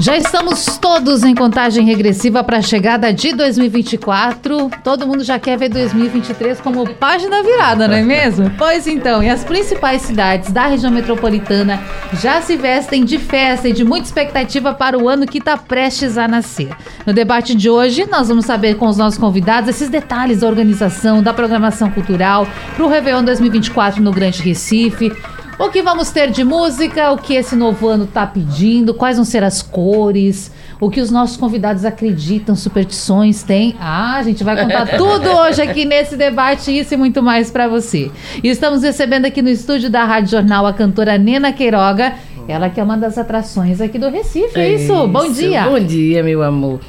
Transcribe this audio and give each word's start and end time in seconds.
já 0.00 0.16
estamos 0.16 0.78
todos 0.78 1.22
em 1.24 1.34
contagem 1.34 1.84
regressiva 1.84 2.42
para 2.42 2.56
a 2.56 2.62
chegada 2.62 3.12
de 3.12 3.34
2024. 3.34 4.70
Todo 4.82 5.06
mundo 5.06 5.22
já 5.22 5.38
quer 5.38 5.58
ver 5.58 5.68
2023 5.68 6.58
como 6.58 6.88
página 6.94 7.42
virada, 7.42 7.86
não 7.86 7.94
é 7.94 8.02
mesmo? 8.02 8.50
Pois 8.56 8.86
então, 8.86 9.22
e 9.22 9.28
as 9.28 9.44
principais 9.44 10.02
cidades 10.02 10.50
da 10.52 10.66
região 10.66 10.90
metropolitana 10.90 11.82
já 12.20 12.40
se 12.40 12.56
vestem 12.56 13.04
de 13.04 13.18
festa 13.18 13.68
e 13.68 13.72
de 13.72 13.84
muita 13.84 14.06
expectativa 14.06 14.72
para 14.72 14.98
o 14.98 15.08
ano 15.08 15.26
que 15.26 15.38
está 15.38 15.56
prestes 15.56 16.16
a 16.16 16.26
nascer. 16.26 16.70
No 17.06 17.12
debate 17.12 17.54
de 17.54 17.68
hoje, 17.68 18.06
nós 18.10 18.28
vamos 18.28 18.46
saber 18.46 18.76
com 18.76 18.86
os 18.86 18.96
nossos 18.96 19.18
convidados 19.18 19.68
esses 19.68 19.88
detalhes 19.88 20.40
da 20.40 20.46
organização, 20.46 21.22
da 21.22 21.34
programação 21.34 21.90
cultural 21.90 22.46
para 22.74 22.84
o 22.84 22.88
Réveillon 22.88 23.24
2024 23.24 24.02
no 24.02 24.12
Grande 24.12 24.42
Recife. 24.42 25.12
O 25.60 25.68
que 25.68 25.82
vamos 25.82 26.08
ter 26.10 26.30
de 26.30 26.42
música? 26.42 27.12
O 27.12 27.18
que 27.18 27.34
esse 27.34 27.54
novo 27.54 27.86
ano 27.86 28.04
está 28.04 28.26
pedindo? 28.26 28.94
Quais 28.94 29.18
vão 29.18 29.26
ser 29.26 29.44
as 29.44 29.60
cores? 29.60 30.50
O 30.80 30.88
que 30.88 31.02
os 31.02 31.10
nossos 31.10 31.36
convidados 31.36 31.84
acreditam, 31.84 32.56
superstições 32.56 33.42
têm? 33.42 33.76
Ah, 33.78 34.16
a 34.16 34.22
gente 34.22 34.42
vai 34.42 34.58
contar 34.58 34.86
tudo 34.96 35.28
hoje 35.28 35.60
aqui 35.60 35.84
nesse 35.84 36.16
debate, 36.16 36.74
isso 36.74 36.94
e 36.94 36.96
muito 36.96 37.22
mais 37.22 37.50
para 37.50 37.68
você. 37.68 38.10
E 38.42 38.48
estamos 38.48 38.82
recebendo 38.82 39.26
aqui 39.26 39.42
no 39.42 39.50
estúdio 39.50 39.90
da 39.90 40.02
Rádio 40.02 40.30
Jornal 40.30 40.66
a 40.66 40.72
cantora 40.72 41.18
Nena 41.18 41.52
Queiroga. 41.52 42.14
Ela 42.48 42.70
que 42.70 42.80
é 42.80 42.82
uma 42.82 42.96
das 42.96 43.18
atrações 43.18 43.82
aqui 43.82 43.98
do 43.98 44.08
Recife, 44.08 44.58
é, 44.58 44.62
é 44.62 44.74
isso? 44.76 44.84
isso? 44.84 45.08
Bom 45.08 45.30
dia. 45.30 45.64
Bom 45.64 45.78
dia, 45.78 46.22
meu 46.22 46.42
amor. 46.42 46.80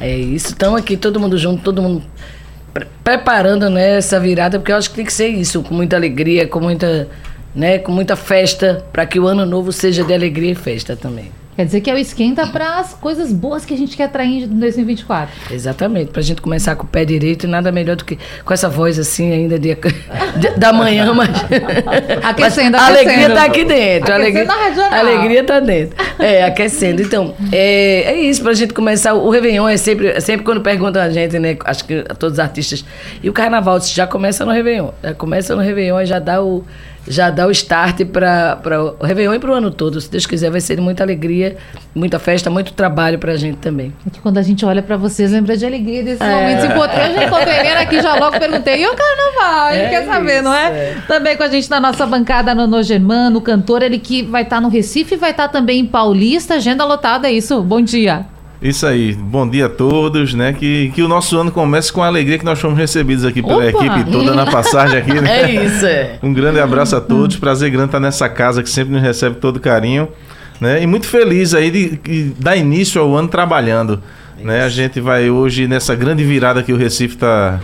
É 0.00 0.16
isso, 0.16 0.50
estamos 0.50 0.78
aqui 0.78 0.96
todo 0.96 1.18
mundo 1.18 1.36
junto, 1.36 1.64
todo 1.64 1.82
mundo 1.82 2.04
pre 2.72 2.86
preparando 3.02 3.68
né, 3.68 3.96
essa 3.96 4.20
virada, 4.20 4.60
porque 4.60 4.70
eu 4.70 4.76
acho 4.76 4.88
que 4.88 4.94
tem 4.94 5.04
que 5.04 5.12
ser 5.12 5.26
isso, 5.26 5.64
com 5.64 5.74
muita 5.74 5.96
alegria, 5.96 6.46
com 6.46 6.60
muita 6.60 7.08
né, 7.54 7.78
com 7.78 7.92
muita 7.92 8.16
festa, 8.16 8.84
para 8.92 9.06
que 9.06 9.18
o 9.18 9.26
ano 9.26 9.44
novo 9.44 9.72
seja 9.72 10.04
de 10.04 10.12
alegria 10.12 10.52
e 10.52 10.54
festa 10.54 10.96
também. 10.96 11.30
Quer 11.60 11.66
dizer 11.66 11.80
que 11.82 11.90
é 11.90 11.94
o 11.94 11.98
esquenta 11.98 12.46
para 12.46 12.78
as 12.78 12.94
coisas 12.94 13.30
boas 13.32 13.66
que 13.66 13.74
a 13.74 13.76
gente 13.76 13.94
quer 13.94 14.04
atrair 14.04 14.44
em 14.44 14.46
2024. 14.46 15.52
Exatamente, 15.52 16.10
para 16.10 16.20
a 16.20 16.22
gente 16.22 16.40
começar 16.40 16.74
com 16.74 16.84
o 16.84 16.86
pé 16.86 17.04
direito 17.04 17.44
e 17.44 17.46
nada 17.46 17.70
melhor 17.70 17.96
do 17.96 18.04
que 18.06 18.18
com 18.46 18.54
essa 18.54 18.66
voz 18.66 18.98
assim 18.98 19.30
ainda 19.30 19.58
de, 19.58 19.74
de 19.74 20.50
da 20.56 20.72
manhã, 20.72 21.12
mas, 21.12 21.28
aquecendo, 22.24 22.78
mas 22.78 22.82
a 22.82 22.86
alegria 22.86 23.28
está 23.28 23.44
aqui 23.44 23.64
dentro. 23.64 24.14
Aquecendo 24.14 24.50
a 24.50 24.54
alegria, 24.54 24.86
a 24.86 24.98
alegria 25.00 25.40
está 25.42 25.60
dentro. 25.60 25.96
É, 26.18 26.44
aquecendo. 26.44 27.02
Então, 27.02 27.34
é, 27.52 28.04
é 28.04 28.20
isso, 28.22 28.40
para 28.40 28.52
a 28.52 28.54
gente 28.54 28.72
começar. 28.72 29.12
O 29.12 29.28
Réveillon 29.28 29.68
é 29.68 29.76
sempre, 29.76 30.06
é 30.08 30.20
sempre 30.20 30.46
quando 30.46 30.62
perguntam 30.62 31.02
a 31.02 31.10
gente, 31.10 31.38
né? 31.38 31.58
Acho 31.66 31.84
que 31.84 32.04
a 32.08 32.14
todos 32.14 32.34
os 32.34 32.38
artistas. 32.38 32.84
E 33.22 33.28
o 33.28 33.34
carnaval 33.34 33.78
já 33.80 34.06
começa 34.06 34.46
no 34.46 34.52
Réveillon. 34.52 34.92
Já 35.02 35.12
começa 35.12 35.54
no 35.54 35.60
Réveillon 35.60 36.00
e 36.00 36.06
já 36.06 36.18
dá 36.18 36.42
o 36.42 36.64
já 37.06 37.30
dá 37.30 37.46
o 37.46 37.50
start 37.50 38.04
para 38.06 38.60
o 39.00 39.04
Réveillon 39.04 39.34
e 39.34 39.38
para 39.38 39.50
o 39.50 39.54
ano 39.54 39.70
todo. 39.70 40.00
Se 40.00 40.10
Deus 40.10 40.26
quiser, 40.26 40.50
vai 40.50 40.60
ser 40.60 40.80
muita 40.80 41.02
alegria, 41.02 41.56
muita 41.94 42.18
festa, 42.18 42.50
muito 42.50 42.72
trabalho 42.72 43.18
para 43.18 43.32
a 43.32 43.36
gente 43.36 43.56
também. 43.56 43.92
É 44.06 44.10
que 44.10 44.20
quando 44.20 44.38
a 44.38 44.42
gente 44.42 44.64
olha 44.64 44.82
para 44.82 44.96
vocês, 44.96 45.32
lembra 45.32 45.56
de 45.56 45.64
alegria 45.64 46.02
desses 46.02 46.20
é. 46.20 46.34
momentos 46.34 46.64
importantes. 46.64 47.08
Eu 47.08 47.14
já 47.14 47.24
encontrei 47.24 47.72
aqui, 47.72 48.02
já 48.02 48.14
logo 48.14 48.38
perguntei, 48.38 48.82
e 48.82 48.86
o 48.86 48.94
carnaval? 48.94 49.70
É 49.70 49.88
quer 49.88 50.06
saber, 50.06 50.34
isso, 50.34 50.44
não 50.44 50.54
é? 50.54 50.66
é? 50.66 50.96
Também 51.06 51.36
com 51.36 51.42
a 51.42 51.48
gente 51.48 51.68
na 51.70 51.80
nossa 51.80 52.06
bancada, 52.06 52.54
Nono 52.54 52.82
Germano, 52.82 53.38
o 53.38 53.42
cantor, 53.42 53.82
ele 53.82 53.98
que 53.98 54.22
vai 54.22 54.42
estar 54.42 54.56
tá 54.56 54.60
no 54.60 54.68
Recife 54.68 55.14
e 55.14 55.18
vai 55.18 55.30
estar 55.30 55.48
tá 55.48 55.52
também 55.52 55.80
em 55.80 55.86
Paulista, 55.86 56.54
agenda 56.54 56.84
lotada, 56.84 57.28
é 57.28 57.32
isso? 57.32 57.62
Bom 57.62 57.80
dia. 57.80 58.26
Isso 58.62 58.86
aí, 58.86 59.14
bom 59.14 59.48
dia 59.48 59.66
a 59.66 59.68
todos, 59.70 60.34
né? 60.34 60.52
Que, 60.52 60.90
que 60.94 61.02
o 61.02 61.08
nosso 61.08 61.38
ano 61.38 61.50
comece 61.50 61.90
com 61.90 62.02
a 62.02 62.06
alegria 62.06 62.38
que 62.38 62.44
nós 62.44 62.58
fomos 62.58 62.76
recebidos 62.76 63.24
aqui 63.24 63.42
pela 63.42 63.66
Opa! 63.66 63.86
equipe 63.86 64.10
toda 64.10 64.34
na 64.34 64.44
passagem 64.44 64.98
aqui, 64.98 65.14
né? 65.14 65.30
É 65.40 65.64
isso, 65.64 65.86
é. 65.86 66.18
Um 66.22 66.34
grande 66.34 66.60
abraço 66.60 66.94
a 66.94 67.00
todos, 67.00 67.36
prazer 67.36 67.70
grande 67.70 67.86
estar 67.86 68.00
nessa 68.00 68.28
casa 68.28 68.62
que 68.62 68.68
sempre 68.68 68.92
nos 68.92 69.02
recebe 69.02 69.36
todo 69.36 69.58
carinho, 69.58 70.08
né? 70.60 70.82
E 70.82 70.86
muito 70.86 71.06
feliz 71.06 71.54
aí 71.54 71.70
de, 71.70 71.96
de 71.96 72.22
dar 72.38 72.54
início 72.54 73.00
ao 73.00 73.16
ano 73.16 73.28
trabalhando, 73.28 74.02
né? 74.38 74.62
A 74.62 74.68
gente 74.68 75.00
vai 75.00 75.30
hoje 75.30 75.66
nessa 75.66 75.94
grande 75.94 76.22
virada 76.22 76.62
que 76.62 76.72
o 76.72 76.76
Recife 76.76 77.14
está 77.14 77.60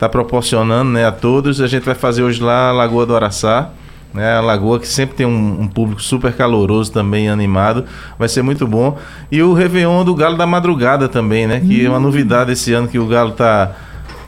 tá 0.00 0.08
proporcionando, 0.08 0.90
né? 0.90 1.06
A 1.06 1.12
todos, 1.12 1.60
a 1.60 1.68
gente 1.68 1.84
vai 1.84 1.94
fazer 1.94 2.24
hoje 2.24 2.42
lá 2.42 2.70
a 2.70 2.72
Lagoa 2.72 3.06
do 3.06 3.14
Araçá, 3.14 3.70
né? 4.12 4.36
A 4.36 4.40
Lagoa 4.40 4.78
que 4.78 4.88
sempre 4.88 5.16
tem 5.16 5.26
um, 5.26 5.62
um, 5.62 5.68
público 5.68 6.02
super 6.02 6.32
caloroso 6.32 6.92
também, 6.92 7.28
animado, 7.28 7.84
vai 8.18 8.28
ser 8.28 8.42
muito 8.42 8.66
bom. 8.66 8.98
E 9.30 9.42
o 9.42 9.52
Réveillon 9.52 10.04
do 10.04 10.14
Galo 10.14 10.36
da 10.36 10.46
Madrugada 10.46 11.08
também, 11.08 11.46
né? 11.46 11.60
Que 11.60 11.82
hum. 11.82 11.86
é 11.86 11.88
uma 11.88 11.98
hum. 11.98 12.02
novidade 12.02 12.52
esse 12.52 12.72
ano 12.72 12.88
que 12.88 12.98
o 12.98 13.06
Galo 13.06 13.32
tá, 13.32 13.72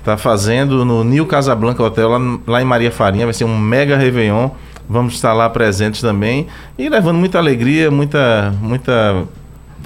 tá 0.04 0.16
fazendo 0.16 0.84
no 0.84 1.02
New 1.04 1.26
Casablanca 1.26 1.82
Hotel, 1.82 2.08
lá, 2.08 2.18
lá 2.46 2.62
em 2.62 2.64
Maria 2.64 2.90
Farinha, 2.90 3.26
vai 3.26 3.34
ser 3.34 3.44
um 3.44 3.58
mega 3.58 3.96
Réveillon. 3.96 4.50
Vamos 4.88 5.14
estar 5.14 5.32
lá 5.32 5.48
presentes 5.48 6.00
também 6.00 6.48
e 6.76 6.88
levando 6.88 7.16
muita 7.16 7.38
alegria, 7.38 7.90
muita, 7.90 8.52
muita 8.60 9.24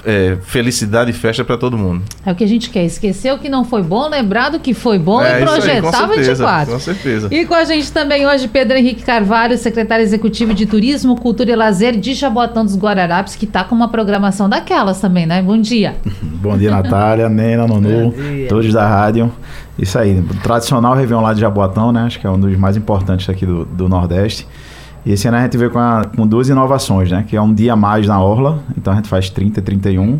é, 0.07 0.37
felicidade 0.41 1.11
e 1.11 1.13
festa 1.13 1.43
para 1.43 1.57
todo 1.57 1.77
mundo. 1.77 2.01
É 2.25 2.31
o 2.31 2.35
que 2.35 2.43
a 2.45 2.47
gente 2.47 2.69
quer, 2.69 2.85
esquecer 2.85 3.33
o 3.33 3.37
que 3.37 3.49
não 3.49 3.65
foi 3.65 3.83
bom, 3.83 4.07
lembrar 4.07 4.49
do 4.49 4.57
que 4.57 4.73
foi 4.73 4.97
bom 4.97 5.21
é, 5.21 5.41
e 5.41 5.43
projetar 5.43 6.09
aí, 6.09 6.19
24. 6.19 6.73
Com 6.73 6.79
certeza. 6.79 7.27
E 7.29 7.45
com 7.45 7.53
a 7.53 7.65
gente 7.65 7.91
também 7.91 8.25
hoje 8.25 8.47
Pedro 8.47 8.77
Henrique 8.77 9.03
Carvalho, 9.03 9.57
secretário 9.57 10.01
executivo 10.03 10.53
de 10.53 10.65
Turismo, 10.65 11.19
Cultura 11.19 11.51
e 11.51 11.55
Lazer 11.57 11.99
de 11.99 12.13
Jabotão 12.13 12.63
dos 12.63 12.77
Guararapes, 12.77 13.35
que 13.35 13.43
está 13.43 13.65
com 13.65 13.75
uma 13.75 13.89
programação 13.89 14.47
daquelas 14.47 15.01
também, 15.01 15.25
né? 15.25 15.41
Bom 15.41 15.59
dia. 15.59 15.97
bom 16.41 16.57
dia, 16.57 16.71
Natália, 16.71 17.27
Nena, 17.27 17.67
Nonu, 17.67 18.13
todos 18.47 18.71
da 18.71 18.87
rádio. 18.87 19.29
Isso 19.77 19.99
aí, 19.99 20.23
tradicional 20.41 20.95
Réveillon 20.95 21.21
lá 21.21 21.33
de 21.33 21.41
Jabotão, 21.41 21.91
né? 21.91 22.03
Acho 22.03 22.17
que 22.17 22.25
é 22.25 22.29
um 22.29 22.39
dos 22.39 22.57
mais 22.57 22.77
importantes 22.77 23.29
aqui 23.29 23.45
do, 23.45 23.65
do 23.65 23.89
Nordeste. 23.89 24.47
E 25.07 25.13
esse 25.13 25.25
ano 25.25 25.37
a 25.37 25.41
gente 25.41 25.57
veio 25.57 25.71
com, 25.71 25.79
a, 25.79 26.03
com 26.03 26.27
duas 26.27 26.49
inovações, 26.49 27.09
né? 27.09 27.23
Que 27.25 27.37
é 27.37 27.41
um 27.41 27.53
dia 27.53 27.71
a 27.71 27.75
mais 27.77 28.05
na 28.05 28.21
Orla, 28.21 28.61
então 28.77 28.91
a 28.91 28.97
gente 28.97 29.07
faz 29.07 29.29
30 29.29 29.61
e 29.61 29.63
31, 29.63 30.19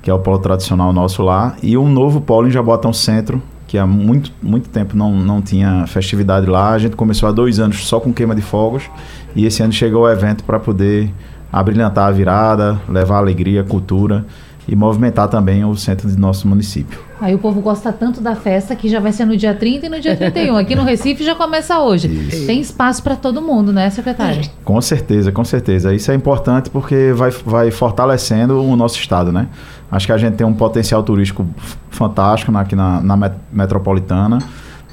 que 0.00 0.08
é 0.08 0.14
o 0.14 0.18
polo 0.20 0.38
tradicional 0.38 0.92
nosso 0.92 1.24
lá, 1.24 1.56
e 1.60 1.76
um 1.76 1.88
novo 1.88 2.20
polo 2.20 2.46
em 2.46 2.50
Jabotão 2.52 2.92
Centro, 2.92 3.42
que 3.66 3.76
há 3.76 3.84
muito, 3.84 4.30
muito 4.40 4.68
tempo 4.68 4.96
não, 4.96 5.10
não 5.10 5.42
tinha 5.42 5.88
festividade 5.88 6.46
lá. 6.46 6.70
A 6.70 6.78
gente 6.78 6.94
começou 6.94 7.28
há 7.28 7.32
dois 7.32 7.58
anos 7.58 7.84
só 7.84 7.98
com 7.98 8.12
queima 8.12 8.32
de 8.32 8.42
fogos, 8.42 8.84
e 9.34 9.44
esse 9.44 9.60
ano 9.60 9.72
chegou 9.72 10.02
o 10.02 10.08
evento 10.08 10.44
para 10.44 10.60
poder 10.60 11.12
abrilhantar 11.52 12.06
a 12.06 12.12
virada, 12.12 12.80
levar 12.88 13.16
alegria, 13.16 13.64
cultura 13.64 14.24
e 14.66 14.76
movimentar 14.76 15.28
também 15.28 15.64
o 15.64 15.74
centro 15.74 16.08
do 16.08 16.18
nosso 16.18 16.46
município. 16.46 16.98
Aí 17.20 17.34
o 17.34 17.38
povo 17.38 17.60
gosta 17.60 17.92
tanto 17.92 18.20
da 18.20 18.34
festa 18.34 18.74
que 18.74 18.88
já 18.88 19.00
vai 19.00 19.12
ser 19.12 19.24
no 19.24 19.36
dia 19.36 19.54
30 19.54 19.86
e 19.86 19.88
no 19.88 20.00
dia 20.00 20.16
31. 20.16 20.56
Aqui 20.56 20.74
no 20.74 20.82
Recife 20.82 21.24
já 21.24 21.34
começa 21.34 21.78
hoje. 21.80 22.08
Isso. 22.08 22.46
Tem 22.46 22.60
espaço 22.60 23.02
para 23.02 23.14
todo 23.16 23.40
mundo, 23.40 23.72
né, 23.72 23.90
secretário? 23.90 24.42
Com 24.64 24.80
certeza, 24.80 25.30
com 25.30 25.44
certeza. 25.44 25.94
Isso 25.94 26.10
é 26.10 26.14
importante 26.14 26.70
porque 26.70 27.12
vai, 27.14 27.30
vai 27.30 27.70
fortalecendo 27.70 28.62
o 28.62 28.76
nosso 28.76 28.98
estado, 28.98 29.32
né? 29.32 29.48
Acho 29.90 30.06
que 30.06 30.12
a 30.12 30.18
gente 30.18 30.34
tem 30.34 30.46
um 30.46 30.54
potencial 30.54 31.02
turístico 31.02 31.46
fantástico 31.90 32.56
aqui 32.56 32.74
na, 32.74 33.00
na 33.00 33.32
metropolitana. 33.52 34.38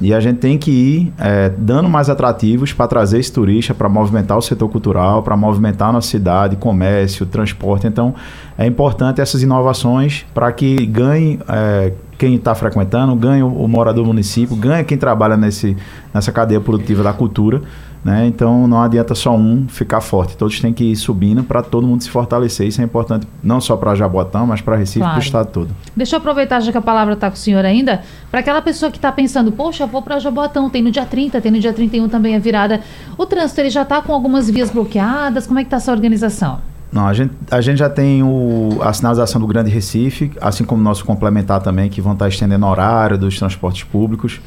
E 0.01 0.13
a 0.13 0.19
gente 0.19 0.37
tem 0.37 0.57
que 0.57 0.71
ir 0.71 1.13
é, 1.17 1.49
dando 1.57 1.89
mais 1.89 2.09
atrativos 2.09 2.71
para 2.71 2.87
trazer 2.87 3.19
esse 3.19 3.31
turista, 3.31 3.73
para 3.73 3.89
movimentar 3.89 4.37
o 4.37 4.41
setor 4.41 4.69
cultural, 4.69 5.21
para 5.23 5.35
movimentar 5.35 5.89
a 5.89 5.91
nossa 5.91 6.07
cidade, 6.07 6.55
comércio, 6.55 7.25
transporte. 7.25 7.85
Então, 7.85 8.15
é 8.57 8.65
importante 8.65 9.19
essas 9.19 9.43
inovações 9.43 10.25
para 10.33 10.51
que 10.51 10.85
ganhe 10.85 11.39
é, 11.49 11.91
quem 12.17 12.35
está 12.35 12.53
frequentando, 12.55 13.15
ganhe 13.15 13.43
o, 13.43 13.67
morador 13.67 14.03
do 14.03 14.07
município, 14.07 14.55
ganhe 14.55 14.83
quem 14.83 14.97
trabalha 14.97 15.37
nesse, 15.37 15.75
nessa 16.13 16.31
cadeia 16.31 16.59
produtiva 16.59 17.03
da 17.03 17.13
cultura. 17.13 17.61
Né? 18.03 18.27
Então 18.27 18.65
não 18.65 18.81
adianta 18.81 19.13
só 19.13 19.35
um 19.35 19.67
ficar 19.67 19.99
forte, 19.99 20.37
todos 20.37 20.59
têm 20.61 20.71
que 20.71 20.85
ir 20.85 20.95
subindo 20.95 21.43
para 21.43 21.61
todo 21.61 21.85
mundo 21.85 22.01
se 22.01 22.09
fortalecer. 22.09 22.67
Isso 22.67 22.79
é 22.81 22.83
importante 22.83 23.27
não 23.43 23.59
só 23.59 23.75
para 23.75 23.93
Jabotão, 23.93 24.47
mas 24.47 24.61
para 24.61 24.77
Recife 24.77 24.99
e 24.99 25.01
claro. 25.01 25.15
para 25.15 25.19
o 25.19 25.23
estado 25.23 25.51
todo. 25.51 25.75
Deixa 25.95 26.15
eu 26.15 26.19
aproveitar, 26.19 26.61
já 26.61 26.71
que 26.71 26.77
a 26.77 26.81
palavra 26.81 27.13
está 27.13 27.29
com 27.29 27.35
o 27.35 27.39
senhor 27.39 27.65
ainda, 27.65 28.01
para 28.31 28.39
aquela 28.39 28.61
pessoa 28.61 28.89
que 28.89 28.97
está 28.97 29.11
pensando, 29.11 29.51
poxa, 29.51 29.85
vou 29.85 30.01
para 30.01 30.17
Jabotão, 30.17 30.69
tem 30.69 30.81
no 30.81 30.91
dia 30.91 31.05
30, 31.05 31.41
tem 31.41 31.51
no 31.51 31.59
dia 31.59 31.73
31 31.73 32.07
também 32.07 32.35
a 32.35 32.39
virada. 32.39 32.79
O 33.17 33.25
trânsito 33.25 33.59
ele 33.59 33.69
já 33.69 33.81
está 33.81 34.01
com 34.01 34.13
algumas 34.13 34.49
vias 34.49 34.69
bloqueadas, 34.69 35.45
como 35.45 35.59
é 35.59 35.63
que 35.63 35.67
está 35.67 35.77
essa 35.77 35.91
organização? 35.91 36.61
Não, 36.91 37.05
a 37.05 37.13
gente, 37.13 37.33
a 37.51 37.61
gente 37.61 37.77
já 37.77 37.89
tem 37.89 38.23
o, 38.23 38.79
a 38.81 38.91
sinalização 38.93 39.39
do 39.39 39.45
Grande 39.45 39.69
Recife, 39.69 40.31
assim 40.41 40.63
como 40.63 40.81
o 40.81 40.83
nosso 40.83 41.05
complementar 41.05 41.61
também, 41.61 41.89
que 41.89 42.01
vão 42.01 42.13
estar 42.13 42.25
tá 42.25 42.29
estendendo 42.29 42.65
horário 42.65 43.17
dos 43.17 43.37
transportes 43.37 43.83
públicos. 43.83 44.41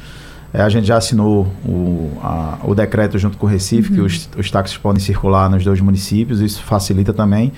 É, 0.53 0.61
a 0.61 0.69
gente 0.69 0.85
já 0.85 0.97
assinou 0.97 1.47
o, 1.65 2.11
a, 2.21 2.59
o 2.63 2.75
decreto 2.75 3.17
junto 3.17 3.37
com 3.37 3.47
o 3.47 3.49
Recife, 3.49 3.89
uhum. 3.89 3.95
que 3.95 4.01
os, 4.01 4.29
os 4.37 4.51
táxis 4.51 4.77
podem 4.77 5.01
circular 5.01 5.49
nos 5.49 5.63
dois 5.63 5.81
municípios, 5.81 6.41
isso 6.41 6.61
facilita 6.61 7.11
também. 7.11 7.51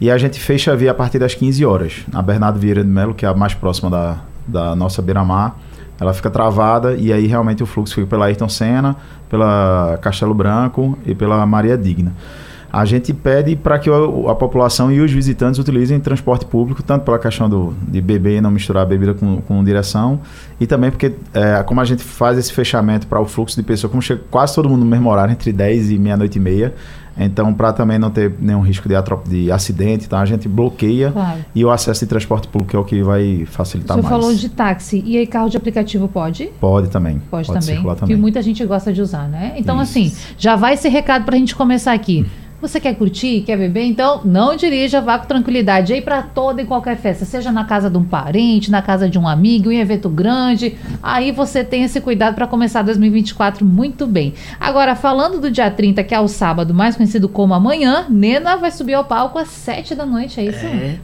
E 0.00 0.10
a 0.10 0.18
gente 0.18 0.40
fecha 0.40 0.72
a 0.72 0.76
via 0.76 0.90
a 0.90 0.94
partir 0.94 1.18
das 1.18 1.34
15 1.34 1.64
horas. 1.64 2.04
A 2.12 2.20
Bernardo 2.20 2.58
Vieira 2.58 2.82
de 2.82 2.90
Melo, 2.90 3.14
que 3.14 3.24
é 3.24 3.28
a 3.28 3.34
mais 3.34 3.54
próxima 3.54 3.88
da, 3.88 4.18
da 4.48 4.74
nossa 4.74 5.00
beira-mar, 5.00 5.56
ela 6.00 6.14
fica 6.14 6.30
travada 6.30 6.94
e 6.94 7.12
aí 7.12 7.26
realmente 7.26 7.62
o 7.62 7.66
fluxo 7.66 7.94
fica 7.94 8.06
pela 8.06 8.24
Ayrton 8.24 8.48
Senna, 8.48 8.96
pela 9.28 9.98
Castelo 10.00 10.32
Branco 10.34 10.98
e 11.04 11.14
pela 11.14 11.44
Maria 11.46 11.76
Digna. 11.76 12.14
A 12.72 12.84
gente 12.84 13.12
pede 13.12 13.56
para 13.56 13.78
que 13.78 13.90
a, 13.90 14.34
população 14.34 14.92
e 14.92 15.00
os 15.00 15.10
visitantes 15.10 15.58
utilizem 15.58 15.98
transporte 15.98 16.44
público, 16.44 16.82
tanto 16.82 17.04
pela 17.04 17.18
questão 17.18 17.48
do, 17.48 17.74
de 17.88 18.00
beber 18.00 18.38
e 18.38 18.40
não 18.40 18.50
misturar 18.50 18.84
a 18.84 18.86
bebida 18.86 19.14
com, 19.14 19.40
com 19.40 19.62
direção, 19.64 20.20
e 20.60 20.66
também 20.66 20.90
porque, 20.90 21.12
é, 21.34 21.62
como 21.62 21.80
a 21.80 21.84
gente 21.84 22.02
faz 22.02 22.38
esse 22.38 22.52
fechamento 22.52 23.06
para 23.06 23.20
o 23.20 23.26
fluxo 23.26 23.56
de 23.56 23.62
pessoas, 23.62 23.90
como 23.90 24.00
chega 24.00 24.22
quase 24.30 24.54
todo 24.54 24.68
mundo 24.68 24.80
no 24.80 24.90
mesmo 24.90 25.10
horário, 25.10 25.32
entre 25.32 25.52
10 25.52 25.90
e 25.90 25.98
meia-noite 25.98 26.38
e 26.38 26.40
meia, 26.40 26.74
então, 27.18 27.52
para 27.52 27.72
também 27.72 27.98
não 27.98 28.10
ter 28.10 28.32
nenhum 28.40 28.60
risco 28.60 28.88
de, 28.88 28.94
de 29.28 29.52
acidente, 29.52 30.06
então 30.06 30.18
a 30.18 30.24
gente 30.24 30.48
bloqueia 30.48 31.10
claro. 31.12 31.44
e 31.54 31.64
o 31.64 31.70
acesso 31.70 32.00
de 32.00 32.06
transporte 32.06 32.48
público 32.48 32.74
é 32.74 32.80
o 32.80 32.84
que 32.84 33.02
vai 33.02 33.44
facilitar 33.46 33.96
mais. 33.96 34.06
Você 34.06 34.10
falou 34.10 34.34
de 34.34 34.48
táxi. 34.48 35.02
E 35.04 35.18
aí, 35.18 35.26
carro 35.26 35.50
de 35.50 35.56
aplicativo 35.56 36.08
pode? 36.08 36.46
Pode 36.60 36.88
também. 36.88 37.20
Pode, 37.30 37.46
pode 37.46 37.66
também. 37.66 37.82
também. 37.82 38.16
Que 38.16 38.16
muita 38.16 38.40
gente 38.40 38.64
gosta 38.64 38.92
de 38.92 39.02
usar, 39.02 39.28
né? 39.28 39.54
Então, 39.56 39.74
Isso. 39.82 39.98
assim, 39.98 40.12
já 40.38 40.56
vai 40.56 40.74
esse 40.74 40.88
recado 40.88 41.24
para 41.24 41.34
a 41.34 41.38
gente 41.38 41.54
começar 41.54 41.92
aqui. 41.92 42.26
Você 42.60 42.78
quer 42.78 42.94
curtir, 42.94 43.40
quer 43.40 43.56
beber? 43.56 43.84
Então 43.84 44.20
não 44.24 44.54
dirija, 44.54 45.00
vá 45.00 45.18
com 45.18 45.26
tranquilidade 45.26 45.94
aí 45.94 46.02
para 46.02 46.22
toda 46.22 46.60
e 46.60 46.66
qualquer 46.66 46.96
festa, 46.96 47.24
seja 47.24 47.50
na 47.50 47.64
casa 47.64 47.88
de 47.88 47.96
um 47.96 48.04
parente, 48.04 48.70
na 48.70 48.82
casa 48.82 49.08
de 49.08 49.18
um 49.18 49.26
amigo, 49.26 49.72
em 49.72 49.80
evento 49.80 50.10
grande. 50.10 50.76
Aí 51.02 51.32
você 51.32 51.64
tem 51.64 51.84
esse 51.84 52.00
cuidado 52.00 52.34
para 52.34 52.46
começar 52.46 52.82
2024 52.82 53.64
muito 53.64 54.06
bem. 54.06 54.34
Agora, 54.58 54.94
falando 54.94 55.40
do 55.40 55.50
dia 55.50 55.70
30, 55.70 56.04
que 56.04 56.14
é 56.14 56.20
o 56.20 56.28
sábado, 56.28 56.74
mais 56.74 56.96
conhecido 56.96 57.28
como 57.28 57.54
amanhã, 57.54 58.06
Nena 58.10 58.56
vai 58.56 58.70
subir 58.70 58.94
ao 58.94 59.04
palco 59.04 59.38
às 59.38 59.48
7 59.48 59.94
da 59.94 60.04
noite, 60.04 60.38
é 60.38 60.44
isso? 60.44 60.66
É. 60.66 60.98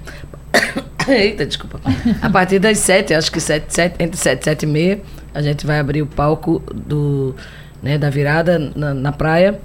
Eita, 1.09 1.47
desculpa. 1.47 1.81
A 2.21 2.29
partir 2.29 2.59
das 2.59 2.79
7, 2.79 3.15
acho 3.15 3.31
que 3.33 3.41
7, 3.41 3.73
7, 3.73 3.97
entre 3.99 4.17
7 4.19 4.43
e 4.43 4.45
7 4.45 4.63
e 4.63 4.67
meia, 4.67 5.01
a 5.33 5.41
gente 5.41 5.67
vai 5.67 5.79
abrir 5.79 6.03
o 6.03 6.07
palco 6.07 6.63
do, 6.75 7.35
né, 7.83 7.97
da 7.97 8.11
virada 8.11 8.73
na, 8.75 8.93
na 8.93 9.13
praia. 9.13 9.59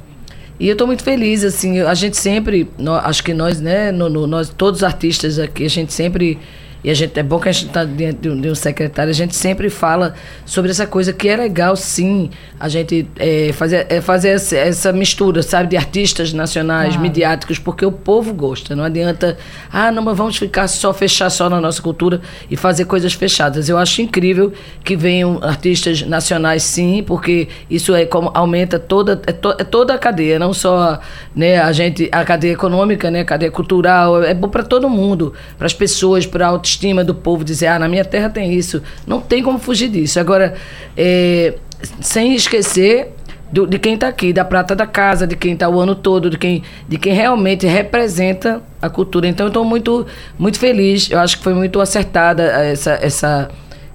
E 0.61 0.67
eu 0.67 0.73
estou 0.73 0.85
muito 0.85 1.03
feliz, 1.03 1.43
assim, 1.43 1.79
a 1.79 1.95
gente 1.95 2.15
sempre, 2.15 2.69
nós, 2.77 3.03
acho 3.05 3.23
que 3.23 3.33
nós, 3.33 3.59
né, 3.59 3.91
no, 3.91 4.07
no, 4.07 4.27
nós, 4.27 4.47
todos 4.47 4.81
os 4.81 4.83
artistas 4.83 5.39
aqui, 5.39 5.65
a 5.65 5.67
gente 5.67 5.91
sempre 5.91 6.37
e 6.83 6.89
a 6.89 6.93
gente 6.93 7.19
é 7.19 7.23
bom 7.23 7.39
que 7.39 7.49
a 7.49 7.51
gente 7.51 7.67
está 7.67 7.83
diante 7.83 8.29
de 8.29 8.49
um, 8.49 8.55
secretário, 8.55 9.11
a 9.11 9.13
gente 9.13 9.35
sempre 9.35 9.69
fala 9.69 10.15
sobre 10.45 10.71
essa 10.71 10.87
coisa 10.87 11.13
que 11.13 11.29
é 11.29 11.35
legal, 11.35 11.75
sim, 11.75 12.29
a 12.59 12.67
gente 12.67 13.07
é, 13.17 13.51
fazer, 13.53 13.85
é 13.89 14.01
fazer 14.01 14.29
essa, 14.29 14.57
essa, 14.57 14.91
mistura, 14.91 15.43
sabe, 15.43 15.69
de 15.69 15.77
artistas 15.77 16.33
nacionais, 16.33 16.95
midiáticos, 16.95 17.59
porque 17.59 17.85
o 17.85 17.91
povo 17.91 18.33
gosta. 18.33 18.75
Não 18.75 18.83
adianta, 18.83 19.37
ah, 19.71 19.91
não, 19.91 20.01
mas 20.01 20.17
vamos 20.17 20.37
ficar 20.37 20.67
só, 20.67 20.93
fechar 20.93 21.29
só 21.29 21.49
na 21.49 21.61
nossa 21.61 21.81
cultura 21.81 22.21
e 22.49 22.57
fazer 22.57 22.85
coisas 22.85 23.13
fechadas. 23.13 23.69
Eu 23.69 23.77
acho 23.77 24.01
incrível 24.01 24.51
que 24.83 24.95
venham 24.95 25.39
artistas 25.41 26.01
nacionais, 26.01 26.63
sim, 26.63 27.03
porque 27.05 27.47
isso 27.69 27.93
é 27.93 28.05
como 28.05 28.31
aumenta 28.33 28.79
toda, 28.79 29.21
é, 29.27 29.31
to, 29.31 29.55
é 29.57 29.63
toda 29.63 29.93
a 29.93 29.97
cadeia, 29.97 30.39
não 30.39 30.53
só 30.53 30.99
né, 31.35 31.59
a 31.59 31.71
gente, 31.71 32.09
a 32.11 32.23
cadeia 32.23 32.53
econômica, 32.53 33.11
né, 33.11 33.21
a 33.21 33.25
cadeia 33.25 33.51
cultural, 33.51 34.23
é 34.23 34.33
bom 34.33 34.49
para 34.49 34.63
todo 34.63 34.89
mundo, 34.89 35.33
para 35.57 35.67
as 35.67 35.73
pessoas, 35.73 36.25
para 36.25 36.47
a 36.47 36.51
autoestima 36.71 37.03
do 37.03 37.13
povo, 37.13 37.43
dizer, 37.43 37.67
ah, 37.67 37.79
na 37.79 37.87
minha 37.87 38.05
terra 38.05 38.29
tem 38.29 38.53
isso. 38.53 38.81
Não 39.05 39.19
tem 39.19 39.43
como 39.43 39.59
fugir 39.59 39.89
disso. 39.89 40.19
Agora, 40.19 40.53
é, 40.95 41.55
sem 41.99 42.33
esquecer 42.33 43.13
do, 43.51 43.67
de 43.67 43.77
quem 43.77 43.95
está 43.95 44.07
aqui, 44.07 44.31
da 44.31 44.45
prata 44.45 44.75
da 44.75 44.87
casa, 44.87 45.27
de 45.27 45.35
quem 45.35 45.53
está 45.53 45.67
o 45.67 45.79
ano 45.79 45.93
todo, 45.95 46.29
de 46.29 46.37
quem, 46.37 46.63
de 46.87 46.97
quem 46.97 47.13
realmente 47.13 47.67
representa 47.67 48.61
a 48.81 48.89
cultura. 48.89 49.27
Então, 49.27 49.47
eu 49.47 49.49
estou 49.49 49.65
muito, 49.65 50.05
muito 50.39 50.57
feliz. 50.57 51.09
Eu 51.11 51.19
acho 51.19 51.37
que 51.37 51.43
foi 51.43 51.53
muito 51.53 51.81
acertada 51.81 52.43
essa, 52.43 52.91
essa, 53.01 53.49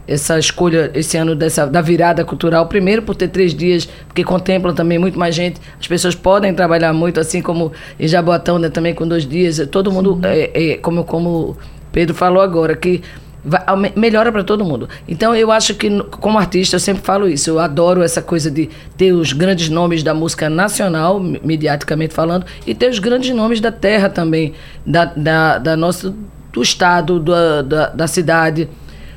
essa 0.07 0.39
escolha 0.39 0.91
esse 0.95 1.17
ano 1.17 1.35
dessa, 1.35 1.67
da 1.67 1.81
virada 1.81 2.25
cultural. 2.25 2.67
Primeiro, 2.67 3.03
por 3.03 3.15
ter 3.15 3.29
três 3.29 3.55
dias, 3.55 3.89
porque 4.07 4.23
contemplam 4.23 4.75
também 4.75 4.99
muito 4.99 5.19
mais 5.19 5.35
gente. 5.35 5.59
As 5.81 5.87
pessoas 5.87 6.15
podem 6.15 6.53
trabalhar 6.53 6.93
muito, 6.93 7.19
assim 7.19 7.41
como 7.41 7.73
em 7.99 8.07
Jaboatão, 8.07 8.59
né, 8.59 8.69
também 8.69 8.95
com 8.95 9.09
dois 9.09 9.27
dias. 9.27 9.67
Todo 9.71 9.91
mundo, 9.91 10.21
é, 10.25 10.73
é, 10.73 10.77
como, 10.77 11.03
como 11.03 11.57
Pedro 11.97 12.15
falou 12.15 12.43
agora, 12.43 12.77
que 12.77 13.01
vai, 13.43 13.65
melhora 13.97 14.31
para 14.31 14.45
todo 14.45 14.63
mundo. 14.63 14.87
Então 15.09 15.35
eu 15.35 15.51
acho 15.51 15.75
que 15.75 15.89
como 16.21 16.37
artista 16.37 16.77
eu 16.77 16.81
sempre 16.81 17.03
falo 17.03 17.27
isso, 17.27 17.49
eu 17.49 17.59
adoro 17.59 18.03
essa 18.03 18.21
coisa 18.21 18.51
de 18.51 18.69
ter 18.99 19.13
os 19.13 19.33
grandes 19.33 19.71
nomes 19.71 20.03
da 20.03 20.13
música 20.13 20.51
nacional, 20.51 21.19
mediaticamente 21.19 22.13
falando, 22.13 22.45
e 22.67 22.75
ter 22.75 22.91
os 22.91 22.99
grandes 22.99 23.35
nomes 23.35 23.63
da 23.63 23.73
terra 23.73 24.11
também, 24.11 24.53
da, 24.85 25.07
da, 25.07 25.57
da 25.57 25.75
nossa, 25.75 26.15
do 26.53 26.61
estado, 26.61 27.19
da, 27.19 27.63
da, 27.63 27.89
da 27.89 28.07
cidade 28.07 28.69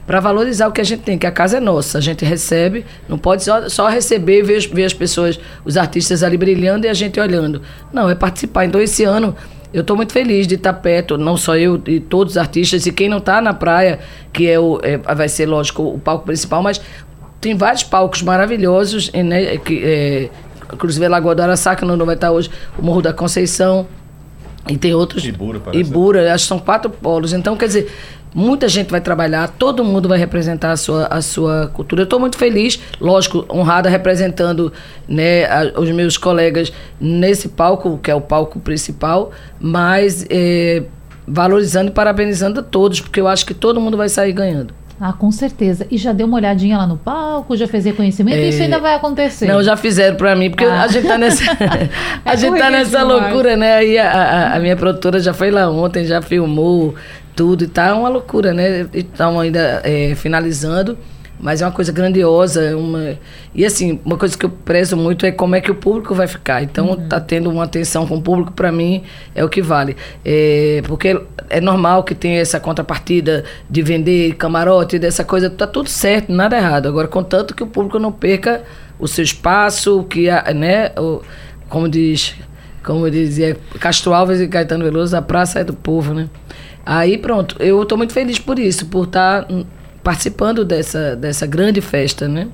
para 0.08 0.22
valorizar 0.22 0.70
o 0.70 0.72
que 0.72 0.80
a 0.80 0.86
gente 0.86 1.02
tem, 1.02 1.18
que 1.18 1.28
a 1.28 1.32
casa 1.32 1.58
é 1.58 1.60
nossa, 1.60 1.98
a 1.98 2.02
gente 2.02 2.24
recebe, 2.24 2.86
não 3.10 3.18
pode 3.18 3.44
só, 3.44 3.68
só 3.68 3.90
receber 3.90 4.40
e 4.40 4.42
ver, 4.42 4.70
ver 4.70 4.86
as 4.86 4.94
pessoas, 4.94 5.38
os 5.66 5.76
artistas 5.76 6.24
ali 6.24 6.38
brilhando 6.38 6.86
e 6.86 6.90
a 6.90 6.94
gente 6.94 7.20
olhando. 7.20 7.62
Não, 7.92 8.10
é 8.10 8.16
participar. 8.16 8.64
Então, 8.64 8.80
esse 8.80 9.04
ano, 9.04 9.36
eu 9.74 9.82
estou 9.82 9.96
muito 9.96 10.14
feliz 10.14 10.48
de 10.48 10.56
estar 10.56 10.74
perto, 10.74 11.18
não 11.18 11.38
só 11.38 11.56
eu 11.56 11.82
e 11.86 12.00
todos 12.00 12.34
os 12.34 12.38
artistas, 12.38 12.86
e 12.86 12.92
quem 12.92 13.08
não 13.08 13.20
está 13.20 13.42
na 13.42 13.54
praia, 13.54 14.00
que 14.34 14.50
é 14.50 14.60
o, 14.60 14.80
é, 14.82 14.98
vai 14.98 15.30
ser, 15.30 15.46
lógico, 15.46 15.84
o 15.84 16.00
palco 16.00 16.26
principal, 16.26 16.64
mas 16.64 16.82
tem 17.40 17.56
vários 17.56 17.84
palcos 17.84 18.22
maravilhosos, 18.22 19.12
né, 19.12 19.58
que, 19.58 19.82
é, 19.84 20.30
inclusive 20.74 21.08
Lagoa 21.08 21.36
do 21.36 21.42
Araçá, 21.42 21.76
que 21.76 21.86
não 21.86 22.06
vai 22.06 22.16
estar 22.16 22.32
hoje, 22.32 22.50
o 22.78 22.84
Morro 22.84 23.02
da 23.02 23.14
Conceição, 23.14 23.88
e 24.68 24.78
tem 24.78 24.94
outros. 24.94 25.26
Ibura, 25.26 25.60
parece. 25.60 25.82
Ibura, 25.82 26.34
acho 26.34 26.44
que 26.44 26.48
são 26.48 26.60
quatro 26.60 26.92
polos. 26.92 27.34
Então, 27.34 27.58
quer 27.58 27.68
dizer, 27.68 27.92
Muita 28.34 28.68
gente 28.68 28.92
vai 28.92 29.02
trabalhar, 29.02 29.48
todo 29.48 29.84
mundo 29.84 30.08
vai 30.08 30.18
representar 30.18 30.72
a 30.72 30.78
sua, 30.78 31.06
a 31.08 31.22
sua 31.22 31.72
cultura. 31.74 32.02
Eu 32.02 32.04
estou 32.04 32.20
muito 32.20 32.38
feliz, 32.38 32.80
lógico, 33.02 33.46
honrada 33.52 33.90
representando 33.90 34.72
né, 35.08 35.46
a, 35.46 35.80
os 35.80 35.90
meus 35.92 36.18
colegas 36.18 36.72
nesse 37.02 37.50
palco, 37.50 38.00
que 38.02 38.12
é 38.12 38.16
o 38.16 38.22
palco 38.22 38.60
principal, 38.60 39.32
mas 39.60 40.26
é, 40.30 40.84
valorizando 41.28 41.90
e 41.90 41.94
parabenizando 41.94 42.60
a 42.60 42.64
todos, 42.64 43.02
porque 43.02 43.20
eu 43.20 43.28
acho 43.28 43.46
que 43.46 43.54
todo 43.54 43.82
mundo 43.82 43.98
vai 43.98 44.10
sair 44.10 44.32
ganhando. 44.32 44.74
Ah, 45.02 45.14
com 45.14 45.32
certeza. 45.32 45.88
E 45.90 45.98
já 45.98 46.12
deu 46.12 46.28
uma 46.28 46.36
olhadinha 46.36 46.78
lá 46.78 46.86
no 46.86 46.98
palco, 46.98 47.56
já 47.56 47.66
fez 47.68 47.86
reconhecimento? 47.86 48.38
É... 48.38 48.50
Isso 48.50 48.62
ainda 48.62 48.80
vai 48.80 48.96
acontecer? 48.96 49.48
Não, 49.48 49.64
já 49.64 49.78
fizeram 49.78 50.18
para 50.18 50.36
mim, 50.36 50.50
porque 50.50 50.66
ah. 50.66 50.84
a 50.84 50.88
gente 50.88 51.08
tá 51.08 51.18
nessa, 51.18 51.44
a 52.26 52.34
é 52.34 52.38
gente 52.38 52.60
tá 52.60 52.70
nessa 52.70 53.02
loucura, 53.02 53.56
né? 53.56 53.76
Aí 53.76 53.98
a, 53.98 54.12
a, 54.12 54.56
a 54.58 54.60
minha 54.60 54.76
produtora 54.76 55.20
já 55.20 55.34
foi 55.34 55.52
lá 55.52 55.70
ontem, 55.70 56.04
já 56.04 56.22
filmou, 56.22 56.96
tudo 57.40 57.64
e 57.64 57.68
tá 57.68 57.96
uma 57.96 58.10
loucura, 58.10 58.54
né? 58.54 58.86
Estão 58.94 59.40
ainda 59.40 59.82
é, 59.86 60.14
finalizando, 60.14 60.98
mas 61.40 61.62
é 61.62 61.66
uma 61.66 61.72
coisa 61.72 61.90
grandiosa. 61.90 62.76
Uma... 62.76 63.18
E 63.56 63.66
assim, 63.66 63.98
uma 64.04 64.18
coisa 64.18 64.38
que 64.38 64.46
eu 64.46 64.50
prezo 64.50 64.98
muito 64.98 65.26
é 65.26 65.32
como 65.32 65.56
é 65.56 65.62
que 65.62 65.72
o 65.72 65.76
público 65.76 66.14
vai 66.14 66.28
ficar. 66.28 66.62
Então, 66.62 66.90
uhum. 66.90 67.08
tá 67.08 67.18
tendo 67.18 67.50
uma 67.50 67.64
atenção 67.64 68.06
com 68.06 68.18
o 68.18 68.22
público, 68.22 68.52
para 68.52 68.74
mim, 68.74 69.04
é 69.34 69.42
o 69.42 69.48
que 69.48 69.62
vale. 69.62 69.96
É, 70.26 70.82
porque 70.86 71.18
é 71.50 71.62
normal 71.62 72.04
que 72.04 72.14
tenha 72.14 72.42
essa 72.42 72.60
contrapartida 72.60 73.46
de 73.70 73.82
vender 73.82 74.36
camarote, 74.36 75.00
dessa 75.00 75.24
coisa, 75.24 75.50
tá 75.50 75.66
tudo 75.66 75.88
certo, 75.88 76.34
nada 76.34 76.58
errado. 76.58 76.90
Agora, 76.90 77.08
contanto 77.08 77.56
que 77.56 77.64
o 77.64 77.68
público 77.68 77.98
não 78.00 78.12
perca 78.12 78.64
o 79.00 79.08
seu 79.08 79.24
espaço, 79.24 80.04
que, 80.10 80.28
né, 80.54 80.92
o, 80.98 81.22
como 81.70 81.88
diz 81.88 82.36
como 82.84 83.10
dizia 83.12 83.58
Castro 83.80 84.14
Alves 84.14 84.40
e 84.40 84.48
Caetano 84.48 84.84
Veloso, 84.84 85.16
a 85.16 85.22
praça 85.22 85.60
é 85.60 85.64
do 85.64 85.74
povo, 85.74 86.14
né? 86.14 86.30
Aí 86.86 87.18
pronto, 87.18 87.56
eu 87.60 87.82
estou 87.84 87.98
muito 87.98 88.14
feliz 88.14 88.40
por 88.40 88.58
isso, 88.58 88.86
por 88.88 89.06
estar 89.06 89.46
tá 89.46 89.54
participando 90.04 90.66
dessa, 90.66 91.16
dessa 91.16 91.46
grande 91.46 91.82
festa, 91.82 92.28
né? 92.28 92.48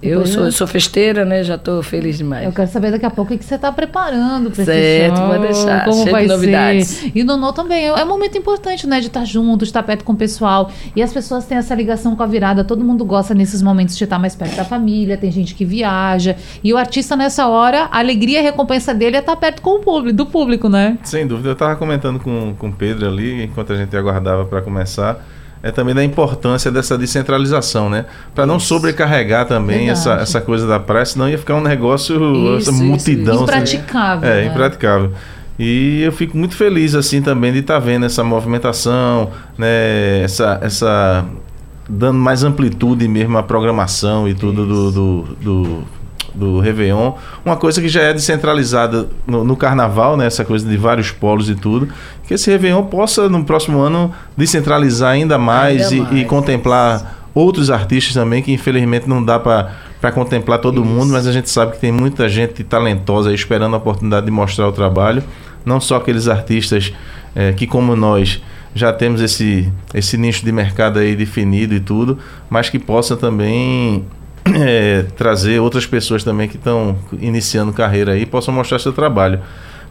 Eu 0.00 0.24
sou, 0.26 0.44
eu 0.44 0.52
sou 0.52 0.66
festeira, 0.66 1.24
né? 1.24 1.42
Já 1.42 1.56
estou 1.56 1.82
feliz 1.82 2.18
demais. 2.18 2.44
Eu 2.44 2.52
quero 2.52 2.70
saber 2.70 2.92
daqui 2.92 3.04
a 3.04 3.10
pouco 3.10 3.34
o 3.34 3.38
que 3.38 3.44
você 3.44 3.56
está 3.56 3.72
preparando 3.72 4.50
para 4.50 4.62
esse 4.62 5.16
show. 5.16 5.26
Pode 5.26 5.42
deixar. 5.42 5.84
Como 5.84 6.06
vai 6.06 6.26
novidades. 6.26 6.88
ser. 6.88 7.12
E 7.14 7.22
o 7.22 7.24
Nonô 7.24 7.52
também. 7.52 7.84
É, 7.84 7.88
é 7.88 8.04
um 8.04 8.08
momento 8.08 8.38
importante, 8.38 8.86
né? 8.86 9.00
De 9.00 9.08
estar 9.08 9.24
junto, 9.24 9.58
de 9.58 9.64
estar 9.64 9.82
perto 9.82 10.04
com 10.04 10.12
o 10.12 10.16
pessoal. 10.16 10.70
E 10.94 11.02
as 11.02 11.12
pessoas 11.12 11.46
têm 11.46 11.58
essa 11.58 11.74
ligação 11.74 12.14
com 12.14 12.22
a 12.22 12.26
virada. 12.26 12.62
Todo 12.62 12.84
mundo 12.84 13.04
gosta 13.04 13.34
nesses 13.34 13.60
momentos 13.60 13.96
de 13.96 14.04
estar 14.04 14.18
mais 14.20 14.36
perto 14.36 14.54
da 14.54 14.64
família. 14.64 15.16
Tem 15.16 15.32
gente 15.32 15.54
que 15.54 15.64
viaja. 15.64 16.36
E 16.62 16.72
o 16.72 16.76
artista, 16.76 17.16
nessa 17.16 17.48
hora, 17.48 17.88
a 17.90 17.98
alegria 17.98 18.38
e 18.38 18.40
a 18.40 18.42
recompensa 18.42 18.94
dele 18.94 19.16
é 19.16 19.20
estar 19.20 19.34
perto 19.36 19.60
com 19.62 19.78
o 19.78 19.80
público, 19.80 20.16
do 20.16 20.26
público, 20.26 20.68
né? 20.68 20.96
Sem 21.02 21.26
dúvida. 21.26 21.48
Eu 21.48 21.54
estava 21.54 21.74
comentando 21.74 22.20
com, 22.20 22.54
com 22.56 22.68
o 22.68 22.72
Pedro 22.72 23.08
ali, 23.08 23.42
enquanto 23.42 23.72
a 23.72 23.76
gente 23.76 23.96
aguardava 23.96 24.44
para 24.44 24.62
começar 24.62 25.24
é 25.62 25.70
também 25.70 25.94
da 25.94 26.04
importância 26.04 26.70
dessa 26.70 26.96
descentralização, 26.96 27.90
né? 27.90 28.06
Para 28.34 28.46
não 28.46 28.60
sobrecarregar 28.60 29.46
também 29.46 29.90
essa, 29.90 30.14
essa 30.14 30.40
coisa 30.40 30.66
da 30.66 30.78
praia, 30.78 31.04
senão 31.04 31.28
ia 31.28 31.38
ficar 31.38 31.56
um 31.56 31.60
negócio, 31.60 32.16
isso, 32.58 32.70
essa 32.70 32.72
multidão. 32.84 33.34
Isso, 33.34 33.44
isso. 33.44 33.52
Impraticável. 33.52 34.28
Assim, 34.28 34.38
é, 34.38 34.44
né? 34.44 34.50
impraticável. 34.50 35.12
E 35.58 36.02
eu 36.02 36.12
fico 36.12 36.36
muito 36.36 36.54
feliz 36.54 36.94
assim 36.94 37.20
também 37.20 37.52
de 37.52 37.58
estar 37.58 37.74
tá 37.74 37.80
vendo 37.80 38.06
essa 38.06 38.22
movimentação, 38.22 39.30
né? 39.56 40.22
Essa, 40.22 40.58
essa 40.62 41.24
dando 41.88 42.18
mais 42.18 42.44
amplitude 42.44 43.08
mesmo 43.08 43.36
à 43.38 43.42
programação 43.42 44.28
e 44.28 44.34
tudo 44.34 44.66
do, 44.66 44.92
do, 44.92 45.22
do 45.40 45.84
do 46.34 46.60
Réveillon, 46.60 47.12
uma 47.44 47.56
coisa 47.56 47.80
que 47.80 47.88
já 47.88 48.02
é 48.02 48.12
descentralizada 48.12 49.08
no, 49.26 49.44
no, 49.44 49.56
carnaval, 49.56 50.16
né? 50.16 50.26
Essa 50.26 50.44
coisa 50.44 50.68
de 50.68 50.76
vários 50.76 51.10
polos 51.10 51.48
e 51.48 51.54
tudo, 51.54 51.88
que 52.26 52.34
esse 52.34 52.50
Réveillon 52.50 52.84
possa 52.84 53.28
no 53.28 53.44
próximo 53.44 53.80
ano 53.80 54.12
descentralizar 54.36 55.12
ainda 55.12 55.38
mais, 55.38 55.92
ainda 55.92 55.94
e, 55.94 56.00
mais. 56.00 56.22
e, 56.22 56.24
contemplar 56.24 57.18
outros 57.34 57.70
artistas 57.70 58.14
também, 58.14 58.42
que 58.42 58.52
infelizmente 58.52 59.08
não 59.08 59.24
dá 59.24 59.38
para 59.38 60.12
contemplar 60.12 60.58
todo 60.58 60.82
Isso. 60.82 60.90
mundo, 60.90 61.12
mas 61.12 61.26
a 61.26 61.32
gente 61.32 61.48
sabe 61.48 61.72
que 61.72 61.78
tem 61.78 61.92
muita 61.92 62.28
gente 62.28 62.64
talentosa 62.64 63.32
esperando 63.32 63.74
a 63.74 63.78
oportunidade 63.78 64.26
de 64.26 64.32
mostrar 64.32 64.68
o 64.68 64.72
trabalho. 64.72 65.22
não 65.64 65.80
só 65.80 65.96
aqueles 65.96 66.28
artistas 66.28 66.92
é, 67.34 67.52
que, 67.52 67.66
como 67.66 67.94
nós, 67.94 68.40
já 68.74 68.92
temos 68.92 69.20
esse, 69.20 69.70
esse 69.94 70.16
nicho 70.16 70.44
de 70.44 70.52
mercado 70.52 70.98
aí 70.98 71.14
definido 71.14 71.74
e 71.74 71.80
tudo, 71.80 72.18
mas 72.48 72.70
que 72.70 72.78
possa 72.78 73.16
também 73.16 74.04
é, 74.56 75.04
trazer 75.16 75.60
outras 75.60 75.86
pessoas 75.86 76.24
também 76.24 76.48
que 76.48 76.56
estão 76.56 76.96
iniciando 77.20 77.72
carreira 77.72 78.12
aí 78.12 78.26
possam 78.26 78.52
mostrar 78.52 78.78
seu 78.78 78.92
trabalho. 78.92 79.40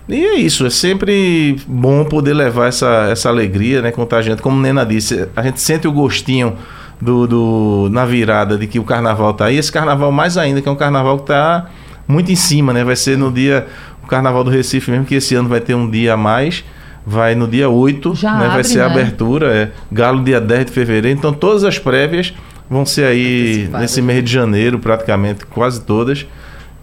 E 0.09 0.25
é 0.25 0.35
isso, 0.35 0.65
é 0.65 0.69
sempre 0.69 1.57
bom 1.67 2.05
poder 2.05 2.33
levar 2.33 2.67
essa, 2.67 3.09
essa 3.11 3.27
alegria, 3.27 3.81
né, 3.81 3.91
contagiante. 3.91 4.41
Como 4.41 4.59
Nena 4.59 4.85
disse, 4.85 5.27
a 5.35 5.41
gente 5.41 5.59
sente 5.59 5.85
o 5.85 5.91
gostinho 5.91 6.55
do, 7.01 7.27
do, 7.27 7.89
na 7.91 8.05
virada 8.05 8.57
de 8.57 8.67
que 8.67 8.79
o 8.79 8.83
carnaval 8.83 9.33
tá 9.33 9.45
aí. 9.45 9.57
Esse 9.57 9.71
carnaval 9.71 10.11
mais 10.11 10.37
ainda, 10.37 10.61
que 10.61 10.69
é 10.69 10.71
um 10.71 10.77
carnaval 10.77 11.19
que 11.19 11.25
tá 11.25 11.67
muito 12.07 12.31
em 12.31 12.35
cima, 12.35 12.71
né? 12.71 12.85
Vai 12.85 12.95
ser 12.95 13.17
no 13.17 13.29
dia, 13.31 13.67
o 14.01 14.07
carnaval 14.07 14.45
do 14.45 14.49
Recife 14.49 14.89
mesmo, 14.89 15.05
que 15.05 15.15
esse 15.15 15.35
ano 15.35 15.49
vai 15.49 15.59
ter 15.59 15.75
um 15.75 15.89
dia 15.89 16.13
a 16.13 16.17
mais. 16.17 16.63
Vai 17.05 17.35
no 17.35 17.47
dia 17.47 17.69
8, 17.69 18.15
Já 18.15 18.33
né? 18.33 18.45
Abre, 18.45 18.49
vai 18.49 18.63
ser 18.63 18.79
né? 18.79 18.83
a 18.83 18.87
abertura, 18.87 19.53
é 19.53 19.71
Galo 19.91 20.23
dia 20.23 20.41
10 20.41 20.65
de 20.65 20.71
fevereiro. 20.71 21.17
Então 21.17 21.33
todas 21.33 21.63
as 21.63 21.79
prévias 21.79 22.33
vão 22.69 22.86
ser 22.86 23.05
aí 23.05 23.69
nesse 23.79 24.01
mês 24.01 24.24
de 24.24 24.31
janeiro, 24.31 24.79
praticamente, 24.79 25.45
quase 25.45 25.81
todas. 25.81 26.25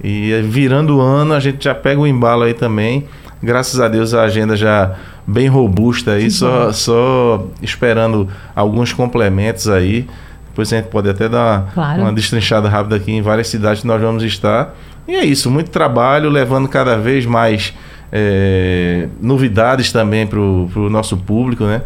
E 0.03 0.33
virando 0.43 0.97
o 0.97 1.01
ano, 1.01 1.35
a 1.35 1.41
gente 1.41 1.65
já 1.65 1.75
pega 1.75 2.01
o 2.01 2.07
embalo 2.07 2.43
aí 2.43 2.55
também. 2.55 3.07
Graças 3.43 3.81
a 3.81 3.89
Deus 3.89 4.15
a 4.15 4.23
agenda 4.23 4.57
já 4.57 4.95
bem 5.27 5.49
robusta 5.49 6.13
aí, 6.13 6.31
só, 6.31 6.73
só 6.73 7.47
esperando 7.63 8.29
alguns 8.55 8.93
complementos 8.93 9.69
aí. 9.69 10.07
Depois 10.49 10.73
a 10.73 10.77
gente 10.77 10.89
pode 10.89 11.09
até 11.09 11.29
dar 11.29 11.61
uma, 11.61 11.73
claro. 11.73 12.03
uma 12.03 12.13
destrinchada 12.13 12.69
rápida 12.69 12.97
aqui 12.97 13.13
em 13.13 13.23
várias 13.23 13.49
cidades 13.49 13.81
que 13.81 13.87
nós 13.87 14.01
vamos 14.01 14.23
estar. 14.23 14.75
E 15.07 15.15
é 15.15 15.25
isso, 15.25 15.51
muito 15.51 15.71
trabalho, 15.71 16.31
levando 16.31 16.69
cada 16.69 16.97
vez 16.97 17.27
mais 17.27 17.75
é, 18.13 19.09
novidades 19.21 19.91
também 19.91 20.27
para 20.27 20.39
o 20.39 20.89
nosso 20.89 21.17
público, 21.17 21.65
né? 21.65 21.83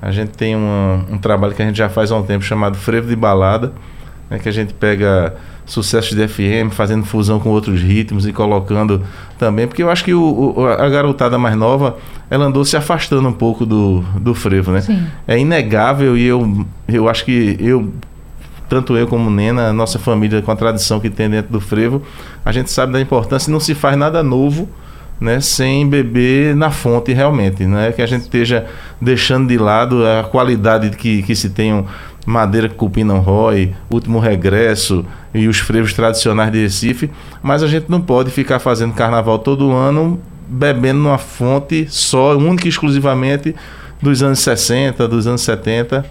A 0.00 0.10
gente 0.10 0.30
tem 0.30 0.54
uma, 0.54 1.04
um 1.10 1.18
trabalho 1.18 1.54
que 1.54 1.62
a 1.62 1.66
gente 1.66 1.76
já 1.76 1.88
faz 1.88 2.10
há 2.10 2.16
um 2.16 2.22
tempo 2.22 2.44
chamado 2.44 2.76
Frevo 2.76 3.08
de 3.08 3.16
Balada, 3.16 3.72
né, 4.28 4.38
que 4.38 4.48
a 4.48 4.52
gente 4.52 4.74
pega 4.74 5.34
sucessos 5.64 6.16
de 6.16 6.28
FM, 6.28 6.70
fazendo 6.70 7.04
fusão 7.04 7.40
com 7.40 7.48
outros 7.48 7.80
ritmos 7.80 8.26
e 8.26 8.32
colocando 8.32 9.02
também, 9.36 9.66
porque 9.66 9.82
eu 9.82 9.90
acho 9.90 10.04
que 10.04 10.14
o, 10.14 10.54
o, 10.56 10.66
a 10.66 10.88
garotada 10.88 11.36
mais 11.38 11.56
nova, 11.56 11.96
ela 12.30 12.44
andou 12.44 12.64
se 12.64 12.76
afastando 12.76 13.28
um 13.28 13.32
pouco 13.32 13.66
do, 13.66 14.00
do 14.20 14.32
frevo, 14.32 14.70
né? 14.70 14.80
Sim. 14.80 15.04
É 15.26 15.36
inegável 15.36 16.16
e 16.16 16.24
eu, 16.24 16.64
eu 16.86 17.08
acho 17.08 17.24
que 17.24 17.56
eu, 17.58 17.92
tanto 18.68 18.96
eu 18.96 19.08
como 19.08 19.28
Nena, 19.28 19.72
nossa 19.72 19.98
família 19.98 20.40
com 20.40 20.52
a 20.52 20.56
tradição 20.56 21.00
que 21.00 21.10
tem 21.10 21.28
dentro 21.28 21.52
do 21.52 21.60
frevo, 21.60 22.00
a 22.44 22.52
gente 22.52 22.70
sabe 22.70 22.92
da 22.92 23.00
importância 23.00 23.50
e 23.50 23.52
não 23.52 23.60
se 23.60 23.74
faz 23.74 23.96
nada 23.96 24.22
novo 24.22 24.68
né, 25.20 25.40
sem 25.40 25.88
beber 25.88 26.54
na 26.54 26.70
fonte 26.70 27.12
realmente, 27.12 27.66
né, 27.66 27.92
que 27.92 28.02
a 28.02 28.06
gente 28.06 28.22
esteja 28.22 28.66
deixando 29.00 29.48
de 29.48 29.56
lado 29.56 30.06
a 30.06 30.24
qualidade 30.24 30.90
que, 30.90 31.22
que 31.22 31.34
se 31.34 31.50
tenham 31.50 31.86
madeira 32.26 32.68
que 32.68 32.74
cupim 32.74 33.04
não 33.04 33.20
rói, 33.20 33.72
último 33.90 34.18
regresso 34.18 35.04
e 35.32 35.46
os 35.46 35.58
frevos 35.58 35.92
tradicionais 35.92 36.50
de 36.50 36.62
Recife, 36.62 37.10
mas 37.42 37.62
a 37.62 37.68
gente 37.68 37.88
não 37.88 38.00
pode 38.00 38.30
ficar 38.30 38.58
fazendo 38.58 38.94
carnaval 38.94 39.38
todo 39.38 39.72
ano 39.72 40.20
bebendo 40.48 41.00
numa 41.00 41.18
fonte 41.18 41.86
só, 41.88 42.36
única 42.36 42.66
e 42.66 42.68
exclusivamente 42.68 43.54
dos 44.02 44.22
anos 44.22 44.40
60, 44.40 45.08
dos 45.08 45.26
anos 45.26 45.42
70 45.42 46.04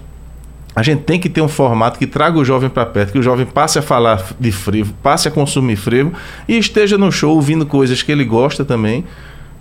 a 0.75 0.83
gente 0.83 1.03
tem 1.03 1.19
que 1.19 1.29
ter 1.29 1.41
um 1.41 1.47
formato 1.47 1.97
que 1.97 2.05
traga 2.05 2.37
o 2.37 2.43
jovem 2.43 2.69
para 2.69 2.85
perto, 2.85 3.13
que 3.13 3.19
o 3.19 3.23
jovem 3.23 3.45
passe 3.45 3.79
a 3.79 3.81
falar 3.81 4.21
de 4.37 4.51
frevo, 4.51 4.93
passe 5.01 5.27
a 5.27 5.31
consumir 5.31 5.77
frevo 5.77 6.11
e 6.47 6.57
esteja 6.57 6.97
no 6.97 7.11
show 7.11 7.33
ouvindo 7.33 7.65
coisas 7.65 8.03
que 8.03 8.11
ele 8.11 8.25
gosta 8.25 8.65
também. 8.65 9.05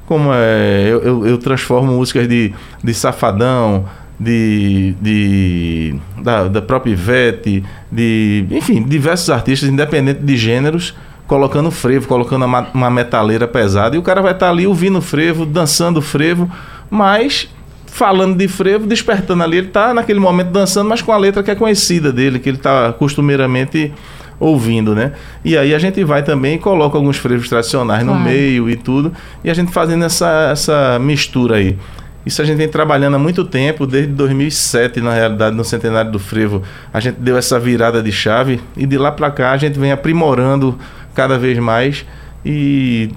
Como 0.06 0.30
é, 0.32 0.86
eu, 0.88 1.02
eu, 1.02 1.26
eu 1.26 1.38
transformo 1.38 1.92
músicas 1.92 2.28
de, 2.28 2.52
de 2.82 2.92
Safadão, 2.92 3.86
de, 4.18 4.94
de 5.00 5.96
da, 6.20 6.48
da 6.48 6.60
própria 6.60 6.92
Ivete, 6.92 7.62
de, 7.90 8.46
enfim, 8.50 8.82
diversos 8.82 9.30
artistas, 9.30 9.68
independente 9.68 10.20
de 10.20 10.36
gêneros, 10.36 10.94
colocando 11.26 11.70
frevo, 11.70 12.08
colocando 12.08 12.44
uma, 12.44 12.68
uma 12.74 12.90
metaleira 12.90 13.46
pesada. 13.46 13.94
E 13.94 13.98
o 13.98 14.02
cara 14.02 14.20
vai 14.20 14.32
estar 14.32 14.46
tá 14.46 14.52
ali 14.52 14.66
ouvindo 14.66 15.00
frevo, 15.00 15.46
dançando 15.46 16.02
frevo, 16.02 16.50
mas 16.90 17.48
falando 17.94 18.36
de 18.36 18.48
frevo, 18.48 18.88
despertando 18.88 19.44
ali. 19.44 19.58
Ele 19.58 19.68
está 19.68 19.94
naquele 19.94 20.18
momento 20.18 20.48
dançando, 20.48 20.88
mas 20.88 21.00
com 21.00 21.12
a 21.12 21.16
letra 21.16 21.44
que 21.44 21.50
é 21.52 21.54
conhecida 21.54 22.12
dele, 22.12 22.40
que 22.40 22.48
ele 22.48 22.56
está 22.56 22.92
costumeiramente 22.92 23.92
ouvindo, 24.40 24.96
né? 24.96 25.12
E 25.44 25.56
aí 25.56 25.72
a 25.72 25.78
gente 25.78 26.02
vai 26.02 26.24
também 26.24 26.56
e 26.56 26.58
coloca 26.58 26.98
alguns 26.98 27.18
frevos 27.18 27.48
tradicionais 27.48 28.02
claro. 28.02 28.18
no 28.18 28.24
meio 28.24 28.68
e 28.68 28.74
tudo, 28.74 29.12
e 29.44 29.48
a 29.48 29.54
gente 29.54 29.70
fazendo 29.70 30.04
essa, 30.04 30.50
essa 30.50 30.98
mistura 30.98 31.54
aí. 31.54 31.78
Isso 32.26 32.42
a 32.42 32.44
gente 32.44 32.56
vem 32.56 32.68
trabalhando 32.68 33.14
há 33.14 33.18
muito 33.18 33.44
tempo, 33.44 33.86
desde 33.86 34.12
2007, 34.12 35.00
na 35.00 35.14
realidade, 35.14 35.54
no 35.54 35.62
centenário 35.62 36.10
do 36.10 36.18
frevo, 36.18 36.64
a 36.92 36.98
gente 36.98 37.20
deu 37.20 37.38
essa 37.38 37.60
virada 37.60 38.02
de 38.02 38.10
chave 38.10 38.60
e 38.76 38.86
de 38.86 38.98
lá 38.98 39.12
para 39.12 39.30
cá 39.30 39.52
a 39.52 39.56
gente 39.56 39.78
vem 39.78 39.92
aprimorando 39.92 40.76
cada 41.14 41.38
vez 41.38 41.56
mais 41.60 42.04
e 42.44 43.10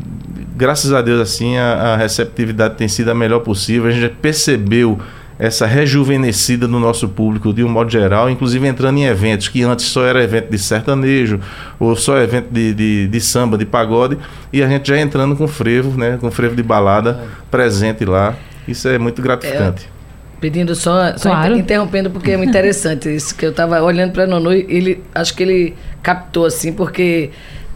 graças 0.55 0.93
a 0.93 1.01
Deus 1.01 1.19
assim 1.19 1.57
a, 1.57 1.93
a, 1.93 1.97
receptividade 1.97 2.75
tem 2.75 2.87
sido 2.87 3.11
a 3.11 3.15
melhor 3.15 3.39
possível. 3.39 3.89
A 3.89 3.91
gente 3.91 4.01
já 4.01 4.09
percebeu 4.09 4.99
essa 5.39 5.67
rejuvenescida 5.67 6.67
no 6.67 6.79
nosso 6.79 7.07
público 7.07 7.53
de 7.53 7.63
um 7.63 7.69
modo 7.69 7.91
geral, 7.91 8.29
inclusive 8.29 8.65
entrando 8.65 8.97
em 8.97 9.05
eventos 9.05 9.47
que 9.47 9.61
antes 9.61 9.85
só 9.85 10.03
era 10.03 10.23
evento 10.23 10.49
de 10.49 10.57
sertanejo 10.57 11.39
ou 11.79 11.95
só 11.95 12.17
evento 12.17 12.47
de, 12.51 12.73
de, 12.73 13.07
de 13.07 13.21
samba, 13.21 13.57
de 13.57 13.65
pagode, 13.65 14.17
e 14.51 14.63
a 14.63 14.67
gente 14.67 14.87
já 14.87 14.99
entrando 14.99 15.35
com 15.35 15.47
frevo, 15.47 15.95
né, 15.97 16.17
com 16.19 16.31
frevo 16.31 16.55
de 16.55 16.63
balada 16.63 17.23
presente 17.51 18.03
lá. 18.03 18.35
Isso 18.67 18.87
é 18.87 18.97
muito 18.97 19.21
gratificante. 19.21 19.87
É 19.93 19.97
pedindo 20.39 20.75
só, 20.75 21.17
só 21.17 21.29
claro. 21.29 21.57
interrompendo 21.57 22.09
porque 22.09 22.31
é 22.31 22.37
muito 22.37 22.49
interessante 22.49 23.13
isso 23.13 23.35
que 23.35 23.45
eu 23.45 23.49
estava 23.49 23.81
olhando 23.81 24.11
para 24.11 24.27
Nono 24.27 24.51
ele 24.51 25.03
acho 25.13 25.35
que 25.35 25.41
ele 25.41 25.75
captou 26.03 26.45
assim 26.45 26.71
porque 26.71 27.31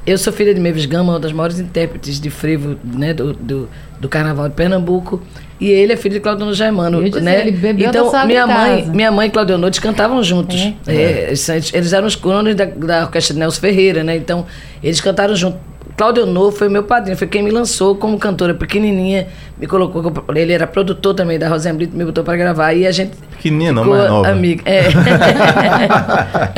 eu 0.06 0.18
sou 0.18 0.34
filha 0.34 0.54
de 0.54 0.60
Mavis 0.60 0.86
Gama, 0.86 1.14
uma 1.14 1.20
das 1.20 1.32
maiores 1.32 1.60
intérpretes 1.60 2.20
de 2.20 2.30
frevo 2.30 2.78
né, 2.84 3.14
do, 3.14 3.34
do, 3.34 3.70
do 4.00 4.10
Carnaval 4.10 4.50
de 4.50 4.56
Pernambuco. 4.56 5.22
E 5.60 5.70
ele 5.70 5.94
é 5.94 5.96
filho 5.96 6.16
de 6.16 6.20
Claudiono 6.20 6.56
Germano, 6.56 7.00
né? 7.22 7.42
Ele 7.42 7.52
bebeu 7.52 7.88
então, 7.88 8.12
minha 8.26 8.48
mãe, 8.48 8.88
minha 8.88 9.12
mãe 9.12 9.28
e 9.28 9.30
Claudiono 9.30 9.70
cantavam 9.80 10.24
juntos. 10.24 10.60
É. 10.88 10.94
É, 10.94 11.34
eles 11.74 11.94
eram 11.94 12.08
os 12.08 12.16
crones 12.16 12.56
da, 12.56 12.66
da 12.66 13.04
orquestra 13.04 13.36
de 13.36 13.40
Nelson 13.40 13.62
Ferreira, 13.62 14.04
né? 14.04 14.16
Então, 14.16 14.48
eles 14.82 15.00
cantaram 15.00 15.36
juntos. 15.36 15.60
Cláudio 16.02 16.24
Honor 16.24 16.52
foi 16.52 16.68
meu 16.68 16.82
padrinho, 16.82 17.16
foi 17.16 17.28
quem 17.28 17.44
me 17.44 17.52
lançou 17.52 17.96
como 17.96 18.18
cantora 18.18 18.56
pequenininha, 18.56 19.28
me 19.56 19.68
colocou, 19.68 20.12
ele 20.36 20.52
era 20.52 20.66
produtor 20.66 21.14
também 21.14 21.38
da 21.38 21.48
Rosinha 21.48 21.76
Brito, 21.76 21.96
me 21.96 22.04
botou 22.04 22.24
para 22.24 22.36
gravar 22.36 22.74
e 22.74 22.88
a 22.88 22.92
gente 22.92 23.12
pequenininha 23.38 23.72
não, 23.72 23.86
mais 23.86 24.10
nova. 24.10 24.28
Amiga, 24.30 24.64
é. 24.66 24.86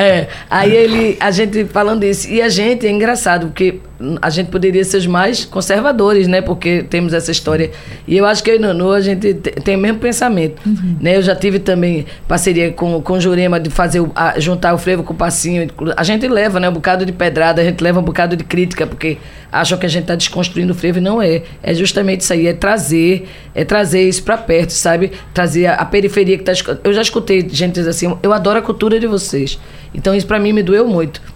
é. 0.02 0.28
Aí 0.48 0.74
ele, 0.74 1.18
a 1.20 1.30
gente 1.30 1.66
falando 1.66 2.04
isso, 2.04 2.26
e 2.26 2.40
a 2.40 2.48
gente 2.48 2.86
é 2.86 2.90
engraçado 2.90 3.48
porque 3.48 3.80
a 4.20 4.28
gente 4.28 4.50
poderia 4.50 4.84
ser 4.84 4.96
os 4.96 5.06
mais 5.06 5.44
conservadores, 5.44 6.26
né? 6.26 6.40
Porque 6.40 6.82
temos 6.82 7.14
essa 7.14 7.30
história. 7.30 7.70
E 8.06 8.16
eu 8.16 8.26
acho 8.26 8.42
que 8.42 8.50
eu 8.50 8.60
e 8.60 8.96
a 8.96 9.00
gente 9.00 9.34
tem 9.34 9.76
o 9.76 9.78
mesmo 9.78 9.98
pensamento. 9.98 10.60
Uhum. 10.66 10.96
Né? 11.00 11.16
Eu 11.16 11.22
já 11.22 11.34
tive 11.34 11.60
também 11.60 12.04
parceria 12.26 12.72
com, 12.72 13.00
com 13.00 13.12
o 13.14 13.20
Jurema 13.20 13.60
de 13.60 13.70
fazer 13.70 14.00
o, 14.00 14.10
a, 14.14 14.38
juntar 14.40 14.74
o 14.74 14.78
frevo 14.78 15.04
com 15.04 15.12
o 15.12 15.16
passinho. 15.16 15.68
A 15.96 16.02
gente 16.02 16.26
leva, 16.26 16.58
né? 16.58 16.68
Um 16.68 16.72
bocado 16.72 17.06
de 17.06 17.12
pedrada, 17.12 17.62
a 17.62 17.64
gente 17.64 17.80
leva 17.80 18.00
um 18.00 18.02
bocado 18.02 18.36
de 18.36 18.42
crítica, 18.42 18.86
porque 18.86 19.16
acham 19.50 19.78
que 19.78 19.86
a 19.86 19.88
gente 19.88 20.02
está 20.02 20.16
desconstruindo 20.16 20.72
o 20.72 20.76
frevo 20.76 20.98
e 20.98 21.00
não 21.00 21.22
é. 21.22 21.42
É 21.62 21.72
justamente 21.72 22.22
isso 22.22 22.32
aí, 22.32 22.48
é 22.48 22.52
trazer, 22.52 23.28
é 23.54 23.64
trazer 23.64 24.08
isso 24.08 24.24
para 24.24 24.36
perto, 24.36 24.70
sabe? 24.70 25.12
Trazer 25.32 25.66
a, 25.66 25.74
a 25.74 25.84
periferia 25.84 26.36
que 26.36 26.50
está. 26.50 26.76
Eu 26.82 26.92
já 26.92 27.02
escutei 27.02 27.48
gente 27.48 27.74
dizer 27.74 27.90
assim, 27.90 28.12
eu 28.22 28.32
adoro 28.32 28.58
a 28.58 28.62
cultura 28.62 28.98
de 28.98 29.06
vocês. 29.06 29.58
Então 29.94 30.12
isso 30.12 30.26
para 30.26 30.40
mim 30.40 30.52
me 30.52 30.62
doeu 30.62 30.88
muito 30.88 31.33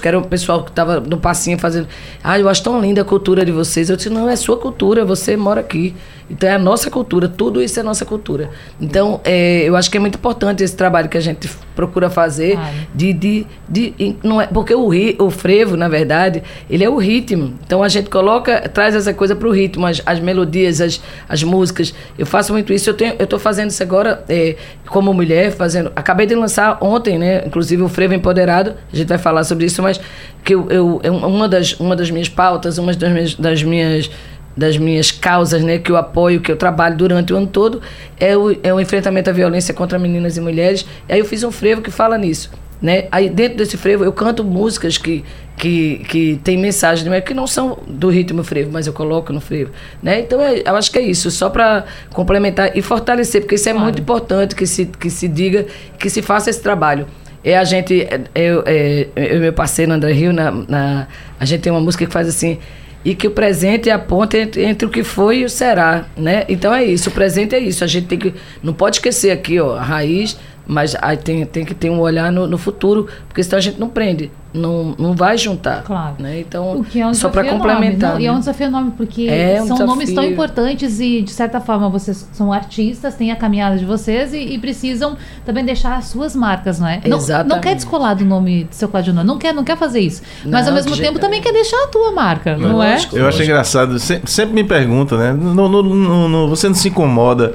que 0.00 0.06
era 0.06 0.18
o 0.18 0.26
pessoal 0.26 0.62
que 0.62 0.70
estava 0.70 1.00
no 1.00 1.16
passinho 1.16 1.58
fazendo. 1.58 1.88
Ah, 2.22 2.38
eu 2.38 2.48
acho 2.48 2.62
tão 2.62 2.80
linda 2.80 3.00
a 3.00 3.04
cultura 3.04 3.44
de 3.44 3.52
vocês. 3.52 3.88
Eu 3.88 3.96
disse, 3.96 4.10
não, 4.10 4.28
é 4.28 4.36
sua 4.36 4.56
cultura, 4.58 5.04
você 5.04 5.36
mora 5.36 5.60
aqui. 5.60 5.94
Então 6.30 6.48
é 6.48 6.52
a 6.52 6.58
nossa 6.58 6.88
cultura, 6.90 7.28
tudo 7.28 7.60
isso 7.60 7.80
é 7.80 7.82
nossa 7.82 8.04
cultura. 8.04 8.50
Então, 8.80 9.20
é, 9.24 9.62
eu 9.64 9.74
acho 9.74 9.90
que 9.90 9.96
é 9.96 10.00
muito 10.00 10.14
importante 10.14 10.62
esse 10.62 10.76
trabalho 10.76 11.08
que 11.08 11.18
a 11.18 11.20
gente 11.20 11.50
procura 11.74 12.08
fazer 12.08 12.58
de, 12.94 13.12
de, 13.12 13.46
de, 13.68 14.16
não 14.22 14.40
é 14.40 14.46
porque 14.46 14.74
o, 14.74 14.86
ri, 14.88 15.16
o 15.18 15.30
frevo, 15.30 15.76
na 15.76 15.88
verdade, 15.88 16.42
ele 16.68 16.84
é 16.84 16.88
o 16.88 16.96
ritmo. 16.98 17.54
Então 17.64 17.82
a 17.82 17.88
gente 17.88 18.10
coloca, 18.10 18.68
traz 18.68 18.94
essa 18.94 19.12
coisa 19.14 19.34
para 19.34 19.48
o 19.48 19.50
ritmo, 19.50 19.86
as, 19.86 20.02
as 20.04 20.20
melodias, 20.20 20.80
as, 20.80 21.00
as 21.28 21.42
músicas. 21.42 21.94
Eu 22.18 22.26
faço 22.26 22.52
muito 22.52 22.72
isso. 22.72 22.90
Eu 22.90 22.94
tenho, 22.94 23.14
eu 23.18 23.24
estou 23.24 23.38
fazendo 23.38 23.70
isso 23.70 23.82
agora 23.82 24.22
é, 24.28 24.56
como 24.86 25.12
mulher, 25.14 25.52
fazendo. 25.52 25.90
Acabei 25.96 26.26
de 26.26 26.34
lançar 26.34 26.78
ontem, 26.80 27.18
né? 27.18 27.44
Inclusive 27.46 27.82
o 27.82 27.88
frevo 27.88 28.14
empoderado. 28.14 28.74
A 28.92 28.96
gente 28.96 29.08
vai 29.08 29.18
falar 29.18 29.42
sobre 29.44 29.66
isso, 29.66 29.69
mas 29.78 30.00
que 30.42 30.54
eu, 30.54 30.68
eu 30.70 31.00
é 31.02 31.10
uma 31.10 31.48
das 31.48 31.78
uma 31.78 31.94
das 31.94 32.10
minhas 32.10 32.28
pautas, 32.28 32.78
uma 32.78 32.92
das 32.94 33.12
minhas, 33.12 33.34
das 33.34 33.62
minhas 33.62 34.10
das 34.56 34.76
minhas 34.76 35.10
causas, 35.10 35.62
né, 35.62 35.78
que 35.78 35.90
eu 35.90 35.96
apoio, 35.96 36.40
que 36.40 36.50
eu 36.50 36.56
trabalho 36.56 36.96
durante 36.96 37.32
o 37.32 37.36
ano 37.36 37.46
todo, 37.46 37.80
é 38.18 38.36
o, 38.36 38.50
é 38.62 38.74
o 38.74 38.80
enfrentamento 38.80 39.30
à 39.30 39.32
violência 39.32 39.72
contra 39.72 39.98
meninas 39.98 40.36
e 40.36 40.40
mulheres. 40.40 40.84
E 41.08 41.12
aí 41.12 41.18
eu 41.18 41.24
fiz 41.24 41.44
um 41.44 41.52
frevo 41.52 41.80
que 41.80 41.90
fala 41.90 42.18
nisso. 42.18 42.50
né? 42.82 43.06
Aí 43.12 43.28
dentro 43.28 43.58
desse 43.58 43.76
frevo 43.76 44.04
eu 44.04 44.12
canto 44.12 44.44
músicas 44.44 44.98
que 44.98 45.24
que, 45.56 45.98
que 46.08 46.40
tem 46.42 46.56
mensagem 46.56 47.06
né? 47.10 47.20
que 47.20 47.34
não 47.34 47.46
são 47.46 47.78
do 47.86 48.08
ritmo 48.08 48.42
frevo, 48.42 48.70
mas 48.72 48.86
eu 48.86 48.94
coloco 48.94 49.30
no 49.30 49.42
frevo, 49.42 49.70
né? 50.02 50.20
Então 50.20 50.40
é, 50.40 50.62
eu 50.64 50.74
acho 50.74 50.90
que 50.90 50.98
é 50.98 51.02
isso, 51.02 51.30
só 51.30 51.50
para 51.50 51.84
complementar 52.14 52.74
e 52.74 52.80
fortalecer, 52.80 53.42
porque 53.42 53.56
isso 53.56 53.68
é 53.68 53.72
claro. 53.72 53.84
muito 53.84 54.00
importante 54.00 54.54
que 54.54 54.66
se 54.66 54.86
que 54.86 55.10
se 55.10 55.28
diga, 55.28 55.66
que 55.98 56.08
se 56.08 56.22
faça 56.22 56.48
esse 56.48 56.62
trabalho. 56.62 57.06
É 57.42 57.56
a 57.56 57.64
gente, 57.64 58.02
é, 58.02 58.20
eu, 58.34 58.62
é, 58.66 59.08
eu 59.16 59.36
e 59.36 59.40
meu 59.40 59.52
parceiro 59.52 59.92
André 59.92 60.12
Rio, 60.12 60.32
na, 60.32 60.50
na, 60.50 61.08
a 61.38 61.44
gente 61.44 61.62
tem 61.62 61.72
uma 61.72 61.80
música 61.80 62.06
que 62.06 62.12
faz 62.12 62.28
assim, 62.28 62.58
e 63.04 63.14
que 63.14 63.26
o 63.26 63.30
presente 63.30 63.88
é 63.88 63.92
a 63.92 64.06
entre, 64.34 64.62
entre, 64.62 64.86
o 64.86 64.90
que 64.90 65.02
foi 65.02 65.38
e 65.38 65.44
o 65.44 65.48
será, 65.48 66.04
né? 66.16 66.44
Então 66.48 66.74
é 66.74 66.84
isso, 66.84 67.08
o 67.08 67.12
presente 67.12 67.54
é 67.54 67.58
isso. 67.58 67.82
A 67.82 67.86
gente 67.86 68.06
tem 68.06 68.18
que 68.18 68.34
não 68.62 68.74
pode 68.74 68.96
esquecer 68.96 69.30
aqui, 69.30 69.58
ó, 69.58 69.76
a 69.76 69.82
raiz, 69.82 70.38
mas 70.66 70.94
aí 71.00 71.16
tem, 71.16 71.46
tem 71.46 71.64
que 71.64 71.74
ter 71.74 71.88
um 71.88 71.98
olhar 71.98 72.30
no, 72.30 72.46
no 72.46 72.58
futuro, 72.58 73.08
porque 73.26 73.42
senão 73.42 73.58
a 73.58 73.62
gente 73.62 73.80
não 73.80 73.88
prende 73.88 74.30
não, 74.52 74.94
não 74.98 75.14
vai 75.14 75.38
juntar. 75.38 75.82
Claro. 75.82 76.16
Né? 76.18 76.40
Então, 76.40 76.84
é 76.94 77.06
um 77.06 77.14
só 77.14 77.28
para 77.28 77.44
complementar. 77.44 78.14
Né? 78.14 78.22
E 78.22 78.26
é 78.26 78.32
um 78.32 78.38
desafio 78.38 78.66
enorme, 78.66 78.92
porque 78.96 79.26
é 79.28 79.54
um 79.62 79.66
são 79.66 79.76
desafio. 79.76 79.86
nomes 79.86 80.12
tão 80.12 80.24
importantes 80.24 81.00
e, 81.00 81.22
de 81.22 81.30
certa 81.30 81.60
forma, 81.60 81.88
vocês 81.88 82.28
são 82.32 82.52
artistas, 82.52 83.14
têm 83.14 83.30
a 83.30 83.36
caminhada 83.36 83.76
de 83.76 83.84
vocês 83.84 84.32
e, 84.32 84.38
e 84.38 84.58
precisam 84.58 85.16
também 85.44 85.64
deixar 85.64 85.96
as 85.96 86.06
suas 86.06 86.34
marcas, 86.34 86.80
não 86.80 86.88
é? 86.88 87.00
Exatamente. 87.04 87.48
Não, 87.48 87.56
não 87.56 87.62
quer 87.62 87.74
descolar 87.74 88.14
do 88.14 88.24
nome 88.24 88.64
do 88.64 88.74
seu 88.74 88.88
Claudio 88.88 89.14
não 89.14 89.38
quer, 89.38 89.54
não 89.54 89.64
quer 89.64 89.76
fazer 89.76 90.00
isso. 90.00 90.22
Não, 90.44 90.52
mas, 90.52 90.66
ao 90.66 90.74
mesmo 90.74 90.96
tempo, 90.96 91.18
também 91.18 91.40
quer 91.40 91.52
deixar 91.52 91.84
a 91.84 91.88
tua 91.88 92.12
marca, 92.12 92.56
não, 92.56 92.70
não 92.70 92.82
é? 92.82 92.98
Eu 93.12 93.26
acho 93.26 93.42
engraçado, 93.42 93.98
sempre, 93.98 94.30
sempre 94.30 94.54
me 94.54 94.64
perguntam, 94.64 95.18
né? 95.18 95.32
No, 95.32 95.68
no, 95.68 96.28
no, 96.28 96.48
você 96.48 96.68
não 96.68 96.74
se 96.74 96.88
incomoda 96.88 97.54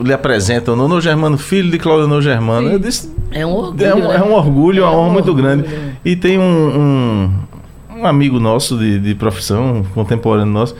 lhe 0.00 0.12
apresentam 0.12 0.76
Nono 0.76 1.00
Germano, 1.00 1.38
filho 1.38 1.70
de 1.70 1.78
Cláudio 1.78 2.06
Nono 2.06 2.20
Germano. 2.20 2.68
Eu 2.68 2.78
disse, 2.78 3.10
é 3.30 3.46
um 3.46 3.54
orgulho. 3.54 3.86
É 3.86 3.94
um, 3.94 4.08
né? 4.08 4.16
é 4.16 4.22
um 4.22 4.32
orgulho, 4.32 4.82
é 4.82 4.86
uma 4.86 4.96
honra 4.96 5.08
um 5.08 5.12
muito 5.12 5.34
grande. 5.34 5.64
E 6.04 6.16
tem 6.22 6.38
um, 6.38 6.42
um, 6.42 7.98
um 7.98 8.06
amigo 8.06 8.38
nosso 8.38 8.78
de, 8.78 9.00
de, 9.00 9.14
profissão, 9.16 9.84
contemporâneo 9.92 10.52
nosso, 10.52 10.76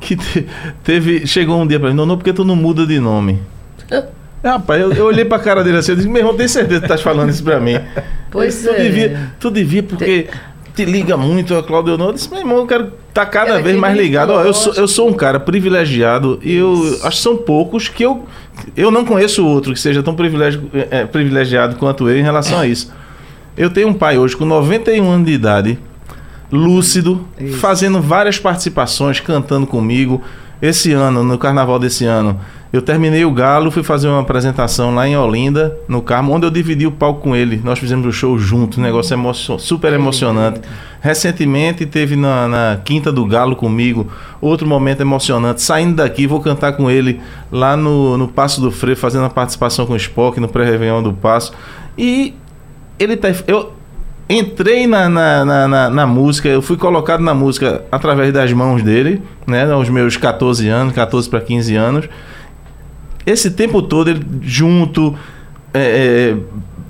que 0.00 0.14
te, 0.14 0.46
teve. 0.84 1.26
Chegou 1.26 1.60
um 1.60 1.66
dia 1.66 1.80
para 1.80 1.90
mim, 1.90 1.96
Nono, 1.96 2.16
por 2.16 2.22
que 2.22 2.32
tu 2.32 2.44
não 2.44 2.54
muda 2.54 2.86
de 2.86 3.00
nome? 3.00 3.42
É, 3.90 4.04
rapaz, 4.42 4.80
eu, 4.80 4.92
eu 4.92 5.06
olhei 5.06 5.24
pra 5.24 5.38
cara 5.40 5.64
dele 5.64 5.78
assim, 5.78 5.92
eu 5.92 5.96
disse, 5.96 6.08
meu 6.08 6.18
irmão, 6.18 6.36
tem 6.36 6.46
certeza 6.46 6.80
que 6.80 6.86
tu 6.86 6.92
estás 6.92 7.02
falando 7.02 7.30
isso 7.30 7.42
pra 7.42 7.58
mim? 7.58 7.74
Pois 8.30 8.62
tu 8.62 8.70
é. 8.70 8.82
Devia, 8.82 9.32
tu 9.40 9.50
devia, 9.50 9.82
porque 9.82 10.28
te 10.74 10.84
liga 10.84 11.16
muito 11.16 11.56
a 11.56 11.62
Cláudio 11.62 11.94
Honor. 11.94 12.08
Eu 12.08 12.12
disse, 12.14 12.30
meu 12.30 12.40
irmão, 12.40 12.58
eu 12.58 12.66
quero 12.66 12.84
estar 12.84 13.24
tá 13.24 13.26
cada 13.26 13.60
vez 13.60 13.76
mais 13.76 13.96
ligado. 13.96 14.30
Ó, 14.30 14.42
eu, 14.42 14.54
sou, 14.54 14.74
eu 14.74 14.86
sou 14.86 15.08
um 15.08 15.12
cara 15.12 15.40
privilegiado 15.40 16.38
e 16.42 16.54
eu 16.54 16.98
acho 17.02 17.16
que 17.16 17.22
são 17.22 17.36
poucos 17.36 17.88
que 17.88 18.04
eu. 18.04 18.26
Eu 18.76 18.90
não 18.90 19.04
conheço 19.04 19.44
outro 19.44 19.72
que 19.72 19.80
seja 19.80 20.02
tão 20.02 20.14
privilegi, 20.14 20.60
é, 20.90 21.04
privilegiado 21.04 21.76
quanto 21.76 22.08
eu 22.08 22.18
em 22.18 22.22
relação 22.22 22.60
a 22.60 22.66
isso. 22.66 22.92
Eu 23.56 23.70
tenho 23.70 23.88
um 23.88 23.94
pai 23.94 24.18
hoje 24.18 24.36
com 24.36 24.44
91 24.44 25.10
anos 25.10 25.26
de 25.26 25.32
idade, 25.32 25.78
lúcido, 26.50 27.24
isso. 27.38 27.58
fazendo 27.58 28.00
várias 28.00 28.38
participações, 28.38 29.20
cantando 29.20 29.66
comigo. 29.66 30.20
Esse 30.60 30.92
ano, 30.92 31.22
no 31.22 31.36
carnaval 31.36 31.78
desse 31.78 32.04
ano, 32.04 32.40
eu 32.72 32.82
terminei 32.82 33.24
o 33.24 33.30
Galo, 33.30 33.70
fui 33.70 33.84
fazer 33.84 34.08
uma 34.08 34.20
apresentação 34.20 34.92
lá 34.94 35.06
em 35.06 35.16
Olinda, 35.16 35.76
no 35.86 36.02
Carmo, 36.02 36.32
onde 36.32 36.46
eu 36.46 36.50
dividi 36.50 36.86
o 36.86 36.90
palco 36.90 37.20
com 37.20 37.36
ele. 37.36 37.60
Nós 37.62 37.78
fizemos 37.78 38.04
o 38.06 38.10
show 38.10 38.36
junto, 38.36 38.80
um 38.80 38.82
negócio 38.82 39.14
emo 39.14 39.32
super 39.32 39.92
emocionante. 39.92 40.60
Recentemente 41.00 41.86
teve 41.86 42.16
na, 42.16 42.48
na, 42.48 42.80
Quinta 42.82 43.12
do 43.12 43.24
Galo 43.26 43.54
comigo, 43.54 44.10
outro 44.40 44.66
momento 44.66 45.02
emocionante. 45.02 45.62
Saindo 45.62 45.96
daqui, 45.96 46.26
vou 46.26 46.40
cantar 46.40 46.72
com 46.72 46.90
ele 46.90 47.20
lá 47.52 47.76
no, 47.76 48.18
no 48.18 48.26
Passo 48.26 48.60
do 48.60 48.72
Freio, 48.72 48.96
fazendo 48.96 49.26
a 49.26 49.30
participação 49.30 49.86
com 49.86 49.92
o 49.92 49.96
Spock 49.96 50.40
no 50.40 50.48
pré-revenhão 50.48 51.00
do 51.00 51.12
Passo. 51.12 51.52
E 51.96 52.34
ele 52.98 53.16
tá. 53.16 53.28
Eu, 53.46 53.72
entrei 54.28 54.86
na, 54.86 55.08
na, 55.08 55.44
na, 55.44 55.90
na, 55.90 56.06
música, 56.06 56.48
eu 56.48 56.62
fui 56.62 56.76
colocado 56.76 57.20
na 57.20 57.34
música 57.34 57.84
através 57.92 58.32
das 58.32 58.52
mãos 58.52 58.82
dele, 58.82 59.22
né, 59.46 59.70
aos 59.70 59.88
meus 59.90 60.16
14 60.16 60.66
anos, 60.68 60.94
14 60.94 61.28
para 61.28 61.40
15 61.40 61.76
anos 61.76 62.08
esse 63.26 63.50
tempo 63.50 63.80
todo 63.80 64.10
ele 64.10 64.24
junto, 64.42 65.14
é, 65.72 65.80
é, 66.32 66.36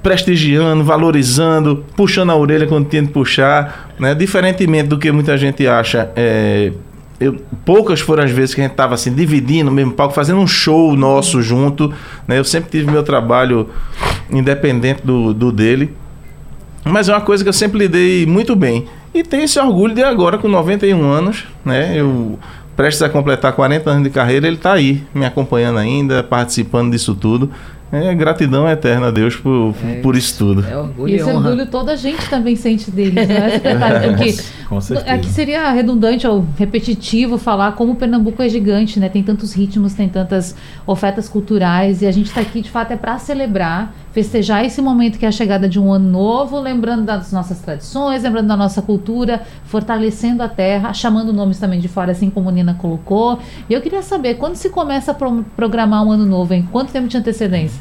prestigiando, 0.03 0.83
valorizando, 0.83 1.85
puxando 1.97 2.31
a 2.31 2.37
orelha 2.37 2.67
quando 2.67 2.89
tinha 2.89 3.03
de 3.03 3.09
puxar, 3.09 3.95
né? 3.99 4.15
Diferentemente 4.15 4.89
do 4.89 4.99
que 4.99 5.11
muita 5.13 5.39
gente 5.39 5.67
acha, 5.67 6.11
é, 6.17 6.73
eu, 7.21 7.41
poucas 7.65 8.01
foram 8.01 8.25
as 8.25 8.31
vezes 8.31 8.55
que 8.55 8.61
a 8.61 8.65
gente 8.65 8.73
estava 8.73 8.95
assim, 8.95 9.15
dividindo 9.15 9.71
o 9.71 9.73
mesmo 9.73 9.93
palco, 9.93 10.15
fazendo 10.15 10.41
um 10.41 10.47
show 10.47 10.97
nosso 10.97 11.41
junto. 11.41 11.93
Né? 12.27 12.39
Eu 12.39 12.45
sempre 12.45 12.71
tive 12.71 12.91
meu 12.91 13.03
trabalho 13.03 13.69
independente 14.31 15.03
do, 15.05 15.33
do 15.33 15.53
dele. 15.53 15.95
Mas 16.85 17.09
é 17.09 17.15
uma 17.15 17.21
coisa 17.21 17.43
que 17.43 17.49
eu 17.49 17.55
sempre 17.55 17.79
lidei 17.79 18.27
muito 18.27 18.55
bem. 18.55 18.87
E 19.15 19.23
tenho 19.23 19.45
esse 19.45 19.59
orgulho 19.59 19.95
de 19.95 20.03
agora, 20.03 20.37
com 20.39 20.49
91 20.49 21.03
anos, 21.09 21.45
né? 21.65 21.95
Eu 21.97 22.39
prestes 22.77 23.03
a 23.03 23.09
completar 23.09 23.53
40 23.53 23.89
anos 23.89 24.03
de 24.03 24.11
carreira, 24.11 24.47
ele 24.47 24.57
está 24.57 24.73
aí, 24.73 25.05
me 25.15 25.25
acompanhando 25.25 25.79
ainda, 25.79 26.23
participando 26.23 26.91
disso 26.91 27.15
tudo. 27.15 27.51
É 27.93 28.15
gratidão 28.15 28.69
eterna 28.69 29.09
a 29.09 29.11
Deus 29.11 29.37
por, 29.37 29.75
é, 29.85 30.01
por 30.01 30.17
isso 30.17 30.37
tudo. 30.37 30.67
É 30.67 30.77
orgulho 30.77 31.13
e 31.13 31.17
esse 31.17 31.25
honra. 31.25 31.51
orgulho 31.51 31.67
toda 31.67 31.93
a 31.93 31.97
gente 31.97 32.29
também 32.29 32.57
sente 32.57 32.91
deles, 32.91 33.29
né, 33.29 33.51
secretário? 33.51 34.11
Porque 34.11 34.37
Com 34.69 34.81
certeza. 34.81 35.11
aqui 35.15 35.27
seria 35.29 35.71
redundante 35.71 36.27
ou 36.27 36.45
repetitivo 36.59 37.39
falar 37.39 37.73
como 37.73 37.93
o 37.93 37.97
Pernambuco 37.97 38.43
é 38.43 38.49
gigante, 38.49 38.99
né? 38.99 39.09
Tem 39.09 39.23
tantos 39.23 39.53
ritmos, 39.53 39.95
tem 39.95 40.09
tantas 40.09 40.57
ofertas 40.87 41.29
culturais 41.29 42.03
e 42.03 42.07
a 42.07 42.11
gente 42.11 42.27
está 42.27 42.41
aqui 42.41 42.61
de 42.61 42.71
fato 42.71 42.93
é 42.93 42.97
para 42.97 43.19
celebrar 43.19 43.95
festejar 44.15 44.65
esse 44.65 44.81
momento 44.81 45.19
que 45.19 45.27
é 45.27 45.29
a 45.29 45.33
chegada 45.33 45.69
de 45.69 45.79
um 45.81 45.93
ano 45.93 46.09
novo, 46.09 46.61
lembrando 46.61 47.03
das 47.05 47.33
nossas 47.33 47.59
tradições, 47.59 48.23
lembrando 48.23 48.47
da 48.47 48.57
nossa 48.57 48.81
cultura, 48.81 49.43
fortalecendo 49.65 50.41
a 50.41 50.49
terra, 50.49 50.93
chamando 50.93 51.33
nomes 51.33 51.59
também 51.59 51.81
de 51.81 51.89
fora, 51.89 52.13
assim 52.13 52.31
como 52.31 52.49
a 52.49 52.53
Nina 52.53 52.75
colocou. 52.75 53.41
E 53.69 53.75
eu 53.75 53.83
queria 53.83 54.03
saber, 54.03 54.35
quando 54.37 54.55
se 54.55 54.71
começa 54.71 55.11
a 55.11 55.15
pro 55.15 55.45
programar 55.57 56.07
um 56.07 56.13
ano 56.13 56.25
novo, 56.25 56.55
em 56.55 56.63
quanto 56.63 56.93
tempo 56.93 57.09
de 57.09 57.17
antecedência? 57.17 57.74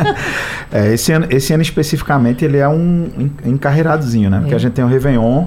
é, 0.72 0.92
esse, 0.94 1.12
ano, 1.12 1.26
esse 1.30 1.52
ano 1.52 1.62
especificamente 1.62 2.44
ele 2.44 2.58
é 2.58 2.68
um 2.68 3.30
encarreiradozinho, 3.44 4.30
né? 4.30 4.40
Porque 4.40 4.54
é. 4.54 4.56
a 4.56 4.60
gente 4.60 4.72
tem 4.72 4.84
o 4.84 4.88
Réveillon, 4.88 5.46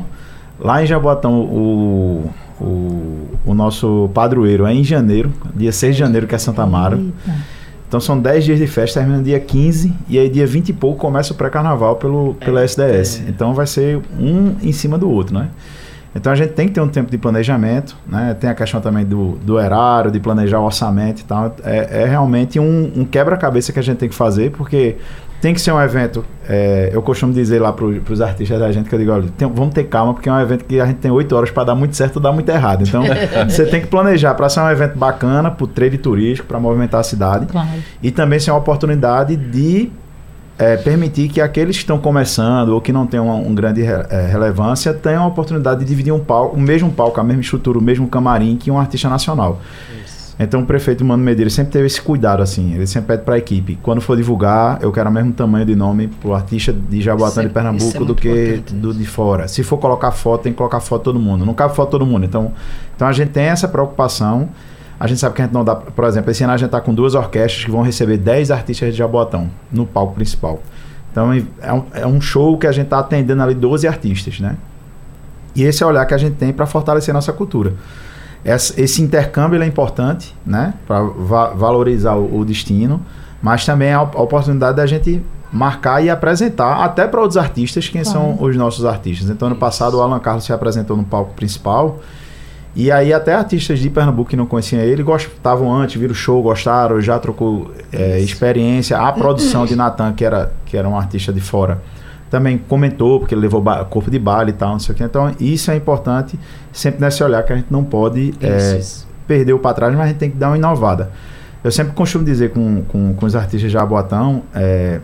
lá 0.60 0.84
em 0.84 0.86
Jaboatão 0.86 1.34
o, 1.42 2.32
o, 2.60 3.28
o 3.46 3.54
nosso 3.54 4.10
padroeiro 4.14 4.66
é 4.66 4.74
em 4.74 4.84
janeiro, 4.84 5.32
dia 5.56 5.72
6 5.72 5.96
de 5.96 6.00
janeiro, 6.00 6.28
que 6.28 6.36
é 6.36 6.38
Santa 6.38 6.66
Mara. 6.66 6.98
Eita. 6.98 7.58
Então 7.88 8.02
são 8.02 8.20
10 8.20 8.44
dias 8.44 8.60
de 8.60 8.68
festa, 8.68 9.00
termina 9.00 9.24
dia 9.24 9.40
15 9.40 9.94
e 10.10 10.20
aí 10.20 10.30
dia 10.30 10.46
20 10.46 10.70
e 10.70 10.74
pouco 10.74 11.00
começa 11.00 11.32
o 11.32 11.36
pré-carnaval 11.36 11.96
pelo, 11.96 12.34
pela 12.36 12.62
é, 12.62 12.66
SDS. 12.66 13.24
É. 13.26 13.30
Então 13.30 13.54
vai 13.54 13.66
ser 13.66 14.02
um 14.20 14.56
em 14.62 14.74
cima 14.74 14.98
do 14.98 15.10
outro, 15.10 15.34
né? 15.34 15.48
Então 16.18 16.32
a 16.32 16.36
gente 16.36 16.54
tem 16.54 16.68
que 16.68 16.74
ter 16.74 16.82
um 16.82 16.88
tempo 16.88 17.10
de 17.12 17.18
planejamento, 17.18 17.96
né? 18.08 18.36
Tem 18.40 18.50
a 18.50 18.56
questão 18.56 18.82
também 18.82 19.06
do, 19.06 19.34
do 19.44 19.60
erário, 19.60 20.10
de 20.10 20.20
planejar 20.20 20.60
o 20.60 20.66
orçamento 20.66 21.22
e 21.22 21.24
tal. 21.24 21.56
É, 21.64 22.04
é 22.04 22.06
realmente 22.06 22.60
um, 22.60 22.92
um 22.96 23.06
quebra-cabeça 23.06 23.72
que 23.72 23.80
a 23.80 23.82
gente 23.82 23.98
tem 23.98 24.10
que 24.10 24.16
fazer, 24.16 24.52
porque 24.52 24.98
tem 25.40 25.54
que 25.54 25.62
ser 25.62 25.72
um 25.72 25.80
evento. 25.80 26.26
É, 26.50 26.90
eu 26.92 27.02
costumo 27.02 27.32
dizer 27.32 27.62
lá 27.62 27.72
para 27.72 27.86
os 27.86 28.22
artistas 28.22 28.60
da 28.60 28.72
gente 28.72 28.90
que 28.90 28.96
eu 28.96 29.00
digo, 29.00 29.12
olha, 29.12 29.26
tem, 29.38 29.48
vamos 29.48 29.74
ter 29.74 29.84
calma, 29.84 30.14
porque 30.14 30.28
é 30.28 30.32
um 30.34 30.40
evento 30.40 30.66
que 30.66 30.80
a 30.80 30.86
gente 30.88 30.98
tem 30.98 31.12
oito 31.12 31.36
horas 31.36 31.52
para 31.52 31.66
dar 31.66 31.76
muito 31.76 31.96
certo 31.96 32.16
ou 32.16 32.22
dar 32.22 32.32
muito 32.32 32.50
errado. 32.50 32.84
Então, 32.84 33.04
você 33.48 33.66
tem 33.66 33.82
que 33.82 33.88
planejar 33.88 34.34
para 34.34 34.50
ser 34.50 34.62
um 34.62 34.70
evento 34.70 34.98
bacana, 34.98 35.52
para 35.52 35.64
o 35.64 35.68
trade 35.68 36.00
turístico, 36.00 36.48
para 36.48 36.60
movimentar 36.60 37.02
a 37.02 37.04
cidade. 37.04 37.46
Claro. 37.46 37.70
E 38.02 38.10
também 38.10 38.40
ser 38.40 38.50
uma 38.50 38.58
oportunidade 38.58 39.36
de 39.36 39.92
é, 40.58 40.76
permitir 40.76 41.30
que 41.30 41.40
aqueles 41.40 41.76
que 41.76 41.84
estão 41.84 42.00
começando 42.00 42.70
ou 42.70 42.82
que 42.82 42.92
não 42.92 43.06
têm 43.06 43.20
uma, 43.20 43.36
uma 43.36 43.54
grande 43.54 43.82
re, 43.82 44.06
é, 44.10 44.28
relevância 44.28 44.94
tenham 44.94 45.24
a 45.24 45.28
oportunidade 45.28 45.82
de 45.82 45.86
dividir 45.86 46.12
um 46.12 46.20
palco, 46.20 46.56
o 46.56 46.60
mesmo 46.60 46.92
palco, 46.92 47.20
a 47.20 47.24
mesma 47.24 47.42
estrutura, 47.42 47.78
o 47.78 47.82
mesmo 47.82 48.08
camarim 48.08 48.56
que 48.58 48.72
um 48.72 48.80
artista 48.80 49.08
nacional. 49.08 49.62
Então 50.40 50.62
o 50.62 50.66
prefeito 50.66 51.04
Mano 51.04 51.24
Medeiros 51.24 51.54
sempre 51.54 51.72
teve 51.72 51.88
esse 51.88 52.00
cuidado, 52.00 52.44
assim. 52.44 52.74
Ele 52.76 52.86
sempre 52.86 53.08
pede 53.08 53.24
para 53.24 53.36
a 53.36 53.38
equipe, 53.38 53.78
quando 53.82 54.02
for 54.02 54.16
divulgar, 54.16 54.78
eu 54.82 54.92
quero 54.92 55.10
o 55.10 55.14
mesmo 55.14 55.34
tamanho 55.34 55.66
de 55.66 55.76
nome 55.76 56.08
pro 56.08 56.34
artista 56.34 56.72
de 56.72 57.02
Jaboatão 57.02 57.44
de 57.44 57.50
Pernambuco 57.50 58.04
é 58.04 58.06
do 58.06 58.16
que 58.16 58.62
do 58.72 58.94
de 58.94 59.06
fora. 59.06 59.48
Se 59.48 59.64
for 59.64 59.78
colocar 59.78 60.12
foto, 60.12 60.44
tem 60.44 60.52
que 60.52 60.58
colocar 60.58 60.80
foto 60.80 61.04
todo 61.04 61.20
mundo. 61.20 61.46
Não 61.46 61.56
cabe 61.56 61.76
foto 61.76 61.90
todo 61.90 62.06
mundo. 62.06 62.26
Então, 62.26 62.52
então 62.96 63.08
a 63.08 63.12
gente 63.12 63.30
tem 63.30 63.46
essa 63.46 63.68
preocupação. 63.68 64.50
A 65.00 65.08
gente 65.08 65.20
sabe 65.20 65.36
que 65.36 65.42
a 65.42 65.46
gente 65.46 65.54
não 65.54 65.64
dá. 65.64 65.76
Por 65.76 66.06
exemplo, 66.06 66.32
esse 66.32 66.44
ano 66.44 66.54
a 66.54 66.58
gente 66.58 66.68
está 66.68 66.82
com 66.82 66.94
duas 66.94 67.16
orquestras 67.16 67.66
que 67.66 67.72
vão 67.72 67.82
receber 67.82 68.18
10 68.18 68.52
artistas 68.52 68.92
de 68.92 68.98
Jaboatão 68.98 69.50
no 69.72 69.86
palco 69.86 70.16
principal. 70.16 70.62
Então 71.12 71.32
é 71.62 71.74
um, 71.74 71.84
é 71.94 72.08
um 72.08 72.20
show 72.20 72.58
que 72.58 72.68
a 72.68 72.72
gente 72.72 72.86
está 72.86 73.00
atendendo 73.00 73.42
ali 73.42 73.54
12 73.54 73.88
artistas, 73.88 74.40
né? 74.40 74.58
E 75.56 75.64
esse 75.64 75.82
é 75.82 75.86
o 75.86 75.90
olhar 75.90 76.06
que 76.06 76.14
a 76.14 76.18
gente 76.18 76.36
tem 76.36 76.54
para 76.54 76.66
fortalecer 76.66 77.14
nossa 77.14 77.34
cultura 77.34 77.74
esse 78.46 79.02
intercâmbio 79.02 79.62
é 79.62 79.66
importante, 79.66 80.34
né, 80.46 80.74
para 80.88 81.02
va 81.02 81.50
valorizar 81.50 82.16
o, 82.16 82.40
o, 82.40 82.46
destino, 82.46 83.02
mas 83.42 83.66
também 83.66 83.92
a, 83.92 83.98
a 83.98 84.22
oportunidade 84.22 84.78
da 84.78 84.86
gente 84.86 85.22
marcar 85.52 86.04
e 86.04 86.10
apresentar 86.10 86.84
até 86.84 87.08
para 87.08 87.20
outros 87.20 87.38
artistas 87.38 87.88
quem 87.90 88.04
são 88.04 88.38
os 88.42 88.56
nossos 88.56 88.86
artistas. 88.86 89.30
Então, 89.30 89.48
ano 89.48 89.56
passado 89.56 89.98
o 89.98 90.02
Alan 90.02 90.20
Carlos 90.20 90.44
se 90.44 90.54
apresentou 90.54 90.96
no 90.96 91.04
palco 91.04 91.34
principal. 91.34 92.00
E 92.78 92.92
aí 92.92 93.12
até 93.12 93.34
artistas 93.34 93.80
de 93.80 93.90
Pernambuco 93.90 94.30
que 94.30 94.36
não 94.36 94.46
conheciam 94.46 94.84
ele 94.84 95.02
gostavam 95.02 95.74
antes, 95.74 96.00
viram 96.00 96.12
o 96.12 96.16
show, 96.16 96.44
gostaram, 96.44 97.02
já 97.02 97.18
trocou 97.18 97.72
é, 97.92 98.20
experiência. 98.20 99.00
A 99.00 99.12
produção 99.12 99.66
de 99.66 99.76
Natan, 99.76 100.14
que 100.14 100.24
era, 100.24 100.54
que 100.64 100.78
era 100.78 100.88
um 100.88 100.96
artista 100.96 101.34
de 101.34 101.42
fora, 101.42 101.82
também 102.30 102.56
comentou, 102.56 103.20
porque 103.20 103.34
ele 103.34 103.42
levou 103.42 103.64
corpo 103.90 104.12
de 104.12 104.20
baile 104.20 104.52
e 104.52 104.54
tal, 104.54 104.74
não 104.74 104.80
sei 104.80 104.94
o 104.94 104.96
que. 104.96 105.04
Então, 105.04 105.34
isso 105.40 105.72
é 105.72 105.76
importante, 105.76 106.40
sempre 106.72 107.02
nesse 107.02 107.24
olhar 107.24 107.42
que 107.42 107.52
a 107.52 107.56
gente 107.56 107.72
não 107.72 107.84
pode 107.84 108.36
é, 108.40 108.80
perder 109.26 109.54
o 109.54 109.60
para 109.60 109.74
trás, 109.74 109.96
mas 109.96 110.04
a 110.04 110.08
gente 110.10 110.18
tem 110.18 110.30
que 110.30 110.38
dar 110.38 110.50
uma 110.50 110.58
inovada. 110.58 111.10
Eu 111.64 111.72
sempre 111.72 111.94
costumo 111.94 112.24
dizer 112.24 112.52
com, 112.52 112.84
com, 112.84 113.16
com 113.16 113.26
os 113.26 113.36
artistas 113.36 113.72
de 113.72 113.78
Aboatão, 113.80 114.44
é, 114.54 115.00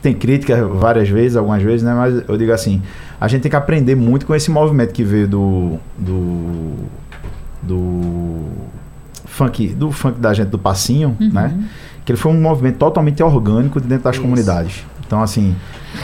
tem 0.00 0.14
crítica 0.14 0.66
várias 0.66 1.08
vezes, 1.08 1.36
algumas 1.36 1.62
vezes, 1.62 1.82
né? 1.82 1.94
Mas 1.94 2.28
eu 2.28 2.36
digo 2.36 2.52
assim, 2.52 2.82
a 3.20 3.28
gente 3.28 3.42
tem 3.42 3.50
que 3.50 3.56
aprender 3.56 3.94
muito 3.94 4.26
com 4.26 4.34
esse 4.34 4.50
movimento 4.50 4.92
que 4.92 5.02
veio 5.02 5.28
do 5.28 5.78
do, 5.96 6.74
do 7.62 8.46
funk, 9.24 9.68
do 9.68 9.90
funk 9.90 10.18
da 10.18 10.34
gente 10.34 10.48
do 10.48 10.58
passinho, 10.58 11.16
uhum. 11.20 11.30
né? 11.32 11.68
Que 12.04 12.12
ele 12.12 12.18
foi 12.18 12.32
um 12.32 12.40
movimento 12.40 12.76
totalmente 12.78 13.22
orgânico 13.22 13.80
dentro 13.80 14.04
das 14.04 14.14
Isso. 14.14 14.22
comunidades. 14.22 14.84
Então 15.06 15.22
assim, 15.22 15.54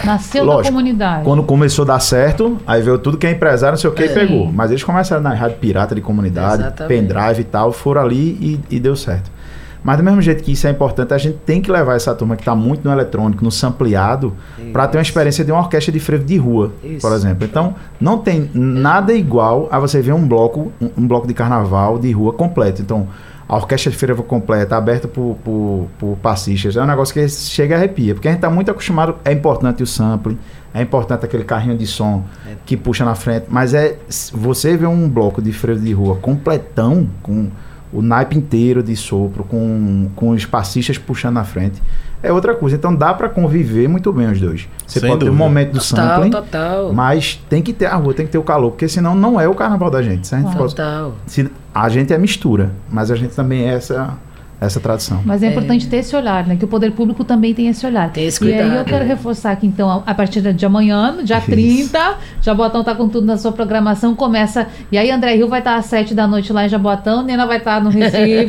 nasceu 0.04 0.44
lógico, 0.44 0.64
da 0.64 0.70
comunidade. 0.70 1.24
Quando 1.24 1.42
começou 1.42 1.82
a 1.84 1.86
dar 1.86 2.00
certo, 2.00 2.58
aí 2.66 2.82
veio 2.82 2.98
tudo 2.98 3.16
que 3.16 3.26
é 3.26 3.30
empresário, 3.30 3.72
não 3.72 3.80
sei 3.80 3.90
o 3.90 3.92
que, 3.92 4.04
é. 4.04 4.08
pegou. 4.08 4.52
Mas 4.52 4.70
eles 4.70 4.84
começaram 4.84 5.22
na 5.22 5.32
rádio 5.32 5.56
pirata 5.58 5.94
de 5.94 6.00
comunidade, 6.00 6.62
Exatamente. 6.62 6.88
pendrive 6.88 7.40
e 7.40 7.44
tal, 7.44 7.72
foram 7.72 8.02
ali 8.02 8.60
e, 8.70 8.76
e 8.76 8.78
deu 8.78 8.94
certo. 8.94 9.37
Mas 9.82 9.96
do 9.96 10.02
mesmo 10.02 10.20
jeito 10.20 10.42
que 10.42 10.52
isso 10.52 10.66
é 10.66 10.70
importante, 10.70 11.14
a 11.14 11.18
gente 11.18 11.38
tem 11.46 11.60
que 11.60 11.70
levar 11.70 11.94
essa 11.94 12.14
turma 12.14 12.36
que 12.36 12.42
está 12.42 12.54
muito 12.54 12.84
no 12.84 12.92
eletrônico, 12.92 13.44
no 13.44 13.50
sampleado, 13.50 14.34
para 14.72 14.86
ter 14.88 14.98
uma 14.98 15.02
experiência 15.02 15.44
de 15.44 15.52
uma 15.52 15.60
orquestra 15.60 15.92
de 15.92 16.00
frevo 16.00 16.24
de 16.24 16.36
rua, 16.36 16.72
isso. 16.82 17.00
por 17.00 17.12
exemplo. 17.12 17.44
Então, 17.44 17.74
não 18.00 18.18
tem 18.18 18.50
nada 18.52 19.12
igual 19.12 19.68
a 19.70 19.78
você 19.78 20.02
ver 20.02 20.12
um 20.12 20.26
bloco, 20.26 20.72
um, 20.80 20.90
um 20.98 21.06
bloco 21.06 21.26
de 21.26 21.34
carnaval 21.34 21.98
de 21.98 22.10
rua 22.12 22.32
completo. 22.32 22.82
Então, 22.82 23.08
a 23.48 23.56
orquestra 23.56 23.90
de 23.90 23.96
frevo 23.96 24.22
completa, 24.22 24.76
aberta 24.76 25.08
por, 25.08 25.36
por, 25.42 25.88
por 25.98 26.16
passistas, 26.18 26.76
é 26.76 26.82
um 26.82 26.86
negócio 26.86 27.14
que 27.14 27.26
chega 27.28 27.76
a 27.76 27.78
arrepia, 27.78 28.14
porque 28.14 28.28
a 28.28 28.30
gente 28.30 28.38
está 28.38 28.50
muito 28.50 28.70
acostumado, 28.70 29.16
é 29.24 29.32
importante 29.32 29.82
o 29.82 29.86
sample, 29.86 30.38
é 30.74 30.82
importante 30.82 31.24
aquele 31.24 31.44
carrinho 31.44 31.76
de 31.76 31.86
som 31.86 32.24
é. 32.46 32.56
que 32.66 32.76
puxa 32.76 33.06
na 33.06 33.14
frente, 33.14 33.46
mas 33.48 33.72
é 33.72 33.96
você 34.32 34.76
ver 34.76 34.86
um 34.86 35.08
bloco 35.08 35.40
de 35.40 35.50
frevo 35.50 35.80
de 35.80 35.92
rua 35.94 36.16
completão, 36.16 37.08
com 37.22 37.48
o 37.92 38.02
naipe 38.02 38.36
inteiro 38.36 38.82
de 38.82 38.94
sopro, 38.94 39.44
com, 39.44 40.08
com 40.14 40.30
os 40.30 40.44
passistas 40.44 40.98
puxando 40.98 41.34
na 41.34 41.44
frente, 41.44 41.82
é 42.22 42.32
outra 42.32 42.54
coisa. 42.54 42.76
Então 42.76 42.94
dá 42.94 43.14
para 43.14 43.28
conviver 43.28 43.88
muito 43.88 44.12
bem 44.12 44.30
os 44.30 44.40
dois. 44.40 44.68
Você 44.86 45.00
Sem 45.00 45.08
pode 45.08 45.20
dúvida. 45.20 45.36
ter 45.36 45.42
um 45.42 45.46
momento 45.48 45.72
do 45.72 45.80
total, 45.80 46.06
sampling, 46.06 46.30
total. 46.30 46.92
mas 46.92 47.40
tem 47.48 47.62
que 47.62 47.72
ter 47.72 47.86
a 47.86 47.94
rua, 47.96 48.12
tem 48.14 48.26
que 48.26 48.32
ter 48.32 48.38
o 48.38 48.42
calor, 48.42 48.70
porque 48.70 48.88
senão 48.88 49.14
não 49.14 49.40
é 49.40 49.48
o 49.48 49.54
carnaval 49.54 49.90
da 49.90 50.02
gente. 50.02 50.26
Se 50.26 50.34
a 50.34 50.40
gente 50.40 50.56
total. 50.56 51.14
se, 51.26 51.50
a 51.74 51.88
gente 51.88 52.12
é 52.12 52.18
mistura, 52.18 52.72
mas 52.90 53.10
a 53.10 53.16
gente 53.16 53.34
também 53.34 53.68
é 53.68 53.74
essa 53.74 54.16
essa 54.60 54.80
tradição. 54.80 55.22
Mas 55.24 55.42
é, 55.42 55.46
é, 55.46 55.50
importante 55.50 55.86
ter 55.86 55.98
esse 55.98 56.16
olhar, 56.16 56.46
né? 56.46 56.56
Que 56.56 56.64
o 56.64 56.68
poder 56.68 56.90
público 56.90 57.22
também 57.22 57.54
tem 57.54 57.68
esse 57.68 57.86
olhar. 57.86 58.10
Tem 58.10 58.26
esse 58.26 58.40
cuidado. 58.40 58.68
E 58.68 58.70
aí 58.72 58.76
eu 58.78 58.84
quero 58.84 59.04
reforçar 59.04 59.54
que 59.56 59.66
então, 59.66 60.02
a 60.04 60.14
partir 60.14 60.40
de 60.40 60.66
amanhã, 60.66 61.16
dia 61.22 61.38
Isso. 61.38 61.46
30, 61.46 62.14
Jaboatão 62.42 62.82
tá 62.82 62.94
com 62.94 63.08
tudo 63.08 63.26
na 63.26 63.36
sua 63.38 63.52
programação, 63.52 64.16
começa. 64.16 64.66
E 64.90 64.98
aí 64.98 65.10
André 65.10 65.36
Rio 65.36 65.48
vai 65.48 65.60
estar 65.60 65.76
às 65.76 65.86
7 65.86 66.12
da 66.12 66.26
noite 66.26 66.52
lá 66.52 66.66
em 66.66 66.68
Jaboatão, 66.68 67.22
Nena 67.22 67.46
vai 67.46 67.58
estar 67.58 67.80
no 67.80 67.88
Recife. 67.88 68.48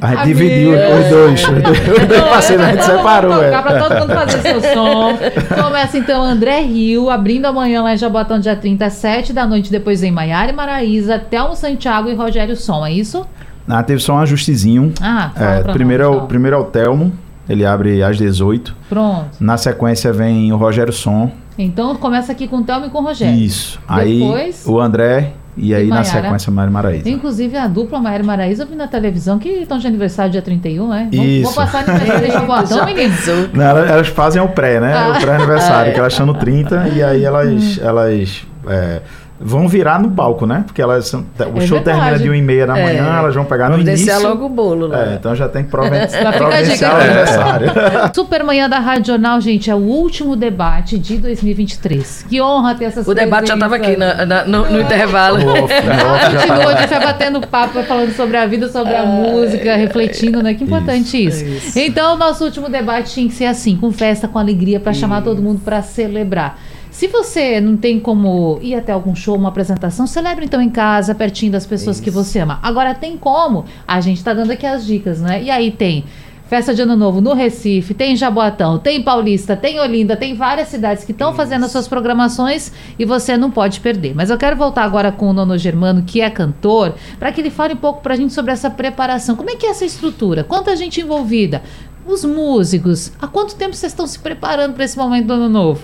dividiu 0.24 0.70
os 0.72 1.08
dois. 1.08 1.42
Os 1.42 2.06
dois 2.06 2.22
parceiros, 2.22 2.64
a 2.64 2.70
gente 2.72 2.84
separou. 2.84 3.34
Tocar 3.34 3.58
é. 3.58 3.62
pra 3.62 3.78
todo 3.82 3.98
mundo 4.00 4.14
fazer 4.14 4.40
seu 4.40 4.60
som. 4.62 5.18
Começa 5.62 5.98
então 5.98 6.22
André 6.22 6.60
Rio, 6.62 7.10
abrindo 7.10 7.44
amanhã 7.44 7.82
lá 7.82 7.92
em 7.92 7.98
Jaboatão, 7.98 8.40
dia 8.40 8.56
30, 8.56 8.86
às 8.86 8.94
7 8.94 9.32
da 9.34 9.46
noite, 9.46 9.70
depois 9.70 10.02
em 10.02 10.10
Maiara 10.10 10.50
e 10.50 10.54
Maraísa, 10.54 11.18
Telmo 11.18 11.54
Santiago 11.54 12.08
e 12.08 12.14
Rogério 12.14 12.56
Som, 12.56 12.86
é 12.86 12.92
isso? 12.92 13.26
Ah, 13.70 13.82
teve 13.82 14.00
só 14.00 14.14
um 14.14 14.18
ajustezinho. 14.18 14.92
Ah, 15.00 15.30
é, 15.36 15.72
primeiro, 15.72 16.02
é 16.02 16.06
o, 16.08 16.22
primeiro 16.22 16.56
é 16.56 16.58
o 16.58 16.64
Telmo, 16.64 17.12
ele 17.48 17.64
abre 17.64 18.02
às 18.02 18.16
18. 18.16 18.76
Pronto. 18.88 19.28
Na 19.40 19.56
sequência 19.56 20.12
vem 20.12 20.52
o 20.52 20.56
Rogério 20.56 20.92
Som. 20.92 21.30
Então 21.58 21.94
começa 21.96 22.32
aqui 22.32 22.48
com 22.48 22.58
o 22.58 22.62
Telmo 22.62 22.86
e 22.86 22.90
com 22.90 22.98
o 22.98 23.04
Rogério. 23.04 23.38
Isso. 23.38 23.78
Depois, 23.88 24.66
aí 24.66 24.72
o 24.72 24.80
André 24.80 25.34
e 25.56 25.74
aí, 25.74 25.88
na 25.88 26.04
sequência, 26.04 26.50
Mário 26.50 26.72
Maraíza. 26.72 27.08
Inclusive, 27.08 27.56
a 27.56 27.66
dupla 27.66 27.98
Mário 27.98 28.24
Maraíza 28.24 28.62
eu 28.62 28.66
vi 28.66 28.76
na 28.76 28.86
televisão 28.86 29.38
que 29.38 29.48
estão 29.48 29.78
de 29.78 29.86
aniversário 29.86 30.30
dia 30.30 30.40
31, 30.40 30.88
né? 30.88 31.08
Isso. 31.12 31.42
Vou, 31.42 31.52
vou 31.52 31.54
passar 31.54 31.88
aniversário, 31.88 32.20
deixa 32.20 32.40
botão, 32.40 32.86
menino. 32.86 33.14
Não, 33.52 33.64
elas, 33.64 33.90
elas, 33.90 34.08
fazem 34.08 34.40
o 34.40 34.48
pré, 34.48 34.80
né? 34.80 34.94
Ah. 34.94 35.10
O 35.10 35.20
pré-aniversário, 35.20 35.92
que 35.92 35.98
elas 35.98 36.12
estão 36.12 36.24
no 36.24 36.34
30 36.34 36.88
e 36.94 37.02
aí 37.02 37.24
elas, 37.24 37.78
hum. 37.78 37.80
elas 37.82 38.46
é, 38.68 39.02
vão 39.42 39.66
virar 39.66 39.98
no 39.98 40.10
palco, 40.10 40.44
né? 40.44 40.64
Porque 40.66 40.82
elas 40.82 41.06
são, 41.06 41.20
o 41.20 41.58
é 41.58 41.66
show 41.66 41.78
verdade. 41.78 41.84
termina 41.84 42.18
de 42.18 42.28
1 42.28 42.34
e 42.34 42.42
meia 42.42 42.66
da 42.66 42.74
manhã, 42.74 43.14
é. 43.14 43.18
elas 43.18 43.34
vão 43.34 43.44
pegar 43.46 43.70
Vamos 43.70 43.84
no 43.84 43.90
início. 43.90 44.06
Vamos 44.06 44.22
logo 44.22 44.44
o 44.44 44.48
bolo 44.50 44.86
lá. 44.86 45.12
É, 45.12 45.14
então 45.14 45.34
já 45.34 45.48
tem 45.48 45.64
que 45.64 45.70
providenciar 45.72 46.94
o 46.94 47.00
aniversário. 47.00 47.68
Super 48.14 48.44
Manhã 48.44 48.68
da 48.68 48.78
Rádio 48.78 49.06
Jornal, 49.06 49.40
gente, 49.40 49.70
é 49.70 49.74
o 49.74 49.78
último 49.78 50.36
debate 50.36 50.98
de 50.98 51.16
2023. 51.16 52.26
Que 52.28 52.40
honra 52.42 52.74
ter 52.74 52.84
essas 52.84 53.08
O 53.08 53.14
debate 53.14 53.48
já 53.48 53.54
estava 53.54 53.76
aqui 53.76 53.96
na, 53.96 54.26
na, 54.26 54.44
no, 54.44 54.70
no 54.70 54.80
intervalo. 54.80 55.38
Continua, 55.38 56.74
a 56.74 56.80
gente 56.80 56.90
vai 56.90 57.00
batendo 57.00 57.40
papo, 57.46 57.82
falando 57.84 58.12
sobre 58.12 58.36
a 58.36 58.44
vida, 58.44 58.68
sobre 58.68 58.94
a 58.94 59.06
música, 59.06 59.74
refletindo, 59.74 60.42
né? 60.42 60.52
Que 60.52 60.64
importante 60.64 61.16
isso. 61.16 61.44
isso. 61.44 61.68
isso. 61.68 61.78
Então, 61.78 62.14
o 62.14 62.18
nosso 62.18 62.44
último 62.44 62.68
debate 62.68 63.14
tinha 63.14 63.26
que 63.26 63.34
ser 63.34 63.46
assim, 63.46 63.76
com 63.76 63.90
festa, 63.90 64.28
com 64.28 64.38
alegria, 64.38 64.78
para 64.78 64.92
chamar 64.92 65.22
todo 65.22 65.40
mundo 65.40 65.60
para 65.64 65.80
celebrar. 65.80 66.58
Se 67.00 67.08
você 67.08 67.62
não 67.62 67.78
tem 67.78 67.98
como 67.98 68.58
ir 68.60 68.74
até 68.74 68.92
algum 68.92 69.14
show, 69.14 69.34
uma 69.34 69.48
apresentação, 69.48 70.06
celebre 70.06 70.44
então 70.44 70.60
em 70.60 70.68
casa, 70.68 71.14
pertinho 71.14 71.50
das 71.50 71.64
pessoas 71.64 71.96
Isso. 71.96 72.04
que 72.04 72.10
você 72.10 72.40
ama. 72.40 72.60
Agora 72.62 72.94
tem 72.94 73.16
como? 73.16 73.64
A 73.88 74.02
gente 74.02 74.18
está 74.18 74.34
dando 74.34 74.50
aqui 74.50 74.66
as 74.66 74.84
dicas, 74.84 75.18
né? 75.18 75.42
E 75.42 75.50
aí 75.50 75.70
tem 75.70 76.04
Festa 76.46 76.74
de 76.74 76.82
Ano 76.82 76.94
Novo 76.96 77.22
no 77.22 77.32
Recife, 77.32 77.94
tem 77.94 78.14
Jaboatão, 78.14 78.78
tem 78.78 79.02
Paulista, 79.02 79.56
tem 79.56 79.80
Olinda, 79.80 80.14
tem 80.14 80.34
várias 80.34 80.68
cidades 80.68 81.02
que 81.02 81.12
estão 81.12 81.32
fazendo 81.32 81.64
as 81.64 81.72
suas 81.72 81.88
programações 81.88 82.70
e 82.98 83.06
você 83.06 83.34
não 83.34 83.50
pode 83.50 83.80
perder. 83.80 84.14
Mas 84.14 84.28
eu 84.28 84.36
quero 84.36 84.54
voltar 84.54 84.84
agora 84.84 85.10
com 85.10 85.30
o 85.30 85.32
Nono 85.32 85.56
Germano, 85.56 86.02
que 86.02 86.20
é 86.20 86.28
cantor, 86.28 86.96
para 87.18 87.32
que 87.32 87.40
ele 87.40 87.48
fale 87.48 87.72
um 87.72 87.78
pouco 87.78 88.02
para 88.02 88.12
a 88.12 88.16
gente 88.18 88.34
sobre 88.34 88.52
essa 88.52 88.68
preparação. 88.68 89.36
Como 89.36 89.48
é 89.48 89.56
que 89.56 89.64
é 89.64 89.70
essa 89.70 89.86
estrutura? 89.86 90.44
Quanta 90.44 90.76
gente 90.76 91.00
envolvida? 91.00 91.62
Os 92.06 92.26
músicos? 92.26 93.10
Há 93.18 93.26
quanto 93.26 93.54
tempo 93.54 93.74
vocês 93.74 93.90
estão 93.90 94.06
se 94.06 94.18
preparando 94.18 94.74
para 94.74 94.84
esse 94.84 94.98
momento 94.98 95.28
do 95.28 95.32
Ano 95.32 95.48
Novo? 95.48 95.80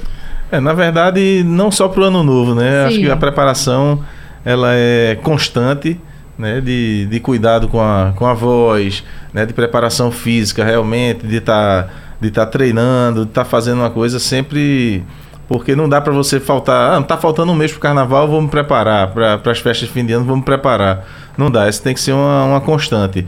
É, 0.50 0.60
na 0.60 0.72
verdade, 0.72 1.42
não 1.44 1.70
só 1.70 1.88
para 1.88 2.02
o 2.02 2.04
ano 2.04 2.22
novo, 2.22 2.54
né? 2.54 2.82
Sim. 2.82 2.86
Acho 2.86 2.98
que 3.00 3.10
a 3.10 3.16
preparação 3.16 4.04
ela 4.44 4.68
é 4.72 5.18
constante, 5.22 6.00
né? 6.38 6.60
De, 6.60 7.06
de 7.06 7.20
cuidado 7.20 7.68
com 7.68 7.80
a, 7.80 8.12
com 8.16 8.26
a 8.26 8.34
voz, 8.34 9.02
né? 9.32 9.44
De 9.44 9.52
preparação 9.52 10.10
física, 10.10 10.64
realmente, 10.64 11.26
de 11.26 11.36
estar 11.36 11.84
tá, 11.84 11.90
de 12.20 12.30
tá 12.30 12.46
treinando, 12.46 13.24
de 13.24 13.30
estar 13.30 13.44
tá 13.44 13.50
fazendo 13.50 13.78
uma 13.78 13.90
coisa 13.90 14.18
sempre 14.18 15.04
porque 15.48 15.76
não 15.76 15.88
dá 15.88 16.00
para 16.00 16.12
você 16.12 16.40
faltar, 16.40 16.98
ah, 16.98 17.02
tá 17.02 17.16
faltando 17.16 17.52
um 17.52 17.54
mês 17.54 17.70
pro 17.70 17.80
carnaval, 17.80 18.26
vou 18.26 18.42
me 18.42 18.48
preparar, 18.48 19.12
para 19.12 19.34
as 19.44 19.58
festas 19.60 19.86
de 19.86 19.94
fim 19.94 20.04
de 20.04 20.12
ano, 20.12 20.24
vou 20.24 20.36
me 20.36 20.42
preparar. 20.42 21.06
Não 21.38 21.50
dá, 21.50 21.68
isso 21.68 21.82
tem 21.82 21.94
que 21.94 22.00
ser 22.00 22.12
uma, 22.12 22.44
uma 22.44 22.60
constante. 22.60 23.26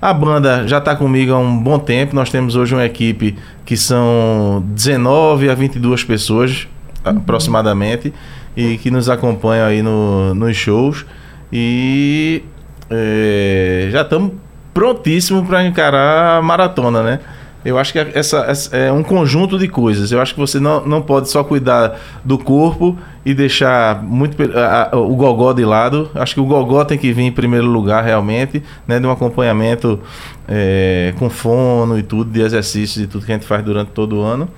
A 0.00 0.14
banda 0.14 0.66
já 0.68 0.78
está 0.78 0.94
comigo 0.94 1.32
há 1.32 1.38
um 1.38 1.58
bom 1.58 1.78
tempo. 1.78 2.14
Nós 2.14 2.30
temos 2.30 2.54
hoje 2.54 2.72
uma 2.72 2.84
equipe 2.84 3.36
que 3.64 3.76
são 3.76 4.64
19 4.68 5.50
a 5.50 5.54
22 5.54 6.04
pessoas 6.04 6.68
uhum. 7.04 7.18
aproximadamente 7.18 8.14
e 8.56 8.78
que 8.78 8.92
nos 8.92 9.08
acompanham 9.08 9.66
aí 9.66 9.82
no, 9.82 10.34
nos 10.34 10.56
shows. 10.56 11.04
E 11.52 12.44
é, 12.88 13.88
já 13.90 14.02
estamos 14.02 14.32
prontíssimos 14.72 15.44
para 15.48 15.64
encarar 15.66 16.38
a 16.38 16.42
maratona, 16.42 17.02
né? 17.02 17.20
Eu 17.64 17.76
acho 17.76 17.92
que 17.92 17.98
essa, 17.98 18.38
essa, 18.46 18.76
é 18.76 18.90
um 18.92 19.02
conjunto 19.02 19.58
de 19.58 19.66
coisas. 19.66 20.12
Eu 20.12 20.20
acho 20.20 20.32
que 20.32 20.40
você 20.40 20.60
não, 20.60 20.86
não 20.86 21.02
pode 21.02 21.28
só 21.28 21.42
cuidar 21.42 21.98
do 22.24 22.38
corpo 22.38 22.96
e 23.24 23.34
deixar 23.34 24.02
muito 24.02 24.36
a, 24.56 24.90
a, 24.92 24.96
o 24.96 25.14
gogó 25.16 25.52
de 25.52 25.64
lado. 25.64 26.10
Acho 26.14 26.34
que 26.34 26.40
o 26.40 26.46
gogó 26.46 26.84
tem 26.84 26.96
que 26.96 27.12
vir 27.12 27.24
em 27.24 27.32
primeiro 27.32 27.66
lugar 27.66 28.04
realmente, 28.04 28.62
né, 28.86 29.00
de 29.00 29.06
um 29.06 29.10
acompanhamento 29.10 30.00
é, 30.46 31.12
com 31.18 31.28
fono 31.28 31.98
e 31.98 32.02
tudo, 32.02 32.30
de 32.30 32.40
exercícios 32.40 33.04
e 33.04 33.06
tudo 33.08 33.26
que 33.26 33.32
a 33.32 33.34
gente 33.34 33.46
faz 33.46 33.64
durante 33.64 33.90
todo 33.90 34.18
o 34.18 34.22
ano. 34.22 34.48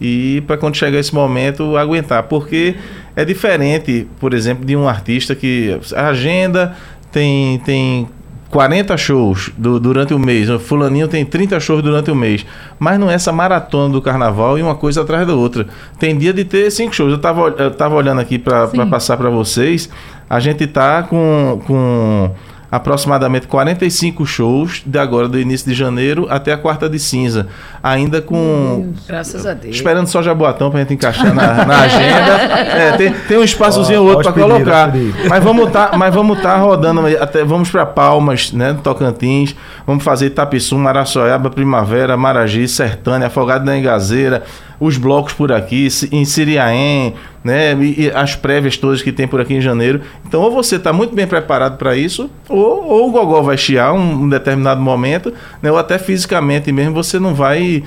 E 0.00 0.42
para 0.46 0.56
quando 0.56 0.76
chegar 0.76 0.98
esse 0.98 1.14
momento 1.14 1.76
aguentar, 1.76 2.24
porque 2.24 2.74
é 3.14 3.24
diferente, 3.24 4.06
por 4.18 4.34
exemplo, 4.34 4.64
de 4.64 4.76
um 4.76 4.88
artista 4.88 5.34
que 5.34 5.78
a 5.94 6.08
agenda 6.08 6.76
tem 7.10 7.58
tem 7.60 8.08
40 8.50 8.96
shows 8.96 9.50
do, 9.56 9.80
durante 9.80 10.14
o 10.14 10.18
mês, 10.18 10.48
o 10.48 10.58
fulaninho 10.58 11.08
tem 11.08 11.24
30 11.24 11.58
shows 11.60 11.82
durante 11.82 12.10
o 12.10 12.14
mês, 12.14 12.46
mas 12.78 12.98
não 12.98 13.10
é 13.10 13.14
essa 13.14 13.32
maratona 13.32 13.92
do 13.92 14.00
carnaval 14.00 14.58
e 14.58 14.62
uma 14.62 14.74
coisa 14.74 15.02
atrás 15.02 15.26
da 15.26 15.34
outra. 15.34 15.66
Tem 15.98 16.16
dia 16.16 16.32
de 16.32 16.44
ter 16.44 16.70
cinco 16.70 16.94
shows. 16.94 17.10
Eu 17.10 17.16
estava 17.16 17.48
eu 17.48 17.70
tava 17.70 17.94
olhando 17.94 18.20
aqui 18.20 18.38
para 18.38 18.68
passar 18.86 19.16
para 19.16 19.30
vocês, 19.30 19.90
a 20.28 20.40
gente 20.40 20.66
tá 20.66 21.02
com, 21.02 21.60
com 21.66 22.30
aproximadamente 22.70 23.46
45 23.46 24.26
shows 24.26 24.82
de 24.84 24.98
agora 24.98 25.28
do 25.28 25.38
início 25.38 25.68
de 25.68 25.74
janeiro 25.74 26.26
até 26.28 26.52
a 26.52 26.56
quarta 26.56 26.88
de 26.88 26.98
cinza. 26.98 27.46
Ainda 27.82 28.20
com. 28.20 28.92
Graças 29.06 29.46
a 29.46 29.54
Deus. 29.54 29.76
Esperando 29.76 30.06
só 30.08 30.22
Jaboatão 30.22 30.70
pra 30.70 30.80
gente 30.80 30.94
encaixar 30.94 31.34
na, 31.34 31.64
na 31.64 31.80
agenda. 31.80 32.56
É, 32.76 32.92
tem, 32.96 33.12
tem 33.12 33.38
um 33.38 33.44
espaçozinho 33.44 34.02
ou 34.02 34.08
outro 34.08 34.32
para 34.32 34.32
colocar. 34.32 34.92
Mas 35.28 35.42
vamos 35.42 35.70
tá, 35.70 35.92
mas 35.96 36.14
vamos 36.14 36.36
estar 36.36 36.54
tá 36.54 36.58
rodando 36.58 37.00
até 37.20 37.44
vamos 37.44 37.70
para 37.70 37.86
Palmas, 37.86 38.52
né, 38.52 38.76
Tocantins, 38.82 39.54
vamos 39.86 40.04
fazer 40.04 40.26
Itapiçu, 40.26 40.76
Maraçoiaba, 40.76 41.50
Primavera, 41.50 42.16
Maragi, 42.16 42.66
Sertânia, 42.68 43.28
Afogado 43.28 43.64
da 43.64 43.76
Engazeira, 43.76 44.42
os 44.78 44.98
blocos 44.98 45.32
por 45.32 45.52
aqui, 45.52 45.88
em 46.12 46.24
Siriaém, 46.24 47.14
né? 47.42 47.74
E, 47.80 48.10
as 48.14 48.34
prévias 48.34 48.76
todas 48.76 49.02
que 49.02 49.12
tem 49.12 49.26
por 49.26 49.40
aqui 49.40 49.54
em 49.54 49.60
janeiro. 49.60 50.02
Então, 50.26 50.40
ou 50.42 50.50
você 50.50 50.76
está 50.76 50.92
muito 50.92 51.14
bem 51.14 51.26
preparado 51.26 51.78
para 51.78 51.96
isso, 51.96 52.30
ou, 52.48 52.84
ou 52.84 53.08
o 53.08 53.12
gogó 53.12 53.40
vai 53.40 53.56
chiar 53.56 53.92
um, 53.92 54.24
um 54.24 54.28
determinado 54.28 54.80
momento, 54.80 55.32
né? 55.62 55.70
ou 55.70 55.78
até 55.78 55.98
fisicamente 55.98 56.70
mesmo 56.72 56.92
você 56.94 57.18
não 57.18 57.34
vai 57.34 57.82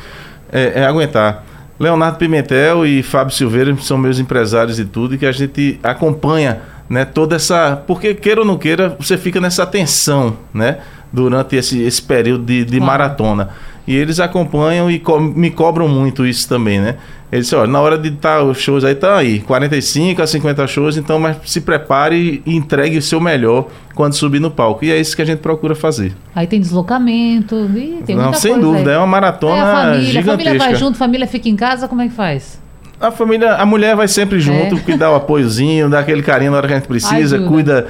é, 0.52 0.82
é, 0.82 0.86
aguentar. 0.86 1.46
Leonardo 1.80 2.18
Pimentel 2.18 2.86
e 2.86 3.02
Fábio 3.02 3.34
Silveira 3.34 3.76
são 3.78 3.98
meus 3.98 4.20
empresários 4.20 4.80
e 4.80 4.86
tudo, 4.86 5.16
e 5.16 5.18
que 5.18 5.26
a 5.26 5.32
gente 5.32 5.80
acompanha 5.82 6.62
né, 6.90 7.06
toda 7.06 7.36
essa. 7.36 7.82
Porque, 7.88 8.14
queira 8.14 8.42
ou 8.42 8.48
não 8.48 8.58
queira, 8.58 8.96
você 9.00 9.18
fica 9.18 9.40
nessa 9.40 9.66
tensão 9.66 10.36
né, 10.54 10.80
durante 11.14 11.56
esse, 11.56 11.82
esse 11.82 12.02
período 12.02 12.44
de, 12.44 12.66
de 12.66 12.80
maratona. 12.80 13.50
E 13.90 13.96
eles 13.96 14.20
acompanham 14.20 14.92
e 14.92 15.00
co 15.00 15.20
me 15.20 15.50
cobram 15.50 15.88
muito 15.88 16.24
isso 16.24 16.48
também, 16.48 16.80
né? 16.80 16.98
Eles 17.32 17.48
disse, 17.48 17.56
olha, 17.56 17.66
na 17.66 17.82
hora 17.82 17.98
de 17.98 18.10
estar 18.10 18.38
tá, 18.38 18.44
os 18.44 18.60
shows 18.60 18.84
aí, 18.84 18.94
tá 18.94 19.18
aí, 19.18 19.40
45 19.40 20.22
a 20.22 20.28
50 20.28 20.68
shows, 20.68 20.96
então 20.96 21.18
mas 21.18 21.38
se 21.46 21.60
prepare 21.60 22.40
e 22.46 22.56
entregue 22.56 23.00
o 23.00 23.02
seu 23.02 23.20
melhor 23.20 23.68
quando 23.96 24.14
subir 24.14 24.40
no 24.40 24.52
palco. 24.52 24.86
E 24.86 24.92
é 24.92 25.00
isso 25.00 25.16
que 25.16 25.24
a 25.24 25.26
gente 25.26 25.40
procura 25.40 25.74
fazer. 25.74 26.14
Aí 26.36 26.46
tem 26.46 26.62
deslocamento, 26.62 27.56
e 27.76 28.04
tem 28.06 28.16
Não, 28.16 28.32
sem 28.32 28.60
dúvida, 28.60 28.92
aí. 28.92 28.96
é 28.96 29.00
uma 29.00 29.08
maratona 29.08 29.58
é 29.58 29.62
a 29.62 29.74
família, 29.74 30.06
gigantesca. 30.06 30.34
A 30.34 30.38
família 30.38 30.60
vai 30.60 30.76
junto, 30.76 30.94
a 30.94 31.00
família 31.00 31.28
fica 31.28 31.50
em 31.50 31.56
casa, 31.56 31.88
como 31.88 32.04
é 32.04 32.08
que 32.08 32.14
faz? 32.14 32.62
A 33.02 33.10
família, 33.10 33.56
a 33.56 33.66
mulher 33.66 33.96
vai 33.96 34.08
sempre 34.08 34.40
junto, 34.40 34.76
é. 34.76 34.80
que 34.80 34.96
dá 34.96 35.12
o 35.12 35.16
apoiozinho, 35.16 35.90
dá 35.90 36.02
aquele 36.02 36.22
carinho 36.22 36.52
na 36.52 36.58
hora 36.58 36.68
que 36.68 36.74
a 36.74 36.78
gente 36.78 36.88
precisa, 36.88 37.38
Ajuda. 37.38 37.50
cuida, 37.50 37.88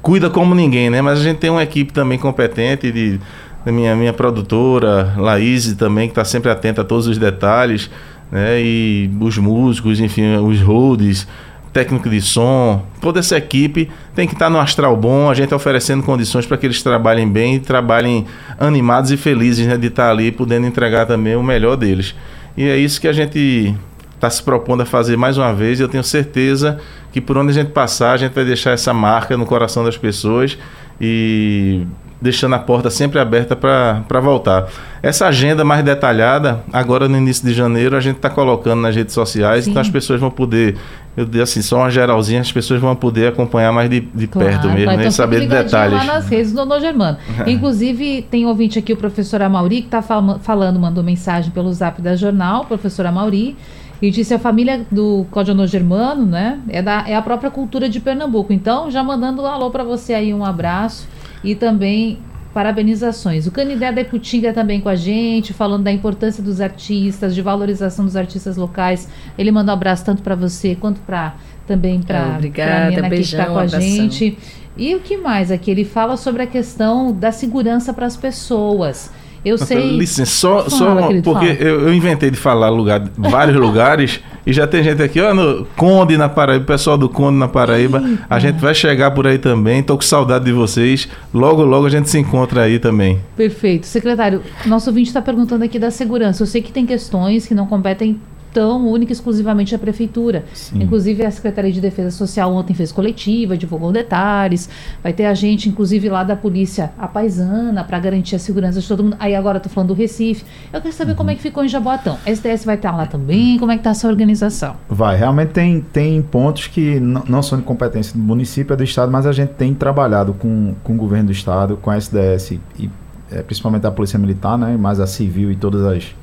cuida 0.00 0.30
como 0.30 0.54
ninguém, 0.54 0.90
né? 0.90 1.02
Mas 1.02 1.18
a 1.18 1.22
gente 1.24 1.38
tem 1.38 1.50
uma 1.50 1.62
equipe 1.64 1.92
também 1.92 2.18
competente 2.18 2.92
de 2.92 3.18
minha, 3.66 3.94
minha 3.94 4.12
produtora, 4.12 5.14
Laís, 5.16 5.74
também, 5.74 6.08
que 6.08 6.12
está 6.12 6.24
sempre 6.24 6.50
atenta 6.50 6.82
a 6.82 6.84
todos 6.84 7.06
os 7.06 7.18
detalhes, 7.18 7.90
né? 8.30 8.60
E 8.60 9.10
os 9.20 9.36
músicos, 9.38 10.00
enfim, 10.00 10.36
os 10.36 10.60
roads, 10.60 11.26
técnico 11.72 12.08
de 12.08 12.20
som, 12.20 12.84
toda 13.00 13.20
essa 13.20 13.36
equipe 13.36 13.88
tem 14.14 14.26
que 14.26 14.34
estar 14.34 14.46
tá 14.46 14.50
no 14.50 14.58
astral 14.58 14.96
bom, 14.96 15.30
a 15.30 15.34
gente 15.34 15.54
oferecendo 15.54 16.02
condições 16.02 16.46
para 16.46 16.56
que 16.56 16.66
eles 16.66 16.82
trabalhem 16.82 17.28
bem 17.28 17.56
e 17.56 17.60
trabalhem 17.60 18.26
animados 18.58 19.10
e 19.10 19.16
felizes 19.16 19.66
né, 19.66 19.76
de 19.76 19.86
estar 19.86 20.06
tá 20.06 20.10
ali, 20.10 20.32
podendo 20.32 20.66
entregar 20.66 21.06
também 21.06 21.36
o 21.36 21.42
melhor 21.42 21.76
deles. 21.76 22.14
E 22.56 22.64
é 22.64 22.76
isso 22.76 23.00
que 23.00 23.06
a 23.06 23.12
gente 23.12 23.74
está 24.20 24.28
se 24.28 24.42
propondo 24.42 24.82
a 24.82 24.86
fazer 24.86 25.16
mais 25.16 25.38
uma 25.38 25.52
vez 25.54 25.80
e 25.80 25.82
eu 25.82 25.88
tenho 25.88 26.04
certeza 26.04 26.78
que 27.10 27.22
por 27.22 27.38
onde 27.38 27.50
a 27.52 27.54
gente 27.54 27.70
passar, 27.70 28.12
a 28.12 28.16
gente 28.18 28.34
vai 28.34 28.44
deixar 28.44 28.72
essa 28.72 28.92
marca 28.92 29.34
no 29.34 29.46
coração 29.46 29.82
das 29.82 29.96
pessoas 29.96 30.58
e 31.00 31.86
deixando 32.20 32.54
a 32.54 32.58
porta 32.58 32.90
sempre 32.90 33.18
aberta 33.18 33.56
para 33.56 34.20
voltar. 34.20 34.68
Essa 35.02 35.26
agenda 35.26 35.64
mais 35.64 35.82
detalhada, 35.82 36.62
agora 36.70 37.08
no 37.08 37.16
início 37.16 37.48
de 37.48 37.54
janeiro, 37.54 37.96
a 37.96 38.00
gente 38.00 38.16
está 38.16 38.28
colocando 38.28 38.82
nas 38.82 38.94
redes 38.94 39.14
sociais, 39.14 39.64
Sim. 39.64 39.70
então 39.70 39.80
as 39.80 39.88
pessoas 39.88 40.20
vão 40.20 40.30
poder, 40.30 40.76
eu 41.16 41.24
digo 41.24 41.42
assim, 41.42 41.62
só 41.62 41.78
uma 41.78 41.90
geralzinha, 41.90 42.42
as 42.42 42.52
pessoas 42.52 42.78
vão 42.78 42.94
poder 42.94 43.28
acompanhar 43.28 43.72
mais 43.72 43.88
de, 43.88 44.00
de 44.00 44.26
claro, 44.26 44.50
perto 44.50 44.68
mesmo, 44.68 44.96
né? 44.98 45.10
saber 45.10 45.40
de 45.40 45.46
detalhes. 45.46 45.96
lá 45.96 46.04
nas 46.04 46.28
redes 46.28 46.52
do. 46.52 46.78
Germano. 46.78 47.16
Inclusive, 47.48 48.26
tem 48.30 48.44
ouvinte 48.44 48.78
aqui, 48.78 48.92
o 48.92 48.96
professor 48.98 49.40
Amauri, 49.40 49.80
que 49.80 49.86
está 49.86 50.02
fal 50.02 50.38
falando, 50.42 50.78
mandou 50.78 51.02
mensagem 51.02 51.50
pelo 51.50 51.72
zap 51.72 52.02
da 52.02 52.14
jornal, 52.14 52.66
professor 52.66 53.06
Amauri, 53.06 53.56
e 54.00 54.10
disse 54.10 54.32
a 54.32 54.38
família 54.38 54.86
do 54.90 55.26
Código 55.30 55.66
Germano, 55.66 56.24
né? 56.24 56.60
É, 56.68 56.80
da, 56.80 57.04
é 57.06 57.14
a 57.14 57.22
própria 57.22 57.50
cultura 57.50 57.88
de 57.88 58.00
Pernambuco. 58.00 58.52
Então, 58.52 58.90
já 58.90 59.02
mandando 59.02 59.42
um 59.42 59.46
alô 59.46 59.70
para 59.70 59.84
você 59.84 60.14
aí, 60.14 60.32
um 60.32 60.44
abraço 60.44 61.08
e 61.44 61.54
também 61.54 62.18
parabenizações. 62.54 63.46
O 63.46 63.50
Canidé 63.50 63.92
da 63.92 64.00
Iputinga 64.00 64.52
também 64.52 64.80
com 64.80 64.88
a 64.88 64.96
gente, 64.96 65.52
falando 65.52 65.84
da 65.84 65.92
importância 65.92 66.42
dos 66.42 66.60
artistas, 66.60 67.34
de 67.34 67.42
valorização 67.42 68.04
dos 68.04 68.16
artistas 68.16 68.56
locais. 68.56 69.08
Ele 69.38 69.52
manda 69.52 69.70
um 69.70 69.74
abraço 69.74 70.04
tanto 70.04 70.22
para 70.22 70.34
você 70.34 70.74
quanto 70.74 71.00
para 71.00 71.34
também 71.66 72.02
para 72.02 72.36
a 72.36 72.90
Nena 72.90 73.08
que 73.10 73.20
está 73.20 73.46
com 73.46 73.58
a 73.58 73.66
gente. 73.66 74.36
E 74.76 74.94
o 74.94 75.00
que 75.00 75.16
mais 75.16 75.50
aqui? 75.50 75.70
Ele 75.70 75.84
fala 75.84 76.16
sobre 76.16 76.42
a 76.42 76.46
questão 76.46 77.12
da 77.12 77.30
segurança 77.30 77.92
para 77.92 78.06
as 78.06 78.16
pessoas. 78.16 79.10
Eu 79.44 79.56
sei. 79.56 79.96
Licença, 79.96 80.30
só, 80.30 80.68
só 80.68 80.94
porque 81.22 81.56
eu, 81.60 81.88
eu, 81.88 81.94
inventei 81.94 82.30
de 82.30 82.36
falar 82.36 82.68
lugar, 82.68 83.02
vários 83.16 83.56
lugares 83.60 84.20
e 84.46 84.52
já 84.52 84.66
tem 84.66 84.82
gente 84.82 85.02
aqui, 85.02 85.20
ó, 85.20 85.34
no 85.34 85.66
Conde 85.76 86.16
na 86.16 86.28
Paraíba, 86.28 86.64
pessoal 86.64 86.96
do 86.98 87.08
Conde 87.08 87.38
na 87.38 87.48
Paraíba. 87.48 88.02
Eita. 88.04 88.26
A 88.28 88.38
gente 88.38 88.58
vai 88.58 88.74
chegar 88.74 89.10
por 89.12 89.26
aí 89.26 89.38
também. 89.38 89.82
Tô 89.82 89.96
com 89.96 90.02
saudade 90.02 90.44
de 90.44 90.52
vocês. 90.52 91.08
Logo, 91.32 91.62
logo 91.62 91.86
a 91.86 91.90
gente 91.90 92.08
se 92.08 92.18
encontra 92.18 92.62
aí 92.62 92.78
também. 92.78 93.20
Perfeito. 93.36 93.86
Secretário, 93.86 94.42
nosso 94.66 94.90
ouvinte 94.90 95.08
está 95.08 95.22
perguntando 95.22 95.64
aqui 95.64 95.78
da 95.78 95.90
segurança. 95.90 96.42
Eu 96.42 96.46
sei 96.46 96.62
que 96.62 96.72
tem 96.72 96.86
questões 96.86 97.46
que 97.46 97.54
não 97.54 97.66
competem 97.66 98.20
tão 98.52 98.88
única 98.88 99.12
e 99.12 99.14
exclusivamente 99.14 99.74
a 99.74 99.78
prefeitura. 99.78 100.44
Sim. 100.52 100.82
Inclusive 100.82 101.24
a 101.24 101.30
Secretaria 101.30 101.72
de 101.72 101.80
Defesa 101.80 102.10
Social 102.10 102.52
ontem 102.52 102.74
fez 102.74 102.92
coletiva, 102.92 103.56
divulgou 103.56 103.92
detalhes. 103.92 104.68
Vai 105.02 105.12
ter 105.12 105.26
a 105.26 105.34
gente, 105.34 105.68
inclusive 105.68 106.08
lá 106.08 106.24
da 106.24 106.36
polícia, 106.36 106.92
a 106.98 107.06
paisana, 107.06 107.84
para 107.84 107.98
garantir 107.98 108.36
a 108.36 108.38
segurança 108.38 108.80
de 108.80 108.88
todo 108.88 109.04
mundo. 109.04 109.16
Aí 109.18 109.34
agora 109.34 109.58
estou 109.58 109.72
falando 109.72 109.88
do 109.88 109.94
Recife. 109.94 110.44
Eu 110.72 110.80
quero 110.80 110.94
saber 110.94 111.12
uhum. 111.12 111.16
como 111.16 111.30
é 111.30 111.34
que 111.34 111.42
ficou 111.42 111.64
em 111.64 111.68
Jaboatão. 111.68 112.18
A 112.26 112.30
SDS 112.30 112.64
vai 112.64 112.76
estar 112.76 112.96
lá 112.96 113.06
também? 113.06 113.58
Como 113.58 113.70
é 113.72 113.74
que 113.76 113.80
está 113.80 113.90
essa 113.90 114.08
organização? 114.08 114.76
Vai. 114.88 115.16
Realmente 115.16 115.50
tem, 115.50 115.80
tem 115.80 116.22
pontos 116.22 116.66
que 116.66 117.00
não 117.00 117.42
são 117.42 117.58
de 117.58 117.64
competência 117.64 118.12
do 118.14 118.22
município, 118.22 118.74
é 118.74 118.76
do 118.76 118.84
estado, 118.84 119.10
mas 119.10 119.26
a 119.26 119.32
gente 119.32 119.50
tem 119.50 119.74
trabalhado 119.74 120.34
com, 120.34 120.74
com 120.82 120.94
o 120.94 120.96
governo 120.96 121.26
do 121.26 121.32
estado, 121.32 121.76
com 121.76 121.90
a 121.90 121.96
SDS 121.96 122.52
e 122.78 122.90
é, 123.30 123.42
principalmente 123.42 123.86
a 123.86 123.90
Polícia 123.90 124.18
Militar, 124.18 124.58
né, 124.58 124.76
mais 124.76 124.98
a 124.98 125.06
Civil 125.06 125.52
e 125.52 125.56
todas 125.56 125.84
as 125.84 126.14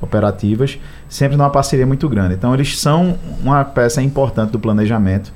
operativas, 0.00 0.78
sempre 1.08 1.36
numa 1.36 1.50
parceria 1.50 1.86
muito 1.86 2.08
grande. 2.08 2.34
Então, 2.34 2.54
eles 2.54 2.78
são 2.78 3.16
uma 3.42 3.64
peça 3.64 4.02
importante 4.02 4.50
do 4.50 4.58
planejamento. 4.58 5.32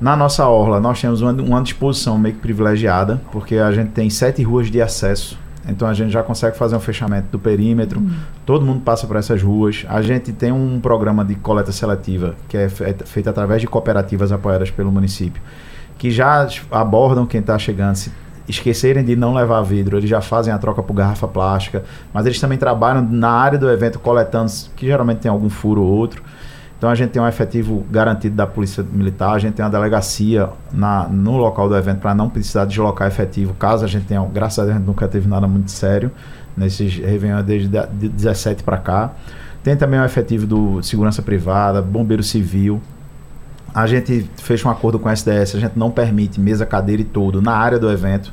Na 0.00 0.16
nossa 0.16 0.46
orla, 0.48 0.80
nós 0.80 1.00
temos 1.00 1.20
uma, 1.20 1.32
uma 1.32 1.62
disposição 1.62 2.18
meio 2.18 2.34
que 2.34 2.40
privilegiada, 2.40 3.20
porque 3.30 3.56
a 3.56 3.70
gente 3.70 3.90
tem 3.90 4.10
sete 4.10 4.42
ruas 4.42 4.70
de 4.70 4.82
acesso. 4.82 5.38
Então, 5.68 5.86
a 5.86 5.94
gente 5.94 6.10
já 6.10 6.22
consegue 6.22 6.56
fazer 6.56 6.74
um 6.74 6.80
fechamento 6.80 7.28
do 7.30 7.38
perímetro. 7.38 8.00
Uhum. 8.00 8.10
Todo 8.44 8.66
mundo 8.66 8.80
passa 8.80 9.06
por 9.06 9.14
essas 9.16 9.40
ruas. 9.40 9.86
A 9.88 10.02
gente 10.02 10.32
tem 10.32 10.50
um 10.50 10.80
programa 10.80 11.24
de 11.24 11.36
coleta 11.36 11.70
seletiva, 11.70 12.34
que 12.48 12.56
é 12.56 12.68
feito 12.68 13.30
através 13.30 13.60
de 13.60 13.68
cooperativas 13.68 14.32
apoiadas 14.32 14.70
pelo 14.70 14.90
município, 14.90 15.40
que 15.98 16.10
já 16.10 16.48
abordam 16.70 17.24
quem 17.26 17.40
está 17.40 17.56
chegando, 17.58 17.94
se 17.94 18.10
esquecerem 18.48 19.04
de 19.04 19.14
não 19.14 19.34
levar 19.34 19.62
vidro, 19.62 19.96
eles 19.96 20.08
já 20.08 20.20
fazem 20.20 20.52
a 20.52 20.58
troca 20.58 20.82
por 20.82 20.94
garrafa 20.94 21.28
plástica, 21.28 21.84
mas 22.12 22.26
eles 22.26 22.40
também 22.40 22.58
trabalham 22.58 23.02
na 23.02 23.30
área 23.30 23.58
do 23.58 23.70
evento 23.70 23.98
coletando, 23.98 24.50
que 24.76 24.86
geralmente 24.86 25.18
tem 25.18 25.30
algum 25.30 25.48
furo 25.48 25.82
ou 25.82 25.88
outro. 25.88 26.22
Então 26.76 26.90
a 26.90 26.96
gente 26.96 27.10
tem 27.10 27.22
um 27.22 27.28
efetivo 27.28 27.86
garantido 27.88 28.34
da 28.34 28.44
Polícia 28.44 28.84
Militar, 28.92 29.34
a 29.34 29.38
gente 29.38 29.54
tem 29.54 29.64
uma 29.64 29.70
delegacia 29.70 30.48
na, 30.72 31.06
no 31.06 31.36
local 31.36 31.68
do 31.68 31.76
evento 31.76 32.00
para 32.00 32.12
não 32.12 32.28
precisar 32.28 32.64
deslocar 32.64 33.06
efetivo, 33.06 33.54
caso 33.54 33.84
a 33.84 33.88
gente 33.88 34.06
tenha, 34.06 34.20
graças 34.24 34.58
a 34.58 34.62
Deus 34.62 34.74
a 34.74 34.78
gente 34.78 34.86
nunca 34.88 35.06
teve 35.06 35.28
nada 35.28 35.46
muito 35.46 35.70
sério 35.70 36.10
nesses 36.56 36.96
Réveillon 36.96 37.42
desde 37.42 37.68
de 37.68 38.08
17 38.08 38.64
para 38.64 38.78
cá. 38.78 39.12
Tem 39.62 39.76
também 39.76 40.00
o 40.00 40.04
efetivo 40.04 40.44
do 40.44 40.82
segurança 40.82 41.22
privada, 41.22 41.80
bombeiro 41.80 42.22
civil, 42.22 42.80
a 43.74 43.86
gente 43.86 44.28
fez 44.36 44.64
um 44.64 44.70
acordo 44.70 44.98
com 44.98 45.08
a 45.08 45.12
SDS, 45.12 45.56
a 45.56 45.60
gente 45.60 45.78
não 45.78 45.90
permite 45.90 46.40
mesa, 46.40 46.66
cadeira 46.66 47.02
e 47.02 47.04
todo 47.04 47.40
na 47.40 47.52
área 47.52 47.78
do 47.78 47.90
evento, 47.90 48.32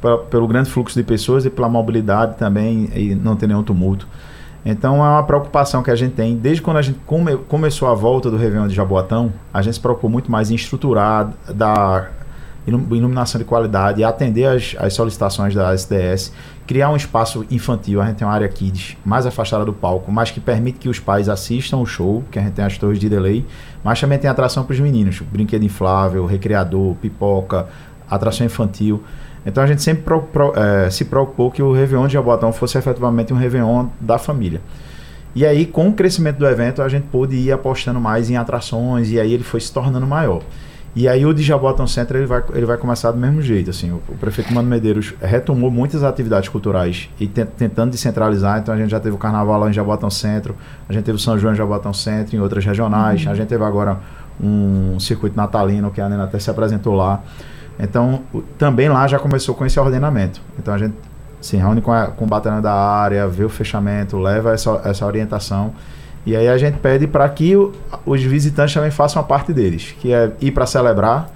pra, 0.00 0.18
pelo 0.18 0.48
grande 0.48 0.70
fluxo 0.70 0.98
de 0.98 1.04
pessoas 1.04 1.44
e 1.44 1.50
pela 1.50 1.68
mobilidade 1.68 2.36
também, 2.36 2.90
e 2.94 3.14
não 3.14 3.36
ter 3.36 3.46
nenhum 3.46 3.62
tumulto. 3.62 4.06
Então 4.64 4.96
é 4.96 5.08
uma 5.08 5.22
preocupação 5.22 5.82
que 5.82 5.90
a 5.90 5.96
gente 5.96 6.12
tem. 6.14 6.36
Desde 6.36 6.60
quando 6.60 6.76
a 6.76 6.82
gente 6.82 6.98
come, 7.06 7.36
começou 7.36 7.88
a 7.88 7.94
volta 7.94 8.30
do 8.30 8.36
Réveillon 8.36 8.68
de 8.68 8.74
Jaboatão, 8.74 9.32
a 9.52 9.62
gente 9.62 9.74
se 9.74 9.80
preocupou 9.80 10.10
muito 10.10 10.30
mais 10.30 10.50
em 10.50 10.54
estruturar, 10.54 11.32
dar 11.54 12.12
iluminação 12.66 13.38
de 13.38 13.44
qualidade, 13.44 14.04
atender 14.04 14.44
as, 14.44 14.76
as 14.78 14.92
solicitações 14.92 15.54
da 15.54 15.72
SDS, 15.72 16.32
criar 16.66 16.90
um 16.90 16.96
espaço 16.96 17.44
infantil, 17.50 18.00
a 18.00 18.06
gente 18.06 18.16
tem 18.16 18.26
uma 18.26 18.34
área 18.34 18.48
kids 18.48 18.96
mais 19.04 19.26
afastada 19.26 19.64
do 19.64 19.72
palco, 19.72 20.12
mas 20.12 20.30
que 20.30 20.40
permite 20.40 20.78
que 20.78 20.88
os 20.88 20.98
pais 20.98 21.28
assistam 21.28 21.78
o 21.78 21.86
show, 21.86 22.22
que 22.30 22.38
a 22.38 22.42
gente 22.42 22.52
tem 22.52 22.64
as 22.64 22.78
torres 22.78 22.98
de 22.98 23.08
delay, 23.08 23.44
mas 23.82 24.00
também 24.00 24.18
tem 24.18 24.30
atração 24.30 24.64
para 24.64 24.74
os 24.74 24.80
meninos, 24.80 25.20
brinquedo 25.20 25.64
inflável, 25.64 26.26
recreador, 26.26 26.94
pipoca, 26.96 27.66
atração 28.08 28.46
infantil. 28.46 29.02
Então 29.44 29.64
a 29.64 29.66
gente 29.66 29.82
sempre 29.82 30.02
pro, 30.04 30.22
pro, 30.22 30.52
é, 30.54 30.90
se 30.90 31.06
preocupou 31.06 31.50
que 31.50 31.62
o 31.62 31.72
Réveillon 31.72 32.06
de 32.06 32.12
Jaboatão 32.12 32.52
fosse 32.52 32.76
efetivamente 32.76 33.32
um 33.32 33.36
Réveillon 33.36 33.88
da 33.98 34.18
família. 34.18 34.60
E 35.34 35.46
aí, 35.46 35.64
com 35.64 35.88
o 35.88 35.92
crescimento 35.92 36.38
do 36.38 36.46
evento, 36.46 36.82
a 36.82 36.88
gente 36.88 37.04
pôde 37.04 37.36
ir 37.36 37.52
apostando 37.52 38.00
mais 38.00 38.28
em 38.28 38.36
atrações, 38.36 39.10
e 39.10 39.20
aí 39.20 39.32
ele 39.32 39.44
foi 39.44 39.60
se 39.60 39.72
tornando 39.72 40.04
maior. 40.04 40.42
E 40.94 41.06
aí 41.06 41.24
o 41.24 41.32
de 41.32 41.42
Jaboatão 41.42 41.86
Center 41.86 42.16
ele 42.16 42.26
vai, 42.26 42.42
ele 42.52 42.66
vai 42.66 42.76
começar 42.76 43.12
do 43.12 43.18
mesmo 43.18 43.40
jeito. 43.40 43.70
Assim, 43.70 43.92
o, 43.92 44.02
o 44.08 44.16
prefeito 44.16 44.52
Mano 44.52 44.68
Medeiros 44.68 45.14
retomou 45.20 45.70
muitas 45.70 46.02
atividades 46.02 46.48
culturais 46.48 47.08
e 47.20 47.28
te, 47.28 47.44
tentando 47.44 47.92
descentralizar. 47.92 48.58
Então 48.58 48.74
a 48.74 48.76
gente 48.76 48.90
já 48.90 48.98
teve 48.98 49.14
o 49.14 49.18
carnaval 49.18 49.60
lá 49.60 49.70
em 49.70 49.72
Jaboatão 49.72 50.10
Centro, 50.10 50.56
a 50.88 50.92
gente 50.92 51.04
teve 51.04 51.16
o 51.16 51.20
São 51.20 51.38
João 51.38 51.54
em 51.54 51.56
Jaboatão 51.56 51.92
Centro, 51.92 52.34
em 52.34 52.40
outras 52.40 52.64
regionais. 52.64 53.24
Uhum. 53.24 53.32
A 53.32 53.34
gente 53.34 53.48
teve 53.48 53.62
agora 53.62 53.98
um 54.42 54.98
circuito 54.98 55.36
natalino 55.36 55.90
que 55.90 56.00
a 56.00 56.08
Nena 56.08 56.24
até 56.24 56.38
se 56.38 56.50
apresentou 56.50 56.94
lá. 56.94 57.22
Então 57.78 58.22
o, 58.34 58.42
também 58.42 58.88
lá 58.88 59.06
já 59.06 59.18
começou 59.18 59.54
com 59.54 59.64
esse 59.64 59.78
ordenamento. 59.78 60.40
Então 60.58 60.74
a 60.74 60.78
gente 60.78 60.94
se 61.40 61.56
reúne 61.56 61.80
com, 61.80 61.92
a, 61.92 62.08
com 62.08 62.24
o 62.24 62.28
batalhão 62.28 62.60
da 62.60 62.74
área, 62.74 63.28
vê 63.28 63.44
o 63.44 63.48
fechamento, 63.48 64.18
leva 64.18 64.52
essa, 64.52 64.80
essa 64.84 65.06
orientação 65.06 65.72
E 66.30 66.36
aí 66.36 66.46
a 66.46 66.56
gente 66.56 66.78
pede 66.78 67.08
para 67.08 67.28
que 67.28 67.56
os 68.06 68.22
visitantes 68.22 68.72
também 68.72 68.92
façam 68.92 69.20
a 69.20 69.24
parte 69.24 69.52
deles, 69.52 69.96
que 69.98 70.12
é 70.12 70.30
ir 70.40 70.52
para 70.52 70.64
celebrar, 70.64 71.28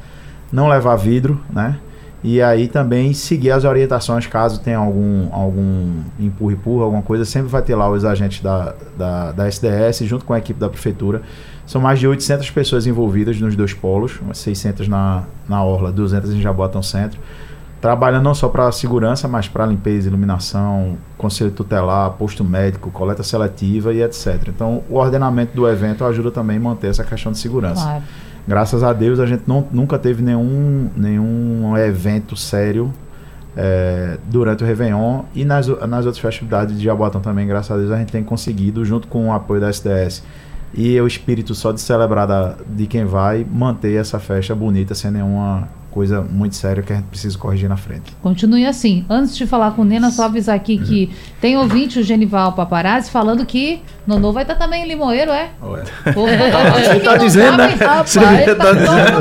não 0.52 0.68
levar 0.68 0.94
vidro, 0.94 1.40
né? 1.52 1.78
E 2.22 2.40
aí 2.40 2.68
também 2.68 3.12
seguir 3.12 3.50
as 3.50 3.64
orientações 3.64 4.28
caso 4.28 4.61
tenha 4.61 4.78
algum, 4.78 5.26
algum 5.33 6.00
empurra-empurra, 6.16 6.85
alguma 6.85 7.02
coisa, 7.02 7.24
sempre 7.24 7.48
vai 7.48 7.61
ter 7.61 7.74
lá 7.74 7.90
os 7.90 8.04
agentes 8.04 8.40
da, 8.40 8.72
da, 8.96 9.33
da 9.33 9.48
SDS 9.48 10.04
junto 10.04 10.24
com 10.24 10.33
a 10.33 10.38
equipe 10.38 10.61
da 10.61 10.68
prefeitura. 10.68 11.22
São 11.66 11.80
mais 11.80 11.98
de 11.98 12.07
800 12.07 12.48
pessoas 12.50 12.87
envolvidas 12.87 13.40
nos 13.40 13.57
dois 13.57 13.74
polos, 13.74 14.20
600 14.33 14.87
na, 14.87 15.24
na 15.48 15.64
Orla, 15.64 15.90
200 15.90 16.35
em 16.35 16.40
Jabotão 16.40 16.85
Centro 16.85 17.18
trabalhando 17.84 18.24
não 18.24 18.34
só 18.34 18.48
para 18.48 18.72
segurança, 18.72 19.28
mas 19.28 19.46
para 19.46 19.66
limpeza, 19.66 20.08
iluminação, 20.08 20.96
conselho 21.18 21.50
tutelar, 21.50 22.12
posto 22.12 22.42
médico, 22.42 22.90
coleta 22.90 23.22
seletiva 23.22 23.92
e 23.92 24.02
etc. 24.02 24.40
Então, 24.48 24.82
o 24.88 24.96
ordenamento 24.96 25.54
do 25.54 25.68
evento 25.68 26.02
ajuda 26.02 26.30
também 26.30 26.56
a 26.56 26.60
manter 26.60 26.86
essa 26.86 27.04
questão 27.04 27.30
de 27.30 27.36
segurança. 27.36 27.82
Claro. 27.82 28.04
Graças 28.48 28.82
a 28.82 28.90
Deus, 28.94 29.20
a 29.20 29.26
gente 29.26 29.42
não, 29.46 29.68
nunca 29.70 29.98
teve 29.98 30.22
nenhum, 30.22 30.88
nenhum 30.96 31.76
evento 31.76 32.34
sério 32.38 32.90
é, 33.54 34.16
durante 34.30 34.64
o 34.64 34.66
Réveillon 34.66 35.24
e 35.34 35.44
nas, 35.44 35.66
nas 35.66 36.06
outras 36.06 36.20
festividades 36.20 36.78
de 36.78 36.82
Jaboatão 36.82 37.20
também, 37.20 37.46
graças 37.46 37.70
a 37.70 37.76
Deus, 37.76 37.90
a 37.90 37.98
gente 37.98 38.10
tem 38.10 38.24
conseguido, 38.24 38.82
junto 38.82 39.08
com 39.08 39.28
o 39.28 39.32
apoio 39.34 39.60
da 39.60 39.68
SDS 39.68 40.22
e 40.72 40.98
o 40.98 41.06
espírito 41.06 41.54
só 41.54 41.70
de 41.70 41.82
celebrar 41.82 42.26
da, 42.26 42.56
de 42.66 42.86
quem 42.86 43.04
vai, 43.04 43.44
manter 43.44 44.00
essa 44.00 44.18
festa 44.18 44.54
bonita 44.54 44.94
sem 44.94 45.10
nenhuma 45.10 45.68
coisa 45.94 46.20
muito 46.20 46.57
séria 46.57 46.83
que 46.83 46.92
a 46.92 46.96
gente 46.96 47.07
precisa 47.07 47.38
corrigir 47.38 47.68
na 47.68 47.76
frente. 47.76 48.12
Continue 48.20 48.66
assim. 48.66 49.07
Antes 49.09 49.37
de 49.37 49.46
falar 49.46 49.70
com 49.70 49.83
o 49.83 49.85
Nena, 49.85 50.11
só 50.11 50.24
avisar 50.24 50.57
aqui 50.57 50.76
uhum. 50.76 50.83
que 50.85 51.11
tem 51.40 51.57
ouvinte, 51.57 52.00
o 52.00 52.02
Genival 52.02 52.52
Paparazzi, 52.52 53.12
falando 53.12 53.46
que 53.46 53.80
Nonô 54.04 54.33
vai 54.33 54.42
estar 54.42 54.57
também 54.57 54.83
em 54.83 54.88
Limoeiro, 54.88 55.30
é? 55.30 55.50
Ué. 55.62 55.85
Você 56.12 56.96
está 56.96 57.16
dizendo, 57.16 57.59
né? 57.59 57.76
Você 58.04 58.18
está 58.18 58.54
tá 58.57 58.72
dizendo. 58.72 59.20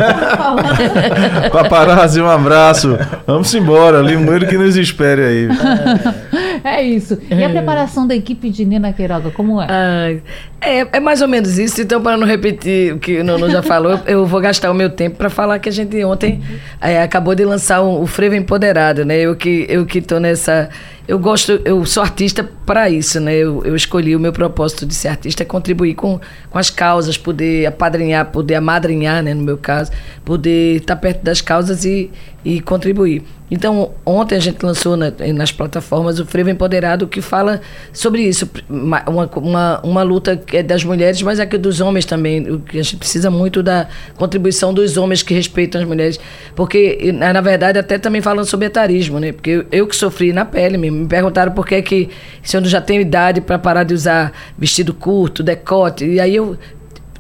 Paparazzi, 1.52 2.20
um 2.20 2.30
abraço. 2.30 2.98
Vamos 3.28 3.54
embora. 3.54 4.02
Limoeiro 4.02 4.48
que 4.48 4.58
nos 4.58 4.76
espere 4.76 5.22
aí. 5.24 5.48
É 5.48 6.23
isso. 6.82 7.18
E 7.30 7.44
a 7.44 7.50
preparação 7.50 8.08
da 8.08 8.16
equipe 8.16 8.50
de 8.50 8.64
Nina 8.66 8.94
Queiroga, 8.94 9.32
como 9.32 9.62
é? 9.62 9.68
Ah, 9.70 10.16
é, 10.62 10.88
é 10.94 11.00
mais 11.00 11.22
ou 11.22 11.28
menos 11.28 11.58
isso. 11.60 11.82
Então, 11.82 12.02
para 12.02 12.16
não 12.16 12.26
repetir 12.26 12.94
o 12.94 13.00
que 13.00 13.20
o 13.20 13.24
Nono 13.24 13.50
já 13.50 13.62
falou, 13.62 14.00
eu 14.06 14.26
vou 14.26 14.40
gastar 14.40 14.72
o 14.72 14.74
meu 14.74 14.90
tempo 14.90 15.18
para 15.18 15.30
falar 15.30 15.60
que 15.60 15.68
a 15.68 15.72
gente 15.72 16.02
ontem 16.06 16.42
é, 16.80 17.02
acabou 17.02 17.36
de 17.36 17.44
lançar 17.44 17.82
o, 17.82 18.02
o 18.02 18.08
Frevo 18.08 18.36
Empoderado, 18.36 19.04
né? 19.04 19.20
Eu 19.20 19.36
que 19.36 19.66
eu 19.70 19.86
que 19.86 20.02
tô 20.02 20.20
nessa 20.20 20.70
eu 21.08 21.20
gosto, 21.20 21.62
eu 21.66 21.86
sou 21.86 22.02
artista 22.02 22.50
para 22.66 22.90
isso, 22.90 23.20
né? 23.20 23.36
Eu, 23.36 23.64
eu, 23.66 23.76
escolhi 23.76 24.16
o 24.16 24.20
meu 24.20 24.32
propósito 24.32 24.86
de 24.86 24.96
ser 24.96 25.10
artista 25.10 25.44
é 25.44 25.46
contribuir 25.46 25.96
com, 25.96 26.20
com 26.50 26.58
as 26.58 26.70
causas, 26.70 27.18
poder 27.18 27.66
apadrinhar, 27.66 28.32
poder 28.32 28.56
amadrinhar, 28.56 29.22
né? 29.22 29.34
No 29.34 29.44
meu 29.44 29.58
caso, 29.58 29.92
poder 30.24 30.78
estar 30.78 30.96
perto 30.96 31.22
das 31.22 31.42
causas 31.42 31.84
e, 31.84 32.10
e 32.46 32.62
contribuir. 32.62 33.24
Então, 33.54 33.92
ontem 34.04 34.36
a 34.36 34.40
gente 34.40 34.66
lançou 34.66 34.98
na, 34.98 35.14
nas 35.32 35.52
plataformas 35.52 36.20
o 36.20 36.26
Frevo 36.26 36.50
Empoderado, 36.50 37.08
que 37.08 37.22
fala 37.22 37.62
sobre 37.92 38.24
isso. 38.24 38.50
Uma, 38.68 39.04
uma, 39.36 39.82
uma 39.84 40.02
luta 40.02 40.36
que 40.36 40.58
é 40.58 40.64
das 40.64 40.84
mulheres, 40.84 41.22
mas 41.22 41.40
é 41.40 41.46
que 41.46 41.56
dos 41.56 41.80
homens 41.80 42.04
também. 42.04 42.50
O 42.50 42.60
que 42.60 42.80
a 42.80 42.84
gente 42.84 42.98
precisa 42.98 43.30
muito 43.30 43.62
da 43.62 43.88
contribuição 44.16 44.74
dos 44.74 44.98
homens 44.98 45.22
que 45.22 45.36
respeitam 45.36 45.80
as 45.80 45.88
mulheres. 45.88 46.20
Porque, 46.56 47.12
na 47.12 47.42
verdade, 47.42 47.78
até 47.78 48.00
também 48.00 48.22
falando 48.22 48.46
sobre 48.46 48.66
etarismo, 48.66 49.20
né? 49.20 49.32
Porque 49.32 49.52
eu, 49.52 49.66
eu 49.72 49.86
que 49.86 49.96
sofri 49.96 50.34
na 50.34 50.46
pele 50.46 50.78
mesmo. 50.78 50.93
Me 50.94 51.08
perguntaram 51.08 51.52
por 51.52 51.66
que, 51.66 51.82
que 51.82 52.10
se 52.42 52.56
eu 52.56 52.64
já 52.66 52.80
tenho 52.80 53.02
idade 53.02 53.42
para 53.42 53.58
parar 53.58 53.84
de 53.84 53.94
usar 53.94 54.32
vestido 54.58 54.94
curto, 54.94 55.44
decote. 55.44 56.06
E 56.06 56.20
aí 56.20 56.36
eu 56.36 56.58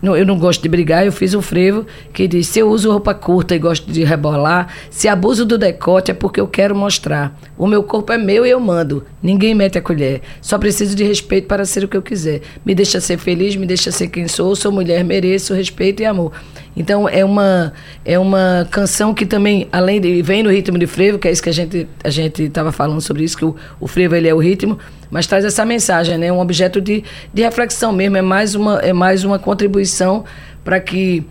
não, 0.04 0.18
eu 0.18 0.26
não 0.26 0.38
gosto 0.38 0.62
de 0.62 0.68
brigar, 0.68 1.06
eu 1.06 1.13
fiz 1.13 1.34
um 1.34 1.42
frevo 1.42 1.88
que 2.12 2.28
diz: 2.28 2.48
se 2.48 2.60
eu 2.60 2.70
uso 2.70 2.92
roupa 2.92 3.13
curta 3.13 3.56
e 3.56 3.60
gosto 3.60 3.89
de 3.89 4.04
rebolar, 4.04 4.68
se 4.89 5.08
abuso 5.08 5.46
do 5.46 5.58
decote 5.58 6.12
é 6.12 6.13
porque 6.13 6.42
eu 6.42 6.48
quero 6.48 6.76
mostrar. 6.76 7.39
O 7.58 7.66
meu 7.66 7.82
corpo 7.84 8.12
é 8.12 8.18
meu 8.18 8.46
e 8.46 8.50
eu 8.50 8.60
mando. 8.60 9.06
Ninguém 9.22 9.56
mete 9.56 9.78
a 9.78 9.82
colher. 9.82 10.22
Só 10.42 10.58
preciso 10.58 10.94
de 10.94 11.06
respeito 11.06 11.48
para 11.48 11.63
ser 11.63 11.86
o 11.86 11.88
que 11.88 11.96
eu 11.96 12.02
quiser. 12.02 12.42
Me 12.66 12.76
deixa 12.76 13.00
ser 13.00 13.18
feliz, 13.18 13.56
me 13.56 13.66
deixa 13.66 13.94
ser 13.94 14.10
quem 14.10 14.28
sou. 14.28 14.54
Sou 14.58 14.74
mulher, 14.74 15.06
mereço 15.06 15.54
respeito 15.54 16.02
e 16.02 16.06
amor. 16.06 16.34
Então 16.76 17.08
é 17.08 17.24
uma 17.24 17.72
é 18.04 18.20
uma 18.20 18.68
canção 18.70 19.13
que 19.13 19.26
também 19.26 19.70
além 19.72 20.02
de 20.02 20.22
vem 20.22 20.44
no 20.44 20.50
ritmo 20.50 20.78
de 20.78 20.86
frevo, 20.86 21.18
que 21.18 21.30
é 21.30 21.32
isso 21.32 21.42
que 21.42 21.50
a 21.50 21.54
gente 21.54 21.88
a 22.04 22.10
gente 22.10 22.44
estava 22.44 22.74
falando 22.74 23.00
sobre 23.00 23.24
isso 23.24 23.38
que 23.38 23.46
o, 23.46 23.56
o 23.80 23.88
frevo 23.88 24.16
ele 24.16 24.28
é 24.28 24.34
o 24.34 24.39
ritmo, 24.39 24.78
mas 25.13 25.28
traz 25.28 25.45
essa 25.45 25.63
mensagem, 25.63 26.17
né? 26.17 26.32
Um 26.32 26.39
objeto 26.39 26.82
de, 26.82 27.04
de 27.32 27.43
reflexão 27.43 27.93
mesmo, 27.93 28.17
é 28.17 28.21
mais 28.21 28.56
uma 28.56 28.80
é 28.80 28.91
mais 28.91 29.23
uma 29.23 29.38
contribuição 29.38 30.23
para 30.63 30.80
que 30.80 31.23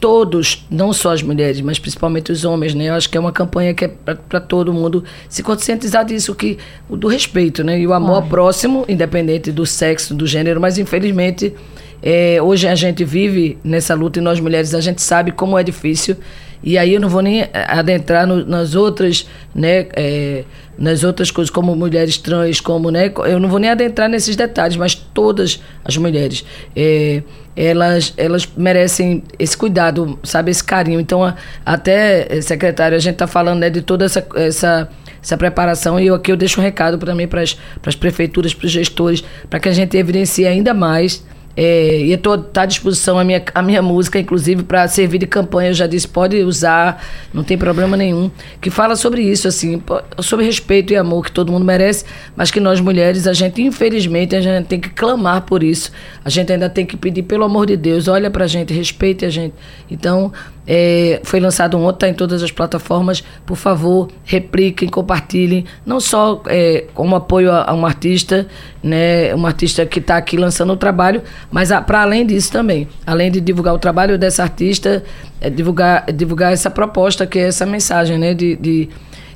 todos, 0.00 0.66
não 0.68 0.92
só 0.92 1.12
as 1.12 1.22
mulheres, 1.22 1.60
mas 1.60 1.78
principalmente 1.78 2.32
os 2.32 2.44
homens, 2.44 2.74
né? 2.74 2.88
Eu 2.88 2.94
acho 2.94 3.08
que 3.08 3.16
é 3.16 3.20
uma 3.20 3.30
campanha 3.30 3.72
que 3.72 3.84
é 3.84 3.88
para 3.88 4.40
todo 4.40 4.74
mundo 4.74 5.04
se 5.28 5.40
conscientizar 5.40 6.04
disso, 6.04 6.34
que 6.34 6.58
do 6.90 7.06
respeito, 7.06 7.62
né? 7.62 7.78
E 7.78 7.86
o 7.86 7.92
amor 7.92 8.24
Ai. 8.24 8.28
próximo, 8.28 8.84
independente 8.88 9.52
do 9.52 9.64
sexo, 9.64 10.14
do 10.14 10.26
gênero, 10.26 10.60
mas 10.60 10.76
infelizmente 10.76 11.54
é, 12.02 12.42
hoje 12.42 12.66
a 12.66 12.74
gente 12.74 13.04
vive 13.04 13.56
nessa 13.62 13.94
luta 13.94 14.18
e 14.18 14.22
nós 14.22 14.40
mulheres 14.40 14.74
a 14.74 14.80
gente 14.80 15.00
sabe 15.00 15.30
como 15.30 15.56
é 15.56 15.62
difícil. 15.62 16.16
E 16.62 16.76
aí 16.76 16.94
eu 16.94 17.00
não 17.00 17.08
vou 17.08 17.22
nem 17.22 17.48
adentrar 17.52 18.26
no, 18.26 18.44
nas 18.44 18.74
outras, 18.74 19.28
né, 19.54 19.86
é, 19.94 20.44
nas 20.76 21.04
outras 21.04 21.30
coisas 21.30 21.50
como 21.50 21.74
mulheres 21.74 22.16
trans, 22.18 22.60
como, 22.60 22.90
né, 22.90 23.12
eu 23.26 23.38
não 23.38 23.48
vou 23.48 23.58
nem 23.58 23.70
adentrar 23.70 24.08
nesses 24.08 24.36
detalhes, 24.36 24.76
mas 24.76 24.94
todas 24.94 25.62
as 25.84 25.96
mulheres, 25.96 26.44
é, 26.74 27.22
elas, 27.56 28.14
elas 28.16 28.48
merecem 28.56 29.22
esse 29.38 29.56
cuidado, 29.56 30.18
sabe, 30.22 30.50
esse 30.50 30.62
carinho. 30.62 31.00
Então, 31.00 31.24
a, 31.24 31.34
até 31.64 32.40
secretário, 32.40 32.96
a 32.96 33.00
gente 33.00 33.14
está 33.14 33.26
falando 33.26 33.60
né, 33.60 33.70
de 33.70 33.82
toda 33.82 34.04
essa, 34.04 34.26
essa 34.34 34.88
essa 35.20 35.36
preparação 35.36 35.98
e 35.98 36.06
eu 36.06 36.14
aqui 36.14 36.30
eu 36.30 36.36
deixo 36.36 36.60
um 36.60 36.62
recado 36.62 36.96
para 36.96 37.14
mim 37.14 37.26
para 37.26 37.42
as 37.42 37.96
prefeituras, 37.96 38.54
para 38.54 38.66
os 38.66 38.72
gestores, 38.72 39.24
para 39.50 39.58
que 39.58 39.68
a 39.68 39.72
gente 39.72 39.96
evidencie 39.96 40.46
ainda 40.46 40.72
mais 40.72 41.24
é, 41.60 42.02
e 42.02 42.12
estou 42.12 42.38
tá 42.38 42.62
à 42.62 42.66
disposição 42.66 43.18
a 43.18 43.24
minha, 43.24 43.42
a 43.52 43.60
minha 43.60 43.82
música, 43.82 44.16
inclusive, 44.16 44.62
para 44.62 44.86
servir 44.86 45.18
de 45.18 45.26
campanha. 45.26 45.70
Eu 45.70 45.74
já 45.74 45.88
disse, 45.88 46.06
pode 46.06 46.36
usar, 46.44 47.04
não 47.34 47.42
tem 47.42 47.58
problema 47.58 47.96
nenhum. 47.96 48.30
Que 48.60 48.70
fala 48.70 48.94
sobre 48.94 49.22
isso, 49.22 49.48
assim, 49.48 49.82
sobre 50.20 50.44
respeito 50.44 50.92
e 50.92 50.96
amor 50.96 51.24
que 51.24 51.32
todo 51.32 51.50
mundo 51.50 51.64
merece, 51.64 52.04
mas 52.36 52.52
que 52.52 52.60
nós 52.60 52.80
mulheres, 52.80 53.26
a 53.26 53.32
gente, 53.32 53.60
infelizmente, 53.60 54.36
a 54.36 54.40
gente 54.40 54.66
tem 54.66 54.78
que 54.78 54.90
clamar 54.90 55.42
por 55.42 55.64
isso. 55.64 55.90
A 56.24 56.30
gente 56.30 56.52
ainda 56.52 56.70
tem 56.70 56.86
que 56.86 56.96
pedir, 56.96 57.24
pelo 57.24 57.42
amor 57.42 57.66
de 57.66 57.76
Deus, 57.76 58.06
olha 58.06 58.30
para 58.30 58.44
a 58.44 58.48
gente, 58.48 58.72
respeite 58.72 59.24
a 59.24 59.28
gente. 59.28 59.54
Então, 59.90 60.32
é, 60.70 61.20
foi 61.24 61.40
lançado 61.40 61.78
ontem, 61.78 61.94
está 61.94 62.08
em 62.10 62.14
todas 62.14 62.42
as 62.42 62.52
plataformas. 62.52 63.24
Por 63.46 63.56
favor, 63.56 64.08
repliquem, 64.22 64.86
compartilhem. 64.86 65.64
Não 65.86 65.98
só 65.98 66.42
é, 66.46 66.84
como 66.92 67.16
apoio 67.16 67.50
a, 67.50 67.70
a, 67.70 67.74
um 67.74 67.86
artista, 67.86 68.46
né, 68.82 69.34
um 69.34 69.46
artista 69.46 69.86
que 69.86 69.98
está 69.98 70.18
aqui 70.18 70.36
lançando 70.36 70.74
o 70.74 70.76
trabalho, 70.76 71.22
mas 71.50 71.70
para 71.86 72.02
além 72.02 72.26
disso 72.26 72.52
também. 72.52 72.86
Além 73.06 73.30
de 73.30 73.40
divulgar 73.40 73.74
o 73.74 73.78
trabalho 73.78 74.18
dessa 74.18 74.42
artista, 74.42 75.02
é, 75.40 75.48
divulgar, 75.48 76.04
divulgar 76.12 76.52
essa 76.52 76.68
proposta, 76.68 77.26
que 77.26 77.38
é 77.38 77.48
essa 77.48 77.64
mensagem 77.64 78.18
né, 78.18 78.34
de, 78.34 78.54
de 78.56 78.90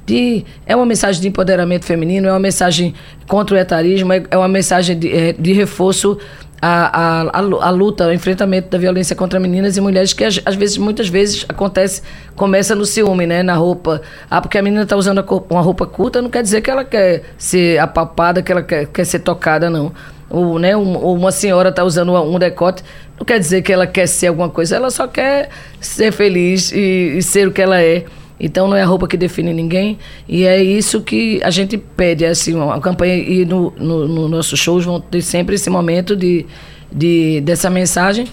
de, 0.05 0.45
é 0.67 0.75
uma 0.75 0.85
mensagem 0.85 1.23
de 1.23 1.29
empoderamento 1.29 1.85
feminino, 1.85 2.27
é 2.27 2.33
uma 2.33 2.41
mensagem 2.41 2.93
contra 3.29 3.55
o 3.55 3.59
etarismo, 3.59 4.13
é, 4.13 4.25
é 4.33 4.37
uma 4.37 4.49
mensagem 4.49 4.99
de, 4.99 5.09
é, 5.13 5.33
de 5.33 5.53
reforço 5.53 6.19
a, 6.65 7.27
a, 7.29 7.67
a, 7.67 7.71
luta, 7.71 8.07
o 8.07 8.13
enfrentamento 8.13 8.71
da 8.71 8.79
violência 8.79 9.17
contra 9.17 9.41
meninas 9.41 9.77
e 9.77 9.81
mulheres, 9.81 10.13
que 10.13 10.23
às, 10.25 10.37
vezes, 10.55 10.79
muitas 10.79 11.09
vezes 11.09 11.45
acontece, 11.49 12.03
começa 12.37 12.77
no 12.77 12.87
ciúme, 12.87 13.27
né? 13.27 13.43
Na 13.43 13.55
roupa. 13.55 14.01
Ah, 14.31 14.41
porque 14.41 14.57
a 14.57 14.63
menina 14.63 14.85
está 14.85 14.95
usando 14.97 15.25
uma 15.51 15.61
roupa 15.61 15.85
curta, 15.87 16.23
não 16.23 16.31
quer 16.31 16.41
dizer 16.41 16.61
que 16.61 16.71
ela 16.71 16.85
quer 16.85 17.25
ser 17.37 17.81
apalpada, 17.81 18.43
que 18.43 18.53
ela 18.53 18.63
quer, 18.63 18.87
quer 18.87 19.05
ser 19.05 19.19
tocada, 19.19 19.69
não. 19.69 19.93
Ou, 20.31 20.57
né, 20.57 20.77
um, 20.77 20.97
uma 20.99 21.33
senhora 21.33 21.71
está 21.71 21.83
usando 21.83 22.15
um 22.15 22.39
decote, 22.39 22.85
não 23.19 23.27
quer 23.27 23.41
dizer 23.41 23.63
que 23.63 23.73
ela 23.73 23.87
quer 23.87 24.07
ser 24.07 24.29
alguma 24.29 24.49
coisa, 24.49 24.77
ela 24.77 24.89
só 24.89 25.09
quer 25.09 25.51
ser 25.81 26.13
feliz 26.13 26.71
e, 26.71 27.17
e 27.19 27.23
ser 27.23 27.49
o 27.49 27.51
que 27.51 27.61
ela 27.61 27.83
é. 27.83 28.05
Então 28.39 28.67
não 28.67 28.77
é 28.77 28.83
a 28.83 28.87
roupa 28.87 29.07
que 29.07 29.17
define 29.17 29.53
ninguém. 29.53 29.99
E 30.29 30.45
é 30.45 30.63
isso 30.63 31.01
que 31.01 31.41
a 31.43 31.51
gente 31.51 31.77
pede, 31.77 32.25
assim, 32.25 32.55
uma 32.55 32.81
campanha 32.81 33.17
e 33.17 33.45
no, 33.45 33.73
no, 33.77 34.09
no 34.09 34.29
nossos 34.29 34.59
shows 34.59 34.85
vão 34.85 35.01
ter 35.01 35.23
sempre 35.23 35.55
esse 35.55 35.71
momento 35.71 36.17
de, 36.17 36.47
de, 36.91 37.41
dessa 37.43 37.71
mensagem. 37.71 38.27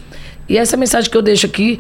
E 0.48 0.58
essa 0.58 0.76
mensagem 0.76 1.10
que 1.12 1.16
eu 1.16 1.22
deixo 1.22 1.46
aqui 1.46 1.80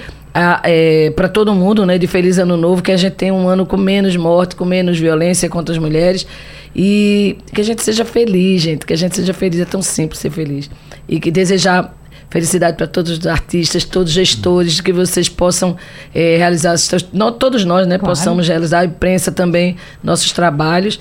é, 0.63 1.09
para 1.11 1.27
todo 1.27 1.53
mundo, 1.55 1.85
né, 1.85 1.97
de 1.97 2.05
Feliz 2.05 2.37
Ano 2.37 2.55
Novo, 2.55 2.83
que 2.83 2.91
a 2.91 2.97
gente 2.97 3.13
tenha 3.13 3.33
um 3.33 3.47
ano 3.47 3.65
com 3.65 3.77
menos 3.77 4.15
morte, 4.15 4.55
com 4.55 4.63
menos 4.63 4.99
violência 4.99 5.49
contra 5.49 5.73
as 5.73 5.79
mulheres. 5.79 6.27
E 6.75 7.35
que 7.53 7.61
a 7.61 7.63
gente 7.63 7.81
seja 7.81 8.05
feliz, 8.05 8.61
gente, 8.61 8.85
que 8.85 8.93
a 8.93 8.95
gente 8.95 9.15
seja 9.15 9.33
feliz, 9.33 9.59
é 9.59 9.65
tão 9.65 9.81
simples 9.81 10.19
ser 10.19 10.29
feliz. 10.29 10.69
E 11.07 11.19
que 11.19 11.31
desejar 11.31 11.98
Felicidade 12.29 12.77
para 12.77 12.85
todos 12.85 13.17
os 13.17 13.27
artistas, 13.27 13.83
todos 13.83 14.11
os 14.11 14.15
gestores, 14.15 14.79
que 14.79 14.93
vocês 14.93 15.27
possam 15.27 15.75
é, 16.13 16.37
realizar, 16.37 16.75
não, 17.11 17.31
todos 17.31 17.65
nós, 17.65 17.87
né, 17.87 17.97
claro. 17.97 18.15
possamos 18.15 18.47
realizar, 18.47 18.81
a 18.81 18.85
imprensa 18.85 19.31
também, 19.31 19.77
nossos 20.03 20.31
trabalhos. 20.31 20.99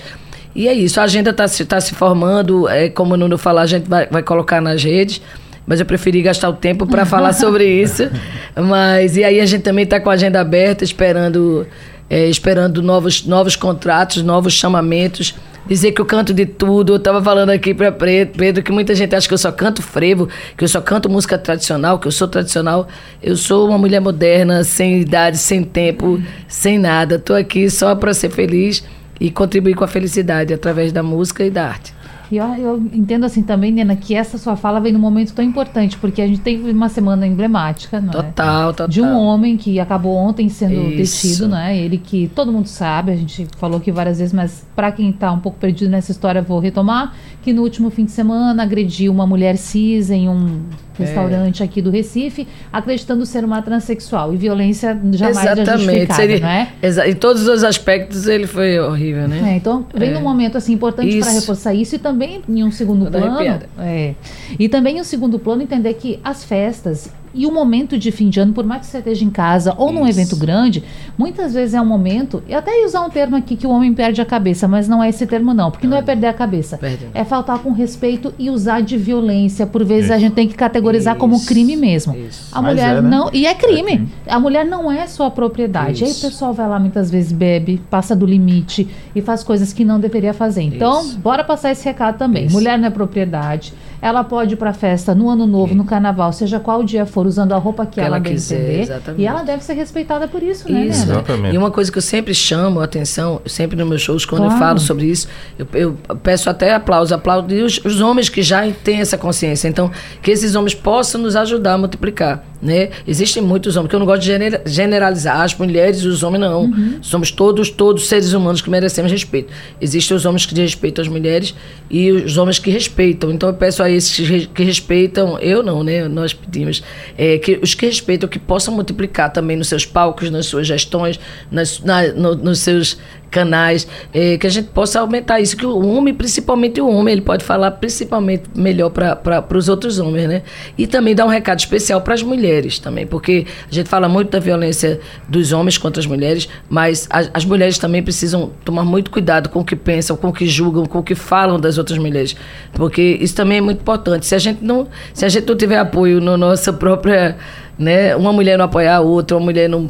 E 0.54 0.66
é 0.66 0.72
isso, 0.72 0.98
a 1.00 1.04
agenda 1.04 1.30
está 1.30 1.46
se, 1.46 1.64
tá 1.64 1.80
se 1.80 1.94
formando, 1.94 2.68
é, 2.68 2.88
como 2.88 3.14
o 3.14 3.16
Nuno 3.16 3.36
falou, 3.36 3.60
a 3.60 3.66
gente 3.66 3.88
vai, 3.88 4.06
vai 4.06 4.22
colocar 4.22 4.60
nas 4.60 4.82
redes. 4.82 5.20
mas 5.66 5.80
eu 5.80 5.86
preferi 5.86 6.22
gastar 6.22 6.48
o 6.48 6.54
tempo 6.54 6.86
para 6.86 7.04
falar 7.06 7.34
sobre 7.34 7.64
isso. 7.64 8.08
Mas 8.56 9.16
e 9.16 9.22
aí 9.22 9.40
a 9.40 9.46
gente 9.46 9.62
também 9.62 9.84
está 9.84 10.00
com 10.00 10.08
a 10.08 10.14
agenda 10.14 10.40
aberta, 10.40 10.82
esperando 10.82 11.66
é, 12.10 12.26
esperando 12.26 12.82
novos, 12.82 13.24
novos 13.24 13.54
contratos, 13.54 14.22
novos 14.22 14.54
chamamentos. 14.54 15.34
Dizer 15.68 15.92
que 15.92 16.00
eu 16.00 16.06
canto 16.06 16.32
de 16.32 16.46
tudo. 16.46 16.94
Eu 16.94 16.96
estava 16.96 17.22
falando 17.22 17.50
aqui 17.50 17.74
para 17.74 17.92
Pedro 17.92 18.62
que 18.62 18.72
muita 18.72 18.94
gente 18.94 19.14
acha 19.14 19.28
que 19.28 19.34
eu 19.34 19.38
só 19.38 19.52
canto 19.52 19.82
frevo, 19.82 20.28
que 20.56 20.64
eu 20.64 20.68
só 20.68 20.80
canto 20.80 21.10
música 21.10 21.36
tradicional, 21.36 21.98
que 21.98 22.08
eu 22.08 22.12
sou 22.12 22.26
tradicional. 22.26 22.88
Eu 23.22 23.36
sou 23.36 23.68
uma 23.68 23.76
mulher 23.76 24.00
moderna, 24.00 24.64
sem 24.64 25.00
idade, 25.00 25.36
sem 25.36 25.62
tempo, 25.62 26.20
sem 26.48 26.78
nada. 26.78 27.16
Estou 27.16 27.36
aqui 27.36 27.68
só 27.68 27.94
para 27.94 28.14
ser 28.14 28.30
feliz 28.30 28.82
e 29.20 29.30
contribuir 29.30 29.74
com 29.74 29.84
a 29.84 29.88
felicidade 29.88 30.54
através 30.54 30.90
da 30.90 31.02
música 31.02 31.44
e 31.44 31.50
da 31.50 31.66
arte. 31.66 31.97
E 32.30 32.36
eu, 32.36 32.46
eu, 32.54 32.82
entendo 32.92 33.24
assim 33.24 33.42
também, 33.42 33.72
Nena, 33.72 33.96
que 33.96 34.14
essa 34.14 34.36
sua 34.36 34.56
fala 34.56 34.80
vem 34.80 34.92
num 34.92 34.98
momento 34.98 35.32
tão 35.32 35.44
importante, 35.44 35.96
porque 35.96 36.20
a 36.20 36.26
gente 36.26 36.40
teve 36.40 36.70
uma 36.70 36.88
semana 36.88 37.26
emblemática, 37.26 38.00
não 38.00 38.12
total, 38.12 38.70
é? 38.70 38.72
Total. 38.72 38.88
De 38.88 39.00
um 39.00 39.16
homem 39.16 39.56
que 39.56 39.80
acabou 39.80 40.14
ontem 40.14 40.48
sendo 40.48 40.90
Isso. 40.90 41.26
detido, 41.26 41.48
né? 41.48 41.76
Ele 41.76 41.96
que 41.98 42.30
todo 42.34 42.52
mundo 42.52 42.66
sabe, 42.66 43.12
a 43.12 43.16
gente 43.16 43.46
falou 43.56 43.78
aqui 43.78 43.90
várias 43.90 44.18
vezes, 44.18 44.32
mas 44.32 44.66
para 44.76 44.92
quem 44.92 45.10
está 45.10 45.32
um 45.32 45.40
pouco 45.40 45.58
perdido 45.58 45.90
nessa 45.90 46.12
história, 46.12 46.42
vou 46.42 46.58
retomar, 46.58 47.14
que 47.42 47.52
no 47.52 47.62
último 47.62 47.90
fim 47.90 48.04
de 48.04 48.10
semana 48.10 48.62
agrediu 48.62 49.12
uma 49.12 49.26
mulher 49.26 49.56
cis 49.56 50.10
em 50.10 50.28
um 50.28 50.60
restaurante 50.98 51.62
é. 51.62 51.64
aqui 51.64 51.80
do 51.80 51.90
Recife, 51.90 52.46
acreditando 52.72 53.24
ser 53.24 53.44
uma 53.44 53.62
transexual. 53.62 54.34
E 54.34 54.36
violência 54.36 54.98
jamais 55.12 55.46
é 55.46 55.52
Exatamente. 55.52 56.14
Seria, 56.14 56.40
não 56.40 56.48
é? 56.48 56.68
Em 57.08 57.14
todos 57.14 57.46
os 57.46 57.62
aspectos 57.62 58.26
ele 58.26 58.46
foi 58.46 58.78
horrível, 58.78 59.28
né? 59.28 59.52
É, 59.52 59.56
então, 59.56 59.86
vem 59.94 60.12
é. 60.12 60.18
um 60.18 60.22
momento 60.22 60.58
assim 60.58 60.72
importante 60.72 61.18
para 61.18 61.30
reforçar 61.30 61.72
isso 61.72 61.94
e 61.94 61.98
também 61.98 62.17
em 62.48 62.64
um 62.64 62.70
segundo 62.70 63.04
Toda 63.04 63.18
plano. 63.20 63.60
É, 63.78 64.14
e 64.58 64.68
também 64.68 64.98
em 64.98 65.00
um 65.00 65.04
segundo 65.04 65.38
plano 65.38 65.62
entender 65.62 65.94
que 65.94 66.18
as 66.22 66.44
festas 66.44 67.12
e 67.34 67.46
o 67.46 67.52
momento 67.52 67.98
de 67.98 68.10
fim 68.10 68.28
de 68.28 68.40
ano, 68.40 68.52
por 68.52 68.64
mais 68.64 68.80
que 68.82 68.86
você 68.86 68.98
esteja 68.98 69.24
em 69.24 69.30
casa 69.30 69.74
ou 69.76 69.92
num 69.92 70.06
evento 70.06 70.36
grande, 70.36 70.82
muitas 71.16 71.54
vezes 71.54 71.74
é 71.74 71.80
um 71.80 71.86
momento, 71.86 72.42
e 72.48 72.54
até 72.54 72.84
usar 72.84 73.02
um 73.02 73.10
termo 73.10 73.36
aqui 73.36 73.56
que 73.56 73.66
o 73.66 73.70
homem 73.70 73.92
perde 73.92 74.20
a 74.20 74.24
cabeça, 74.24 74.66
mas 74.66 74.88
não 74.88 75.02
é 75.02 75.08
esse 75.08 75.26
termo 75.26 75.52
não, 75.52 75.70
porque 75.70 75.86
não 75.86 75.96
é 75.96 76.02
perder 76.02 76.28
a 76.28 76.32
cabeça. 76.32 76.78
Perde. 76.78 77.06
É 77.14 77.24
faltar 77.24 77.58
com 77.58 77.72
respeito 77.72 78.32
e 78.38 78.50
usar 78.50 78.80
de 78.80 78.96
violência. 78.96 79.66
Por 79.66 79.84
vezes 79.84 80.06
Isso. 80.06 80.14
a 80.14 80.18
gente 80.18 80.34
tem 80.34 80.48
que 80.48 80.54
categorizar 80.54 81.14
Isso. 81.14 81.20
como 81.20 81.44
crime 81.44 81.76
mesmo. 81.76 82.16
Isso. 82.16 82.48
A 82.52 82.62
mulher 82.62 82.96
é, 82.96 83.02
né? 83.02 83.08
não, 83.08 83.30
e 83.32 83.46
é 83.46 83.54
crime. 83.54 84.08
É 84.26 84.32
a 84.32 84.40
mulher 84.40 84.64
não 84.64 84.90
é 84.90 85.06
sua 85.06 85.30
propriedade. 85.30 86.04
Aí 86.04 86.10
o 86.10 86.14
pessoal 86.14 86.52
vai 86.52 86.68
lá 86.68 86.78
muitas 86.78 87.10
vezes 87.10 87.32
bebe, 87.32 87.80
passa 87.90 88.14
do 88.14 88.24
limite 88.24 88.88
e 89.14 89.20
faz 89.20 89.42
coisas 89.42 89.72
que 89.72 89.84
não 89.84 89.98
deveria 89.98 90.32
fazer. 90.32 90.62
Então, 90.62 91.08
bora 91.16 91.42
passar 91.42 91.72
esse 91.72 91.84
recado 91.84 92.18
também. 92.18 92.48
Mulher 92.48 92.78
não 92.78 92.86
é 92.86 92.90
propriedade. 92.90 93.72
Ela 94.00 94.22
pode 94.22 94.54
ir 94.54 94.56
para 94.56 94.72
festa 94.72 95.14
no 95.14 95.28
ano 95.28 95.46
novo, 95.46 95.74
no 95.74 95.84
carnaval, 95.84 96.32
seja 96.32 96.60
qual 96.60 96.82
dia 96.82 97.04
for, 97.04 97.26
usando 97.26 97.52
a 97.52 97.58
roupa 97.58 97.84
que, 97.84 97.94
que 97.94 98.00
ela, 98.00 98.16
ela 98.16 98.20
quiser, 98.20 98.56
entender. 98.56 98.80
Exatamente. 98.80 99.22
E 99.22 99.26
ela 99.26 99.42
deve 99.42 99.64
ser 99.64 99.74
respeitada 99.74 100.28
por 100.28 100.42
isso, 100.42 100.70
né? 100.70 100.86
Isso. 100.86 101.02
Exatamente. 101.02 101.54
E 101.54 101.58
uma 101.58 101.70
coisa 101.70 101.90
que 101.90 101.98
eu 101.98 102.02
sempre 102.02 102.32
chamo 102.34 102.80
a 102.80 102.84
atenção, 102.84 103.40
sempre 103.46 103.76
nos 103.76 103.88
meus 103.88 104.02
shows, 104.02 104.24
quando 104.24 104.42
claro. 104.42 104.54
eu 104.54 104.58
falo 104.58 104.78
sobre 104.78 105.06
isso, 105.06 105.28
eu, 105.58 105.66
eu 105.74 105.92
peço 106.22 106.48
até 106.48 106.74
aplauso, 106.74 107.14
aplauso 107.14 107.48
os, 107.48 107.84
os 107.84 108.00
homens 108.00 108.28
que 108.28 108.42
já 108.42 108.70
têm 108.70 109.00
essa 109.00 109.18
consciência. 109.18 109.68
Então, 109.68 109.90
que 110.22 110.30
esses 110.30 110.54
homens 110.54 110.74
possam 110.74 111.20
nos 111.20 111.34
ajudar 111.34 111.74
a 111.74 111.78
multiplicar. 111.78 112.44
Né? 112.60 112.90
Existem 113.06 113.40
muitos 113.40 113.76
homens, 113.76 113.88
que 113.88 113.94
eu 113.94 114.00
não 114.00 114.06
gosto 114.06 114.22
de 114.22 114.32
generalizar, 114.66 115.42
as 115.42 115.54
mulheres 115.54 115.98
e 116.00 116.08
os 116.08 116.24
homens 116.24 116.40
não. 116.40 116.62
Uhum. 116.64 116.98
Somos 117.00 117.30
todos, 117.30 117.70
todos 117.70 118.08
seres 118.08 118.32
humanos 118.32 118.60
que 118.60 118.68
merecemos 118.68 119.12
respeito. 119.12 119.52
Existem 119.80 120.16
os 120.16 120.26
homens 120.26 120.44
que 120.44 120.54
respeitam 120.60 121.02
as 121.02 121.08
mulheres 121.08 121.54
e 121.88 122.10
os 122.10 122.36
homens 122.36 122.58
que 122.58 122.70
respeitam. 122.70 123.30
Então 123.30 123.48
eu 123.48 123.54
peço 123.54 123.80
a 123.82 123.88
esses 123.88 124.46
que 124.46 124.64
respeitam, 124.64 125.38
eu 125.38 125.62
não, 125.62 125.84
né? 125.84 126.08
Nós 126.08 126.32
pedimos, 126.32 126.82
é, 127.16 127.38
que 127.38 127.60
os 127.62 127.74
que 127.74 127.86
respeitam 127.86 128.28
que 128.28 128.40
possam 128.40 128.74
multiplicar 128.74 129.32
também 129.32 129.56
nos 129.56 129.68
seus 129.68 129.86
palcos, 129.86 130.28
nas 130.28 130.46
suas 130.46 130.66
gestões, 130.66 131.18
nas, 131.50 131.80
na, 131.80 132.08
no, 132.08 132.34
nos 132.34 132.58
seus 132.58 132.98
canais, 133.30 133.86
é, 134.12 134.36
que 134.36 134.46
a 134.46 134.50
gente 134.50 134.68
possa 134.68 135.00
aumentar 135.00 135.40
isso, 135.40 135.56
que 135.56 135.66
o 135.66 135.86
homem, 135.86 136.14
principalmente 136.14 136.80
o 136.80 136.88
homem, 136.88 137.12
ele 137.12 137.20
pode 137.20 137.44
falar 137.44 137.70
principalmente 137.72 138.44
melhor 138.54 138.90
para 138.90 139.56
os 139.56 139.68
outros 139.68 139.98
homens, 139.98 140.28
né? 140.28 140.42
E 140.76 140.86
também 140.86 141.14
dar 141.14 141.24
um 141.24 141.28
recado 141.28 141.58
especial 141.58 142.00
para 142.00 142.14
as 142.14 142.22
mulheres 142.22 142.78
também, 142.78 143.06
porque 143.06 143.46
a 143.70 143.74
gente 143.74 143.88
fala 143.88 144.08
muito 144.08 144.30
da 144.30 144.38
violência 144.38 145.00
dos 145.28 145.52
homens 145.52 145.78
contra 145.78 146.00
as 146.00 146.06
mulheres, 146.06 146.48
mas 146.68 147.06
as, 147.10 147.30
as 147.32 147.44
mulheres 147.44 147.78
também 147.78 148.02
precisam 148.02 148.50
tomar 148.64 148.84
muito 148.84 149.10
cuidado 149.10 149.48
com 149.48 149.60
o 149.60 149.64
que 149.64 149.76
pensam, 149.76 150.16
com 150.16 150.28
o 150.28 150.32
que 150.32 150.46
julgam, 150.46 150.86
com 150.86 150.98
o 150.98 151.02
que 151.02 151.14
falam 151.14 151.58
das 151.58 151.78
outras 151.78 151.98
mulheres, 151.98 152.34
porque 152.72 153.18
isso 153.20 153.34
também 153.34 153.58
é 153.58 153.60
muito 153.60 153.80
importante. 153.80 154.26
Se 154.26 154.34
a 154.34 154.38
gente 154.38 154.64
não, 154.64 154.88
se 155.12 155.24
a 155.24 155.28
gente 155.28 155.46
não 155.46 155.56
tiver 155.56 155.78
apoio 155.78 156.20
na 156.20 156.36
no 156.36 156.48
nossa 156.48 156.72
própria 156.72 157.36
né? 157.78 158.16
Uma 158.16 158.32
mulher 158.32 158.58
não 158.58 158.64
apoiar 158.64 158.96
a 158.96 159.00
outra, 159.00 159.36
uma 159.36 159.44
mulher 159.44 159.68
não 159.68 159.88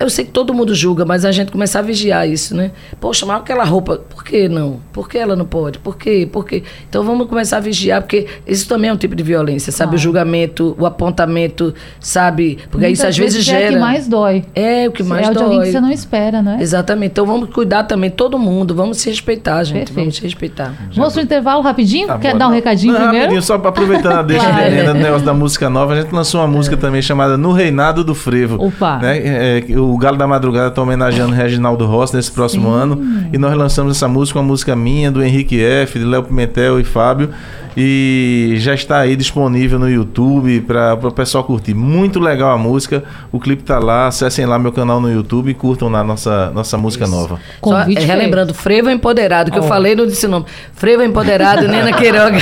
eu 0.00 0.10
sei 0.10 0.24
que 0.24 0.32
todo 0.32 0.52
mundo 0.52 0.74
julga, 0.74 1.04
mas 1.04 1.24
a 1.24 1.30
gente 1.30 1.52
começar 1.52 1.78
a 1.78 1.82
vigiar 1.82 2.28
isso, 2.28 2.56
né? 2.56 2.72
Poxa, 3.00 3.24
mas 3.24 3.36
aquela 3.40 3.64
roupa, 3.64 3.98
por 3.98 4.24
que 4.24 4.48
não? 4.48 4.80
Por 4.92 5.08
que 5.08 5.16
ela 5.16 5.36
não 5.36 5.46
pode? 5.46 5.78
Por 5.78 5.96
quê? 5.96 6.28
Por 6.30 6.44
quê? 6.44 6.62
Então 6.88 7.04
vamos 7.04 7.28
começar 7.28 7.58
a 7.58 7.60
vigiar, 7.60 8.02
porque 8.02 8.26
isso 8.46 8.68
também 8.68 8.90
é 8.90 8.92
um 8.92 8.96
tipo 8.96 9.14
de 9.14 9.22
violência, 9.22 9.70
sabe? 9.70 9.92
Ah. 9.92 9.94
O 9.94 9.98
julgamento, 9.98 10.76
o 10.78 10.84
apontamento, 10.84 11.72
sabe? 12.00 12.58
Porque 12.70 12.86
Muitas 12.86 12.98
isso 12.98 13.06
às 13.06 13.16
vezes, 13.16 13.34
vezes 13.34 13.46
gera. 13.46 13.64
É 13.64 13.68
o 13.68 13.72
que 13.72 13.78
mais 13.78 14.08
dói. 14.08 14.44
É 14.54 14.88
o 14.88 14.92
que 14.92 15.02
mais 15.02 15.28
é 15.28 15.32
dói. 15.32 15.34
É 15.34 15.36
de 15.36 15.42
alguém 15.44 15.60
que 15.62 15.72
você 15.72 15.80
não 15.80 15.90
espera, 15.90 16.42
né? 16.42 16.58
Exatamente. 16.60 17.12
Então 17.12 17.24
vamos 17.24 17.50
cuidar 17.50 17.84
também, 17.84 18.10
todo 18.10 18.38
mundo, 18.38 18.74
vamos 18.74 18.98
se 18.98 19.08
respeitar, 19.08 19.62
gente. 19.62 19.78
Perfeito. 19.78 19.94
Vamos 19.94 20.16
se 20.16 20.22
respeitar. 20.22 20.74
Vamos 20.94 21.12
pro 21.12 21.22
intervalo 21.22 21.62
rapidinho? 21.62 22.08
Tá 22.08 22.18
Quer 22.18 22.32
bom, 22.32 22.38
dar 22.38 22.46
um 22.46 22.48
não. 22.48 22.56
recadinho 22.56 22.92
não, 22.92 23.00
primeiro? 23.00 23.26
Rapidinho, 23.26 23.42
só 23.42 23.58
para 23.58 23.70
aproveitar 23.70 24.22
deixa 24.22 24.44
claro. 24.50 24.86
do 24.86 24.94
negócio 24.94 25.24
da 25.24 25.34
música 25.34 25.70
nova, 25.70 25.94
a 25.94 26.00
gente 26.00 26.12
lançou 26.12 26.40
uma 26.40 26.48
música 26.48 26.74
é. 26.74 26.78
também 26.78 27.00
chamada 27.00 27.36
No 27.36 27.52
Reinado 27.52 28.02
do 28.02 28.14
Frevo. 28.14 28.64
Opa! 28.64 28.98
Né? 28.98 29.43
É, 29.44 29.78
o 29.78 29.96
Galo 29.96 30.16
da 30.16 30.24
da 30.24 30.26
Madrugada 30.26 30.68
está 30.68 30.82
homenageando 30.82 31.34
Reginaldo 31.34 31.86
Rossi 31.86 32.16
nesse 32.16 32.32
próximo 32.32 32.68
Sim. 32.70 32.74
ano. 32.74 33.28
E 33.32 33.38
nós 33.38 33.54
lançamos 33.54 33.96
essa 33.96 34.08
música, 34.08 34.38
uma 34.38 34.44
música 34.44 34.74
minha, 34.74 35.12
do 35.12 35.22
Henrique 35.22 35.62
F., 35.62 35.98
de 35.98 36.04
Léo 36.04 36.24
Pimentel 36.24 36.80
e 36.80 36.84
Fábio. 36.84 37.30
E 37.76 38.54
já 38.58 38.74
está 38.74 38.98
aí 39.00 39.16
disponível 39.16 39.78
no 39.78 39.90
YouTube 39.90 40.60
para 40.60 40.94
o 40.94 41.12
pessoal 41.12 41.42
curtir. 41.44 41.74
Muito 41.74 42.20
legal 42.20 42.50
a 42.52 42.58
música. 42.58 43.02
O 43.32 43.40
clipe 43.40 43.62
está 43.62 43.78
lá. 43.78 44.06
Acessem 44.06 44.46
lá 44.46 44.58
meu 44.58 44.72
canal 44.72 45.00
no 45.00 45.10
YouTube 45.10 45.50
e 45.50 45.54
curtam 45.54 45.88
lá 45.88 46.04
nossa, 46.04 46.50
nossa 46.50 46.78
música 46.78 47.04
Isso. 47.04 47.12
nova. 47.12 47.40
Só, 47.62 47.80
é, 47.80 48.00
relembrando, 48.00 48.54
Frevo 48.54 48.90
Empoderado, 48.90 49.50
que 49.50 49.58
oh. 49.58 49.62
eu 49.62 49.68
falei, 49.68 49.94
não 49.94 50.06
disse 50.06 50.26
o 50.26 50.28
nome. 50.28 50.46
Frevo 50.72 51.02
Empoderado, 51.02 51.66
Nena 51.66 51.92
Queiroga. 51.96 52.38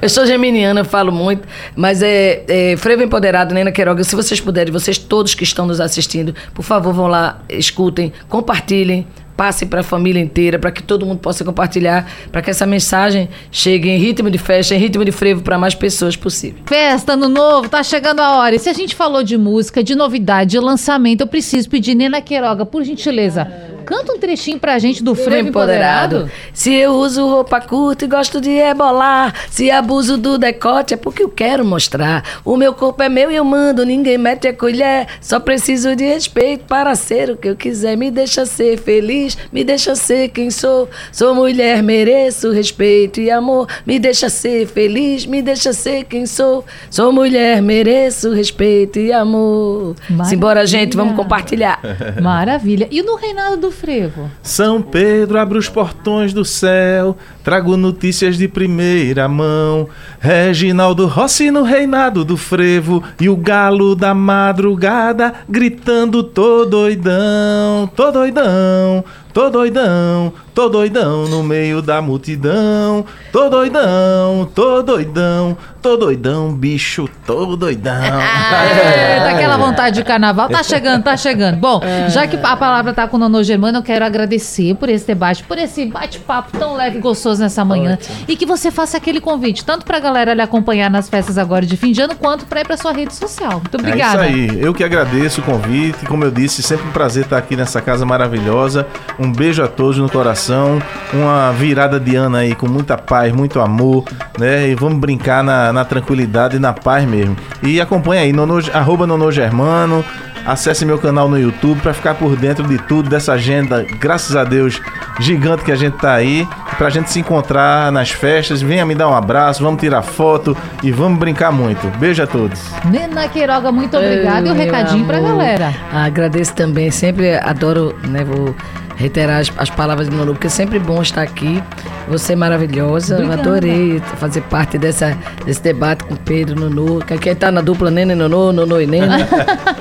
eu 0.00 0.08
sou 0.08 0.24
geminiana, 0.24 0.80
eu 0.80 0.84
falo 0.84 1.10
muito. 1.10 1.46
Mas 1.74 2.02
é, 2.02 2.44
é 2.46 2.76
Frevo 2.76 3.02
Empoderado, 3.02 3.54
Nena 3.54 3.72
Queiroga. 3.72 4.04
Se 4.04 4.14
vocês 4.14 4.40
puderem, 4.40 4.72
vocês 4.72 4.98
todos 4.98 5.34
que 5.34 5.44
estão 5.44 5.66
nos 5.66 5.80
assistindo, 5.80 6.34
por 6.54 6.62
favor, 6.62 6.92
vão 6.92 7.08
lá, 7.08 7.40
escutem, 7.48 8.12
compartilhem 8.28 9.06
passe 9.36 9.66
para 9.66 9.80
a 9.80 9.84
família 9.84 10.20
inteira, 10.20 10.58
para 10.58 10.70
que 10.70 10.82
todo 10.82 11.04
mundo 11.04 11.18
possa 11.18 11.44
compartilhar, 11.44 12.10
para 12.32 12.40
que 12.40 12.50
essa 12.50 12.66
mensagem 12.66 13.28
chegue 13.50 13.88
em 13.88 13.98
ritmo 13.98 14.30
de 14.30 14.38
festa, 14.38 14.74
em 14.74 14.78
ritmo 14.78 15.04
de 15.04 15.12
frevo 15.12 15.42
para 15.42 15.58
mais 15.58 15.74
pessoas 15.74 16.16
possível. 16.16 16.60
Festa, 16.66 17.12
ano 17.12 17.28
novo, 17.28 17.68
tá 17.68 17.82
chegando 17.82 18.20
a 18.20 18.38
hora. 18.38 18.54
E 18.54 18.58
se 18.58 18.68
a 18.68 18.72
gente 18.72 18.94
falou 18.94 19.22
de 19.22 19.36
música, 19.36 19.82
de 19.82 19.94
novidade, 19.94 20.52
de 20.52 20.60
lançamento, 20.60 21.20
eu 21.20 21.26
preciso 21.26 21.68
pedir 21.68 21.94
Nena 21.94 22.20
Queiroga, 22.20 22.64
por 22.64 22.82
gentileza 22.82 23.75
Canta 23.86 24.12
um 24.12 24.18
trechinho 24.18 24.58
pra 24.58 24.78
gente 24.80 25.02
do 25.02 25.14
frevo 25.14 25.48
empoderado. 25.48 26.16
empoderado. 26.16 26.32
Se 26.52 26.74
eu 26.74 26.92
uso 26.92 27.24
roupa 27.24 27.60
curta 27.60 28.04
e 28.04 28.08
gosto 28.08 28.40
de 28.40 28.50
rebolar, 28.50 29.32
se 29.48 29.70
abuso 29.70 30.18
do 30.18 30.36
decote 30.36 30.94
é 30.94 30.96
porque 30.96 31.22
eu 31.22 31.28
quero 31.28 31.64
mostrar. 31.64 32.24
O 32.44 32.56
meu 32.56 32.74
corpo 32.74 33.00
é 33.02 33.08
meu 33.08 33.30
e 33.30 33.36
eu 33.36 33.44
mando, 33.44 33.86
ninguém 33.86 34.18
mete 34.18 34.48
a 34.48 34.52
colher. 34.52 35.06
Só 35.20 35.38
preciso 35.38 35.94
de 35.94 36.04
respeito 36.04 36.64
para 36.64 36.94
ser 36.96 37.30
o 37.30 37.36
que 37.36 37.48
eu 37.48 37.54
quiser. 37.54 37.96
Me 37.96 38.10
deixa 38.10 38.44
ser 38.44 38.76
feliz, 38.78 39.38
me 39.52 39.62
deixa 39.62 39.94
ser 39.94 40.30
quem 40.30 40.50
sou. 40.50 40.88
Sou 41.12 41.32
mulher, 41.32 41.82
mereço 41.82 42.50
respeito 42.50 43.20
e 43.20 43.30
amor. 43.30 43.68
Me 43.86 43.98
deixa 44.00 44.28
ser 44.28 44.66
feliz, 44.66 45.24
me 45.24 45.40
deixa 45.40 45.72
ser 45.72 46.04
quem 46.04 46.26
sou. 46.26 46.64
Sou 46.90 47.12
mulher, 47.12 47.62
mereço 47.62 48.32
respeito 48.32 48.98
e 48.98 49.12
amor. 49.12 49.94
Maravilha. 50.08 50.24
Simbora, 50.24 50.66
gente, 50.66 50.96
vamos 50.96 51.14
compartilhar. 51.14 51.80
Maravilha. 52.20 52.88
E 52.90 53.00
no 53.00 53.14
reinado 53.14 53.56
do 53.56 53.70
frevo. 53.76 54.30
São 54.42 54.80
Pedro 54.80 55.38
abre 55.38 55.58
os 55.58 55.68
portões 55.68 56.32
do 56.32 56.44
céu, 56.44 57.16
trago 57.44 57.76
notícias 57.76 58.36
de 58.36 58.48
primeira 58.48 59.28
mão. 59.28 59.88
Reginaldo 60.18 61.06
Rossi 61.06 61.50
no 61.50 61.62
reinado 61.62 62.24
do 62.24 62.36
frevo 62.36 63.02
e 63.20 63.28
o 63.28 63.36
galo 63.36 63.94
da 63.94 64.14
madrugada 64.14 65.34
gritando 65.48 66.22
tô 66.22 66.64
doidão, 66.64 67.86
tô 67.94 68.10
doidão. 68.10 69.04
Tô 69.36 69.50
doidão, 69.50 70.32
tô 70.54 70.66
doidão 70.66 71.28
no 71.28 71.42
meio 71.42 71.82
da 71.82 72.00
multidão. 72.00 73.04
Tô 73.30 73.50
doidão, 73.50 74.48
tô 74.54 74.82
doidão, 74.82 75.58
tô 75.82 75.94
doidão, 75.94 76.54
bicho, 76.54 77.06
tô 77.26 77.54
doidão. 77.54 77.92
é, 78.02 79.20
daquela 79.20 79.58
vontade 79.58 79.96
de 79.96 80.04
carnaval. 80.04 80.48
Tá 80.48 80.62
chegando, 80.62 81.02
tá 81.02 81.18
chegando. 81.18 81.58
Bom, 81.58 81.82
é. 81.84 82.08
já 82.08 82.26
que 82.26 82.36
a 82.42 82.56
palavra 82.56 82.94
tá 82.94 83.06
com 83.06 83.18
o 83.18 83.20
Nono 83.20 83.44
Germano, 83.44 83.76
eu 83.76 83.82
quero 83.82 84.06
agradecer 84.06 84.74
por 84.76 84.88
esse 84.88 85.06
debate, 85.06 85.44
por 85.44 85.58
esse 85.58 85.84
bate-papo 85.84 86.56
tão 86.56 86.74
leve 86.74 86.96
e 86.96 87.00
gostoso 87.02 87.42
nessa 87.42 87.62
manhã. 87.62 87.98
Ótimo. 88.00 88.16
E 88.26 88.36
que 88.36 88.46
você 88.46 88.70
faça 88.70 88.96
aquele 88.96 89.20
convite, 89.20 89.66
tanto 89.66 89.84
pra 89.84 90.00
galera 90.00 90.32
lhe 90.32 90.40
acompanhar 90.40 90.90
nas 90.90 91.10
festas 91.10 91.36
agora 91.36 91.66
de 91.66 91.76
fim 91.76 91.92
de 91.92 92.00
ano, 92.00 92.16
quanto 92.16 92.46
pra 92.46 92.62
ir 92.62 92.66
pra 92.66 92.78
sua 92.78 92.92
rede 92.92 93.14
social. 93.14 93.60
Muito 93.60 93.76
obrigada. 93.76 94.24
É 94.24 94.30
isso 94.30 94.52
aí. 94.52 94.62
Eu 94.62 94.72
que 94.72 94.82
agradeço 94.82 95.42
o 95.42 95.44
convite. 95.44 96.06
Como 96.06 96.24
eu 96.24 96.30
disse, 96.30 96.62
sempre 96.62 96.88
um 96.88 96.92
prazer 96.92 97.24
estar 97.24 97.36
aqui 97.36 97.54
nessa 97.54 97.82
casa 97.82 98.06
maravilhosa. 98.06 98.86
Um 99.18 99.25
beijo 99.30 99.62
a 99.62 99.68
todos 99.68 99.98
no 99.98 100.08
coração. 100.08 100.80
Uma 101.12 101.52
virada 101.52 101.98
de 101.98 102.16
ano 102.16 102.36
aí 102.36 102.54
com 102.54 102.68
muita 102.68 102.96
paz, 102.96 103.32
muito 103.32 103.60
amor, 103.60 104.04
né? 104.38 104.68
E 104.68 104.74
vamos 104.74 104.98
brincar 104.98 105.42
na, 105.42 105.72
na 105.72 105.84
tranquilidade 105.84 106.56
e 106.56 106.58
na 106.58 106.72
paz 106.72 107.04
mesmo. 107.04 107.36
E 107.62 107.80
acompanha 107.80 108.22
aí, 108.22 108.32
nono, 108.32 108.58
arroba 108.72 109.06
Nono 109.06 109.30
Germano, 109.30 110.04
acesse 110.46 110.86
meu 110.86 110.98
canal 110.98 111.28
no 111.28 111.38
YouTube 111.38 111.80
para 111.80 111.92
ficar 111.92 112.14
por 112.14 112.36
dentro 112.36 112.66
de 112.66 112.78
tudo, 112.78 113.10
dessa 113.10 113.32
agenda, 113.32 113.84
graças 113.98 114.36
a 114.36 114.44
Deus, 114.44 114.80
gigante 115.18 115.64
que 115.64 115.72
a 115.72 115.76
gente 115.76 115.96
tá 115.98 116.14
aí, 116.14 116.46
pra 116.78 116.88
gente 116.88 117.10
se 117.10 117.18
encontrar 117.18 117.90
nas 117.90 118.10
festas, 118.10 118.62
venha 118.62 118.86
me 118.86 118.94
dar 118.94 119.08
um 119.08 119.14
abraço, 119.14 119.62
vamos 119.62 119.80
tirar 119.80 120.02
foto 120.02 120.56
e 120.82 120.92
vamos 120.92 121.18
brincar 121.18 121.50
muito. 121.50 121.86
Beijo 121.98 122.22
a 122.22 122.26
todos. 122.26 122.60
Nena 122.84 123.28
Queiroga, 123.28 123.72
muito 123.72 123.96
obrigada 123.96 124.46
e 124.46 124.52
um 124.52 124.54
recadinho 124.54 125.04
amor. 125.04 125.06
pra 125.06 125.20
galera. 125.20 125.74
Agradeço 125.92 126.54
também, 126.54 126.90
sempre 126.90 127.34
adoro, 127.34 127.94
né, 128.04 128.24
vou 128.24 128.54
reiterar 128.96 129.40
as, 129.40 129.52
as 129.56 129.70
palavras 129.70 130.08
de 130.08 130.16
Nonu, 130.16 130.32
porque 130.32 130.48
é 130.48 130.50
sempre 130.50 130.78
bom 130.78 131.00
estar 131.00 131.22
aqui. 131.22 131.62
Você 132.08 132.32
é 132.32 132.36
maravilhosa. 132.36 133.14
Obrigada. 133.16 133.36
Eu 133.36 133.40
adorei 133.40 134.02
fazer 134.16 134.40
parte 134.42 134.78
dessa, 134.78 135.16
desse 135.44 135.62
debate 135.62 136.04
com 136.04 136.16
Pedro, 136.16 136.58
Nonu. 136.58 137.00
Que 137.04 137.14
aqui 137.14 137.28
está 137.28 137.52
na 137.52 137.60
dupla 137.60 137.90
Nena 137.90 138.14
e 138.14 138.16
Nonu, 138.16 138.52
Nonu 138.52 138.80
e 138.80 138.86
Nena. 138.86 139.20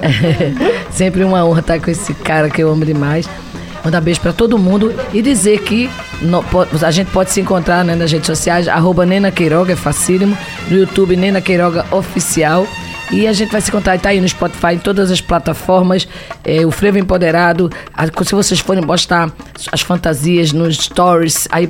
é, 0.01 0.53
sempre 0.91 1.23
uma 1.23 1.43
honra 1.43 1.61
estar 1.61 1.79
com 1.79 1.89
esse 1.89 2.13
cara 2.13 2.49
que 2.49 2.61
eu 2.61 2.69
amo 2.69 2.85
demais. 2.85 3.27
Mandar 3.83 4.01
beijo 4.01 4.19
para 4.19 4.33
todo 4.33 4.57
mundo 4.57 4.93
e 5.13 5.21
dizer 5.21 5.59
que 5.59 5.89
no, 6.21 6.43
a 6.81 6.91
gente 6.91 7.11
pode 7.11 7.31
se 7.31 7.39
encontrar 7.39 7.85
né, 7.85 7.95
nas 7.95 8.11
redes 8.11 8.25
sociais, 8.25 8.67
arroba 8.67 9.05
Nena 9.05 9.31
Queiroga, 9.31 9.73
é 9.73 9.75
facílimo. 9.75 10.35
No 10.69 10.77
YouTube, 10.77 11.15
Nena 11.15 11.39
Queiroga 11.39 11.85
Oficial. 11.91 12.67
E 13.11 13.27
a 13.27 13.33
gente 13.33 13.51
vai 13.51 13.61
se 13.61 13.69
encontrar, 13.69 13.99
tá 13.99 14.09
aí 14.09 14.19
no 14.19 14.27
Spotify, 14.27 14.73
em 14.73 14.79
todas 14.79 15.11
as 15.11 15.21
plataformas. 15.21 16.07
É, 16.43 16.65
o 16.65 16.71
Frevo 16.71 16.97
Empoderado. 16.97 17.69
se 18.23 18.35
vocês 18.35 18.59
forem 18.59 18.83
postar 18.83 19.31
as 19.71 19.81
fantasias 19.81 20.51
nos 20.51 20.77
stories, 20.77 21.47
aí 21.51 21.69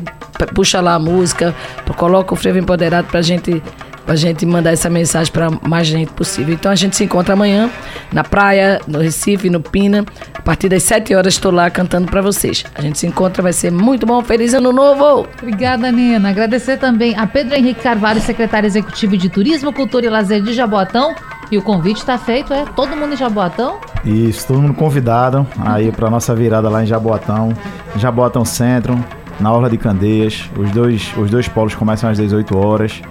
puxa 0.54 0.80
lá 0.82 0.96
a 0.96 1.00
música, 1.00 1.54
coloca 1.98 2.34
o 2.34 2.38
Frevo 2.38 2.60
Empoderado 2.60 3.08
pra 3.08 3.22
gente 3.22 3.62
pra 4.06 4.16
gente 4.16 4.46
mandar 4.46 4.72
essa 4.72 4.90
mensagem 4.90 5.32
para 5.32 5.50
mais 5.68 5.88
gente 5.88 6.12
possível. 6.12 6.54
Então 6.54 6.72
a 6.72 6.76
gente 6.76 6.96
se 6.96 7.04
encontra 7.04 7.34
amanhã 7.34 7.70
na 8.14 8.24
praia, 8.24 8.80
no 8.88 9.00
Recife, 9.00 9.50
no 9.50 9.60
Pina. 9.60 10.06
A 10.34 10.42
partir 10.42 10.70
das 10.70 10.84
7 10.84 11.16
horas 11.16 11.34
estou 11.34 11.52
lá 11.52 11.70
cantando 11.70 12.10
para 12.10 12.22
vocês. 12.22 12.64
A 12.76 12.82
gente 12.82 13.00
se 13.00 13.08
encontra, 13.08 13.42
vai 13.42 13.54
ser 13.54 13.72
muito 13.72 14.06
bom. 14.06 14.22
Feliz 14.22 14.54
ano 14.54 14.72
novo! 14.72 15.28
Obrigada, 15.42 15.92
Nina. 15.92 16.30
Agradecer 16.30 16.78
também 16.78 17.18
a 17.18 17.26
Pedro 17.26 17.56
Henrique 17.56 17.82
Carvalho, 17.82 18.22
secretário 18.22 18.68
executivo 18.68 19.18
de 19.18 19.30
Turismo, 19.30 19.74
Cultura 19.74 20.06
e 20.06 20.10
Lazer 20.10 20.42
de 20.42 20.54
Jaboatão. 20.54 21.16
E 21.52 21.58
o 21.58 21.62
convite 21.62 21.98
está 21.98 22.18
feito, 22.18 22.54
é? 22.54 22.66
Todo 22.76 22.96
mundo 22.96 23.14
em 23.14 23.18
Jaboatão? 23.18 23.80
Isso, 24.04 24.48
todo 24.48 24.62
mundo 24.62 24.74
convidado 24.74 25.46
aí 25.60 25.92
para 25.92 26.10
nossa 26.10 26.34
virada 26.34 26.70
lá 26.70 26.84
em 26.84 26.88
Jaboatão, 26.88 27.54
Jaboatão 27.98 28.44
Centro, 28.44 28.98
na 29.40 29.52
Orla 29.52 29.70
de 29.70 29.78
Candeias. 29.78 30.50
Os 30.58 30.72
dois, 30.72 31.14
os 31.18 31.30
dois 31.30 31.48
polos 31.48 31.76
começam 31.76 32.10
às 32.10 32.18
18 32.18 32.58
horas. 32.58 33.02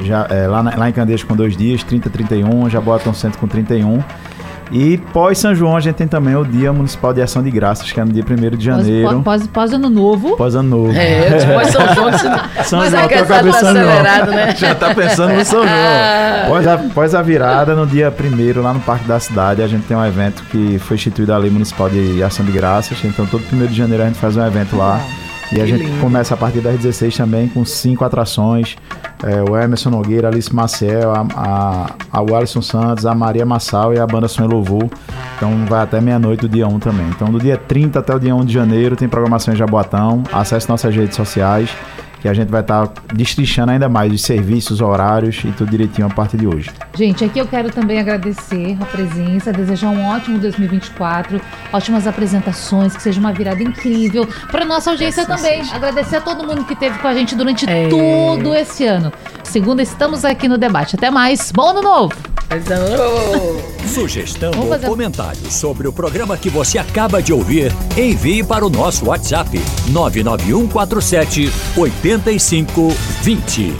Já, 0.00 0.26
é, 0.30 0.46
lá, 0.46 0.62
na, 0.62 0.76
lá 0.76 0.88
em 0.88 0.92
Candeias 0.92 1.22
com 1.22 1.34
dois 1.34 1.56
dias, 1.56 1.82
30, 1.84 2.10
31, 2.10 2.68
Jaboatão 2.70 3.14
Centro 3.14 3.38
com 3.38 3.46
31. 3.46 4.02
E 4.72 4.98
pós 5.12 5.38
São 5.38 5.54
João 5.54 5.76
a 5.76 5.80
gente 5.80 5.94
tem 5.94 6.08
também 6.08 6.34
o 6.34 6.44
Dia 6.44 6.72
Municipal 6.72 7.12
de 7.12 7.20
Ação 7.20 7.42
de 7.42 7.50
Graças, 7.50 7.92
que 7.92 8.00
é 8.00 8.04
no 8.04 8.12
dia 8.12 8.24
1 8.28 8.56
de 8.56 8.64
janeiro. 8.64 9.22
Pós, 9.22 9.42
pós, 9.42 9.46
pós 9.46 9.72
ano 9.72 9.90
novo. 9.90 10.36
Pós 10.36 10.54
ano 10.54 10.68
novo. 10.68 10.92
É, 10.96 11.54
pós 11.54 11.68
São 11.68 11.94
João. 11.94 12.10
São 12.64 12.78
Mas 12.80 12.90
João, 12.90 13.04
é 13.04 13.22
tá 13.24 13.38
acelerado, 13.38 14.30
né? 14.30 14.54
Já 14.56 14.74
tá 14.74 14.94
pensando 14.94 15.34
no 15.34 15.44
São 15.44 15.62
João. 15.62 16.48
Pós 16.48 16.66
a, 16.66 16.78
pós 16.94 17.14
a 17.14 17.22
virada, 17.22 17.74
no 17.74 17.86
dia 17.86 18.12
1 18.12 18.60
lá 18.60 18.72
no 18.72 18.80
Parque 18.80 19.06
da 19.06 19.20
Cidade, 19.20 19.62
a 19.62 19.66
gente 19.66 19.84
tem 19.86 19.96
um 19.96 20.04
evento 20.04 20.42
que 20.50 20.78
foi 20.78 20.96
instituído 20.96 21.32
a 21.32 21.36
Lei 21.36 21.50
Municipal 21.50 21.88
de 21.88 22.22
Ação 22.22 22.44
de 22.44 22.52
Graças. 22.52 22.98
Então 23.04 23.26
todo 23.26 23.44
1 23.52 23.66
de 23.66 23.74
janeiro 23.74 24.02
a 24.02 24.06
gente 24.06 24.18
faz 24.18 24.36
um 24.36 24.44
evento 24.44 24.76
lá. 24.76 25.00
E 25.54 25.60
a 25.60 25.66
gente 25.66 25.84
lindo. 25.84 26.00
começa 26.00 26.34
a 26.34 26.36
partir 26.36 26.60
das 26.60 26.76
16 26.76 27.16
também 27.16 27.48
com 27.48 27.64
cinco 27.64 28.04
atrações. 28.04 28.76
É, 29.22 29.48
o 29.48 29.56
Emerson 29.56 29.90
Nogueira, 29.90 30.28
Alice 30.28 30.52
Maciel, 30.54 31.12
a, 31.12 31.26
a, 31.34 31.90
a 32.12 32.36
Alisson 32.36 32.60
Santos, 32.60 33.06
a 33.06 33.14
Maria 33.14 33.46
Massal 33.46 33.94
e 33.94 33.98
a 33.98 34.06
banda 34.06 34.26
Sonho 34.26 34.48
Louvor. 34.48 34.88
Então 35.36 35.64
vai 35.66 35.82
até 35.82 36.00
meia-noite 36.00 36.40
do 36.40 36.48
dia 36.48 36.66
1 36.66 36.78
também. 36.80 37.06
Então 37.08 37.30
do 37.30 37.38
dia 37.38 37.56
30 37.56 38.00
até 38.00 38.14
o 38.14 38.18
dia 38.18 38.34
1 38.34 38.44
de 38.44 38.52
janeiro 38.52 38.96
tem 38.96 39.08
programação 39.08 39.54
em 39.54 39.56
Jaboatão. 39.56 40.24
Acesse 40.32 40.68
nossas 40.68 40.94
redes 40.94 41.14
sociais 41.14 41.70
que 42.24 42.28
a 42.30 42.32
gente 42.32 42.48
vai 42.48 42.62
estar 42.62 42.86
tá 42.86 43.02
destrinchando 43.12 43.72
ainda 43.72 43.86
mais 43.86 44.10
os 44.10 44.22
serviços, 44.22 44.80
horários 44.80 45.44
e 45.44 45.52
tudo 45.52 45.70
direitinho 45.70 46.06
a 46.06 46.10
partir 46.10 46.38
de 46.38 46.46
hoje. 46.46 46.70
Gente, 46.96 47.22
aqui 47.22 47.38
eu 47.38 47.46
quero 47.46 47.70
também 47.70 47.98
agradecer 47.98 48.78
a 48.80 48.86
presença, 48.86 49.52
desejar 49.52 49.90
um 49.90 50.06
ótimo 50.06 50.38
2024, 50.38 51.38
ótimas 51.70 52.06
apresentações, 52.06 52.96
que 52.96 53.02
seja 53.02 53.20
uma 53.20 53.30
virada 53.30 53.62
incrível 53.62 54.26
para 54.50 54.64
nossa 54.64 54.92
audiência 54.92 55.26
também. 55.26 55.60
Agradecer 55.70 56.16
a 56.16 56.20
todo 56.22 56.46
mundo 56.46 56.64
que 56.64 56.72
esteve 56.72 56.98
com 56.98 57.08
a 57.08 57.12
gente 57.12 57.34
durante 57.34 57.68
é. 57.68 57.90
todo 57.90 58.54
esse 58.54 58.86
ano. 58.86 59.12
Segunda, 59.44 59.82
estamos 59.82 60.24
aqui 60.24 60.48
no 60.48 60.58
debate. 60.58 60.96
Até 60.96 61.10
mais. 61.10 61.52
Bom 61.52 61.68
ano 61.68 61.82
novo! 61.82 62.14
Sugestão 63.92 64.52
ou 64.56 64.78
comentário 64.80 65.50
sobre 65.50 65.88
o 65.88 65.92
programa 65.92 66.36
que 66.36 66.48
você 66.48 66.78
acaba 66.78 67.20
de 67.22 67.32
ouvir, 67.32 67.72
envie 67.96 68.44
para 68.44 68.64
o 68.64 68.70
nosso 68.70 69.06
WhatsApp 69.06 69.60
99147 69.88 71.50
8520. 71.76 73.74